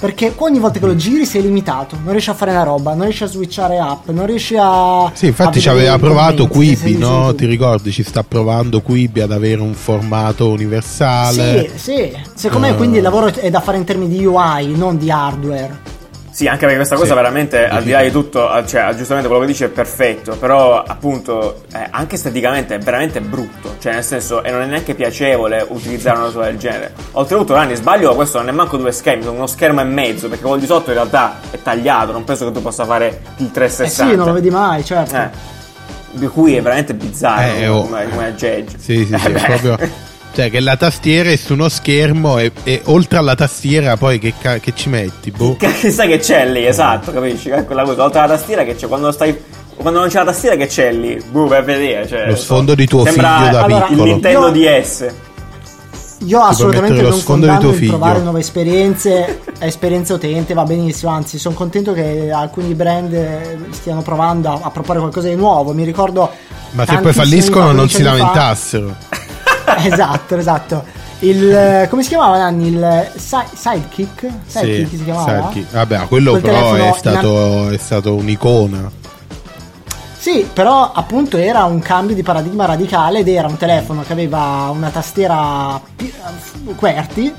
Perché 0.01 0.33
ogni 0.37 0.61
volta 0.61 0.79
che 0.79 0.87
lo 0.87 0.95
giri 0.95 1.27
sei 1.27 1.43
limitato, 1.43 1.97
non 2.03 2.13
riesci 2.13 2.31
a 2.31 2.35
fare 2.35 2.53
una 2.53 2.63
roba, 2.63 2.93
non 2.95 3.03
riesci 3.03 3.25
a 3.25 3.27
switchare 3.27 3.79
app, 3.79 4.09
non 4.11 4.27
riesci 4.27 4.55
a... 4.57 5.11
Sì, 5.13 5.27
infatti 5.27 5.61
ci 5.61 5.69
aveva 5.69 5.99
provato 5.99 6.47
Quibi, 6.47 6.97
no? 6.97 7.35
Ti 7.35 7.47
ricordi? 7.47 7.91
Ci 7.91 8.05
sta 8.05 8.23
provando 8.23 8.81
Quibi 8.81 9.21
ad 9.21 9.33
avere 9.33 9.61
un 9.61 9.75
formato 9.75 10.51
universale. 10.51 11.71
Sì, 11.75 11.79
sì. 11.95 12.17
Secondo 12.35 12.67
Eh. 12.69 12.71
me 12.71 12.77
quindi 12.77 12.99
il 12.99 13.03
lavoro 13.03 13.27
è 13.27 13.51
da 13.51 13.61
fare 13.61 13.77
in 13.79 13.85
termini 13.85 14.17
di 14.17 14.25
UI, 14.25 14.77
non 14.77 14.99
di 14.99 15.11
hardware. 15.11 15.97
Sì, 16.39 16.47
anche 16.47 16.61
perché 16.61 16.77
questa 16.77 16.95
cosa 16.95 17.09
Sì. 17.09 17.15
veramente, 17.15 17.67
al 17.67 17.83
di 17.83 17.91
là 17.91 18.01
di 18.01 18.13
tutto, 18.13 18.55
eh, 18.55 18.65
cioè, 18.65 18.95
giustamente 18.95 19.27
quello 19.29 19.43
che 19.45 19.49
dice 19.51 19.65
è 19.65 19.69
perfetto, 19.71 20.37
però 20.37 20.81
appunto 20.85 21.63
eh, 21.75 21.85
anche 21.91 22.15
esteticamente 22.15 22.77
è 22.77 22.79
veramente 22.79 23.21
brutto, 23.21 23.75
cioè 23.81 23.95
nel 23.95 24.05
senso, 24.05 24.45
e 24.45 24.53
non 24.53 24.61
è 24.63 24.67
neanche 24.67 24.95
piacevole 24.95 25.67
utilizzare 25.69 26.17
una 26.19 26.27
cosa 26.27 26.43
del 26.43 26.57
genere. 26.57 26.93
Oltretutto, 27.13 27.55
Rani, 27.55 27.75
sbaglio, 27.75 28.15
questo 28.15 28.39
non 28.39 28.49
è 28.51 28.53
manco 28.53 28.77
due 28.77 28.93
schermi, 28.93 29.25
sono 29.25 29.35
uno 29.35 29.49
schermo 29.49 29.81
e 29.81 29.85
mezzo, 29.85 30.29
perché 30.29 30.45
quello 30.45 30.59
di 30.61 30.67
sotto 30.67 30.91
in 30.91 30.95
realtà 30.95 31.41
è 31.51 31.61
tagliato, 31.61 32.13
non 32.13 32.23
penso 32.23 32.45
che 32.47 32.53
tu 32.53 32.63
possa 32.63 32.85
fare 32.85 33.21
il 33.39 33.47
Eh 33.47 33.51
360. 33.51 34.11
sì, 34.13 34.17
non 34.17 34.27
lo 34.29 34.33
vedi 34.33 34.51
mai, 34.51 34.85
certo. 34.85 35.17
Eh, 35.17 35.29
di 36.13 36.27
cui 36.29 36.55
è 36.55 36.63
veramente 36.63 36.95
bizzarro 36.95 37.53
Eh, 37.57 37.67
oh. 37.67 37.83
come, 37.83 38.09
come 38.09 38.27
aggeggio. 38.27 38.77
Sì, 38.79 39.05
sì, 39.05 39.19
sì, 39.19 39.27
Eh, 39.27 39.35
è 39.35 39.45
proprio. 39.59 39.77
Cioè, 40.35 40.51
che 40.51 40.61
la 40.61 40.77
tastiera 40.77 41.31
è 41.31 41.37
su 41.37 41.55
uno 41.55 41.69
schermo 41.69 42.39
e, 42.39 42.53
e 42.63 42.81
oltre 42.85 43.19
alla 43.19 43.35
tastiera 43.35 43.97
poi 43.97 44.19
che, 44.21 44.35
ca- 44.41 44.59
che 44.59 44.73
ci 44.75 44.89
metti? 44.89 45.31
Boh. 45.33 45.57
Chissà 45.57 46.07
che 46.07 46.19
c'è 46.19 46.47
lì, 46.49 46.65
esatto, 46.65 47.13
capisci? 47.13 47.51
Quella 47.67 47.83
cosa, 47.83 48.05
oltre 48.05 48.21
alla 48.21 48.35
tastiera 48.37 48.63
che 48.65 48.75
c'è, 48.77 48.87
quando 48.87 49.11
stai. 49.11 49.37
Quando 49.75 50.01
non 50.01 50.09
c'è 50.09 50.19
la 50.19 50.25
tastiera 50.27 50.57
che 50.57 50.67
c'è 50.67 50.93
lì, 50.93 51.21
boh, 51.31 51.49
a 51.55 51.61
vedere. 51.63 52.07
Cioè, 52.07 52.27
Lo 52.27 52.37
sfondo 52.37 52.75
di 52.75 52.87
tuo 52.87 53.05
sembra 53.05 53.37
figlio 53.39 53.51
da 53.51 53.63
Allora, 53.63 53.85
il 53.85 53.91
piccolo. 53.91 54.11
Nintendo 54.11 54.49
Io- 54.49 54.77
DS. 54.77 55.07
Io 56.27 56.41
assolutamente 56.43 57.01
non 57.01 57.13
sfondo 57.13 57.47
di 57.47 57.53
condanno 57.53 57.61
tuo 57.61 57.71
il 57.71 57.77
figlio. 57.77 57.97
provare 57.97 58.21
nuove 58.21 58.41
esperienze, 58.41 59.41
esperienze 59.61 60.13
utente, 60.15 60.53
va 60.53 60.65
benissimo, 60.65 61.13
anzi 61.13 61.39
sono 61.39 61.55
contento 61.55 61.93
che 61.93 62.31
alcuni 62.33 62.75
brand 62.75 63.13
eh, 63.13 63.57
stiano 63.71 64.03
provando 64.03 64.49
a, 64.49 64.59
a 64.63 64.71
proporre 64.71 64.99
qualcosa 64.99 65.29
di 65.29 65.37
nuovo, 65.37 65.73
mi 65.73 65.85
ricordo... 65.85 66.29
Ma 66.73 66.85
se 66.87 66.99
poi 66.99 67.13
falliscono 67.13 67.67
fa, 67.69 67.73
non 67.73 67.89
si 67.89 68.03
15 68.03 68.03
anni 68.03 68.19
fa- 68.19 68.25
lamentassero. 68.35 68.97
esatto, 69.85 70.37
esatto. 70.37 70.85
Il, 71.21 71.87
come 71.91 72.03
si 72.03 72.09
chiamava 72.11 72.39
Nanni? 72.39 72.69
Il 72.69 73.11
si- 73.17 73.37
Sidekick? 73.55 74.29
Sidekick 74.47 74.89
Sì, 74.91 74.97
si 74.99 75.05
chiamava? 75.05 75.49
Sidekick. 75.51 75.73
Vabbè, 75.73 76.07
quello 76.07 76.31
Quel 76.33 76.43
però 76.43 76.75
è 76.75 76.95
stato, 76.97 77.71
è 77.71 77.77
stato 77.77 78.15
un'icona. 78.15 78.91
Sì, 80.17 80.47
però 80.53 80.93
appunto 80.93 81.37
era 81.37 81.65
un 81.65 81.81
cambio 81.81 82.15
di 82.15 82.23
paradigma 82.23 82.67
radicale 82.67 83.21
ed 83.21 83.29
era 83.29 83.49
un 83.49 83.57
telefono 83.57 84.03
che 84.07 84.13
aveva 84.13 84.71
una 84.73 84.91
tastiera 84.91 85.81
pi- 85.97 86.13
QWERTY, 86.77 87.33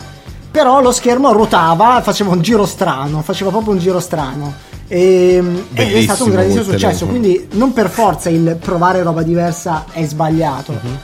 però 0.49 0.81
lo 0.81 0.91
schermo 0.91 1.31
ruotava, 1.31 2.01
faceva 2.01 2.31
un 2.31 2.41
giro 2.41 2.65
strano, 2.65 3.21
faceva 3.21 3.51
proprio 3.51 3.73
un 3.73 3.79
giro 3.79 3.99
strano. 3.99 4.53
E, 4.87 5.43
ed 5.73 5.95
è 5.95 6.01
stato 6.01 6.23
un 6.23 6.31
grandissimo 6.31 6.63
successo, 6.63 7.05
telefono. 7.05 7.11
quindi 7.11 7.47
non 7.51 7.73
per 7.73 7.89
forza 7.89 8.29
il 8.29 8.57
provare 8.59 9.03
roba 9.03 9.21
diversa 9.21 9.85
è 9.91 10.03
sbagliato. 10.05 10.71
Mhm. 10.71 10.97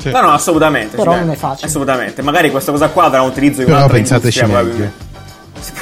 Sì. 0.00 0.10
No, 0.10 0.20
no, 0.20 0.30
assolutamente. 0.32 0.96
Però 0.96 1.12
sì, 1.12 1.18
non 1.18 1.30
è 1.30 1.36
facile. 1.36 1.66
Assolutamente. 1.66 2.22
Magari 2.22 2.50
questa 2.50 2.72
cosa 2.72 2.88
qua 2.88 3.08
darà 3.08 3.22
un 3.22 3.28
utilizzo 3.30 3.60
in 3.60 3.66
Però 3.66 3.78
un'altra 3.78 3.96
pensateci 3.96 4.38
industria, 4.40 4.46
meglio. 4.62 4.74
probabilmente. 4.74 5.08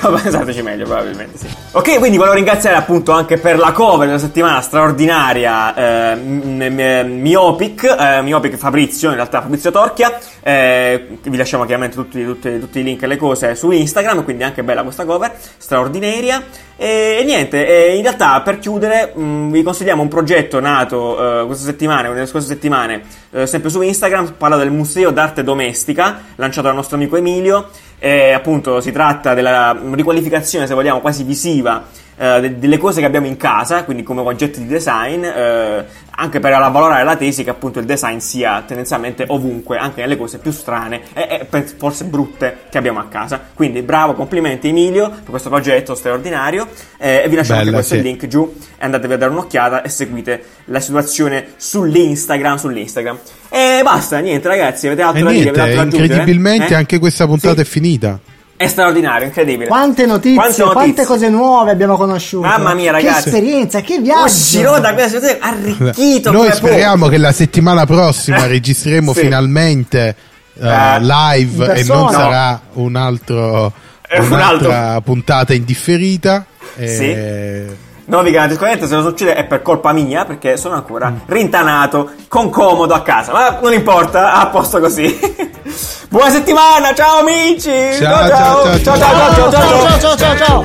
Pensateci 0.00 0.62
meglio, 0.62 0.84
probabilmente 0.84 1.38
sì. 1.38 1.46
Ok, 1.72 1.98
quindi 1.98 2.16
volevo 2.16 2.34
ringraziare 2.34 2.76
appunto 2.76 3.12
anche 3.12 3.36
per 3.38 3.58
la 3.58 3.72
cover 3.72 4.06
della 4.06 4.18
settimana 4.18 4.60
straordinaria 4.60 6.12
eh, 6.12 6.16
Miopic, 6.16 7.96
eh, 7.98 8.22
Miopic 8.22 8.56
Fabrizio, 8.56 9.08
in 9.10 9.16
realtà 9.16 9.40
Fabrizio 9.42 9.70
Torchia. 9.70 10.18
eh, 10.42 11.18
vi 11.22 11.36
lasciamo 11.36 11.64
chiaramente 11.64 11.96
tutti, 11.96 12.24
tutti- 12.24 12.58
tutti 12.58 12.78
i 12.80 12.82
link 12.82 13.02
e 13.02 13.06
le 13.06 13.16
cose 13.16 13.54
su 13.54 13.70
Instagram, 13.70 14.24
quindi 14.24 14.42
anche 14.44 14.62
bella 14.62 14.82
questa 14.82 15.04
cover, 15.04 15.32
straordinaria. 15.56 16.42
E, 16.80 17.18
e 17.20 17.24
niente, 17.24 17.66
e 17.66 17.96
in 17.96 18.02
realtà 18.02 18.40
per 18.40 18.60
chiudere 18.60 19.12
mh, 19.12 19.50
vi 19.50 19.62
consigliamo 19.62 20.00
un 20.00 20.08
progetto 20.08 20.60
nato 20.60 21.42
eh, 21.42 21.46
questa 21.46 21.64
settimana, 21.64 22.02
una 22.02 22.14
delle 22.14 22.26
scorse 22.26 22.46
settimane, 22.46 23.02
eh, 23.32 23.46
sempre 23.46 23.68
su 23.68 23.80
Instagram, 23.82 24.34
parla 24.38 24.56
del 24.56 24.70
Museo 24.70 25.10
d'Arte 25.10 25.42
Domestica, 25.42 26.20
lanciato 26.36 26.68
dal 26.68 26.76
nostro 26.76 26.96
amico 26.96 27.16
Emilio. 27.16 27.68
E 27.98 28.32
appunto 28.32 28.80
si 28.80 28.92
tratta 28.92 29.34
della 29.34 29.76
riqualificazione, 29.92 30.66
se 30.66 30.74
vogliamo, 30.74 31.00
quasi 31.00 31.24
visiva 31.24 31.82
eh, 31.82 32.07
de- 32.40 32.58
delle 32.58 32.78
cose 32.78 33.00
che 33.00 33.06
abbiamo 33.06 33.26
in 33.26 33.36
casa, 33.36 33.84
quindi 33.84 34.02
come 34.02 34.20
oggetti 34.22 34.58
di 34.60 34.66
design, 34.66 35.22
eh, 35.24 35.84
anche 36.20 36.40
per 36.40 36.52
avvalorare 36.52 37.04
la 37.04 37.14
tesi 37.14 37.44
che 37.44 37.50
appunto 37.50 37.78
il 37.78 37.84
design 37.84 38.18
sia 38.18 38.62
tendenzialmente 38.66 39.24
ovunque, 39.28 39.76
anche 39.76 40.00
nelle 40.00 40.16
cose 40.16 40.38
più 40.38 40.50
strane 40.50 41.00
e, 41.12 41.46
e 41.50 41.64
forse 41.78 42.04
brutte 42.06 42.56
che 42.70 42.76
abbiamo 42.78 42.98
a 42.98 43.06
casa. 43.06 43.40
Quindi 43.54 43.82
bravo, 43.82 44.14
complimenti 44.14 44.68
Emilio 44.68 45.10
per 45.10 45.30
questo 45.30 45.48
progetto 45.48 45.94
straordinario 45.94 46.66
eh, 46.98 47.22
e 47.24 47.28
vi 47.28 47.36
lasciamo 47.36 47.60
anche 47.60 47.70
Bella, 47.70 47.82
questo 47.82 47.94
sì. 47.94 48.02
link 48.02 48.26
giù 48.26 48.52
e 48.76 48.84
andatevi 48.84 49.12
a 49.12 49.16
dare 49.16 49.30
un'occhiata 49.30 49.82
e 49.82 49.88
seguite 49.88 50.42
la 50.66 50.80
situazione 50.80 51.46
sull'Instagram, 51.56 52.56
sull'Instagram. 52.56 53.18
E 53.48 53.80
basta, 53.84 54.18
niente 54.18 54.48
ragazzi, 54.48 54.86
avete 54.88 55.02
altro 55.02 55.20
E 55.20 55.22
da 55.22 55.30
dire? 55.30 55.42
niente, 55.42 55.60
Avete 55.60 55.76
altro 55.76 55.76
da 55.76 55.96
aggiungere? 55.96 56.20
incredibilmente 56.20 56.72
Eh? 56.72 56.76
anche 56.76 56.98
questa 56.98 57.26
puntata 57.26 57.54
Sì. 57.54 57.60
è 57.60 57.64
finita. 57.64 58.18
È 58.58 58.66
straordinario, 58.66 59.26
incredibile. 59.28 59.68
Quante 59.68 60.04
notizie, 60.04 60.34
Quante 60.34 60.62
quante, 60.62 60.80
notizie. 60.80 61.04
cose 61.06 61.28
nuove 61.28 61.70
abbiamo 61.70 61.96
conosciuto. 61.96 62.44
Mamma 62.48 62.74
mia, 62.74 62.90
ragazzi. 62.90 63.30
Che 63.30 63.36
esperienza, 63.36 63.80
che 63.82 64.00
viaggio. 64.00 64.78
da 64.80 64.92
questa 64.94 65.20
situazione 65.20 65.38
arricchito 65.40 66.32
Noi 66.32 66.50
speriamo 66.52 66.96
poco. 67.04 67.10
che 67.12 67.18
la 67.18 67.30
settimana 67.32 67.86
prossima 67.86 68.44
registreremo 68.48 69.12
Sì. 69.12 69.20
finalmente 69.20 70.16
eh, 70.60 70.66
Eh, 70.68 71.00
live 71.00 71.64
e 71.76 71.84
non 71.84 72.06
persona. 72.06 72.10
sarà 72.10 72.60
un 72.72 72.96
altro, 72.96 73.72
Eh, 74.08 74.18
un 74.18 74.32
un'altra 74.32 75.00
puntata 75.02 75.54
indifferita. 75.54 76.44
E- 76.76 76.88
Sì. 76.88 77.86
No, 78.08 78.22
vi 78.22 78.30
garantisco 78.30 78.64
niente, 78.64 78.86
se 78.86 78.94
lo 78.94 79.02
succede 79.02 79.34
è 79.34 79.44
per 79.44 79.60
colpa 79.60 79.92
mia, 79.92 80.24
perché 80.24 80.56
sono 80.56 80.74
ancora 80.76 81.12
rintanato, 81.26 82.12
con 82.26 82.48
comodo 82.48 82.94
a 82.94 83.02
casa. 83.02 83.32
Ma 83.32 83.58
non 83.60 83.74
importa, 83.74 84.32
a 84.32 84.46
posto 84.46 84.80
così. 84.80 85.14
Buona 86.08 86.30
settimana, 86.30 86.94
ciao 86.94 87.18
amici! 87.18 87.70
Ciao, 88.00 88.26
ciao, 88.26 88.62
ciao, 88.64 88.78
ciao, 88.78 88.96
ciao, 88.96 88.96
Ciao, 88.96 89.50
ciao, 89.50 89.50
ciao, 89.50 89.98
ciao. 89.98 89.98
ciao, 89.98 90.16
ciao, 90.16 90.36
ciao. 90.36 90.64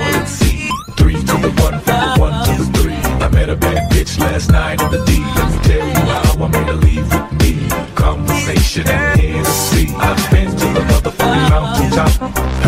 Conversation 7.95 8.87
and 8.87 9.19
Hennessy. 9.19 9.87
I've 9.97 10.31
been 10.31 10.49
to 10.49 10.65
the 10.73 10.81
motherfucking 10.81 11.49
mountaintop. 11.49 12.63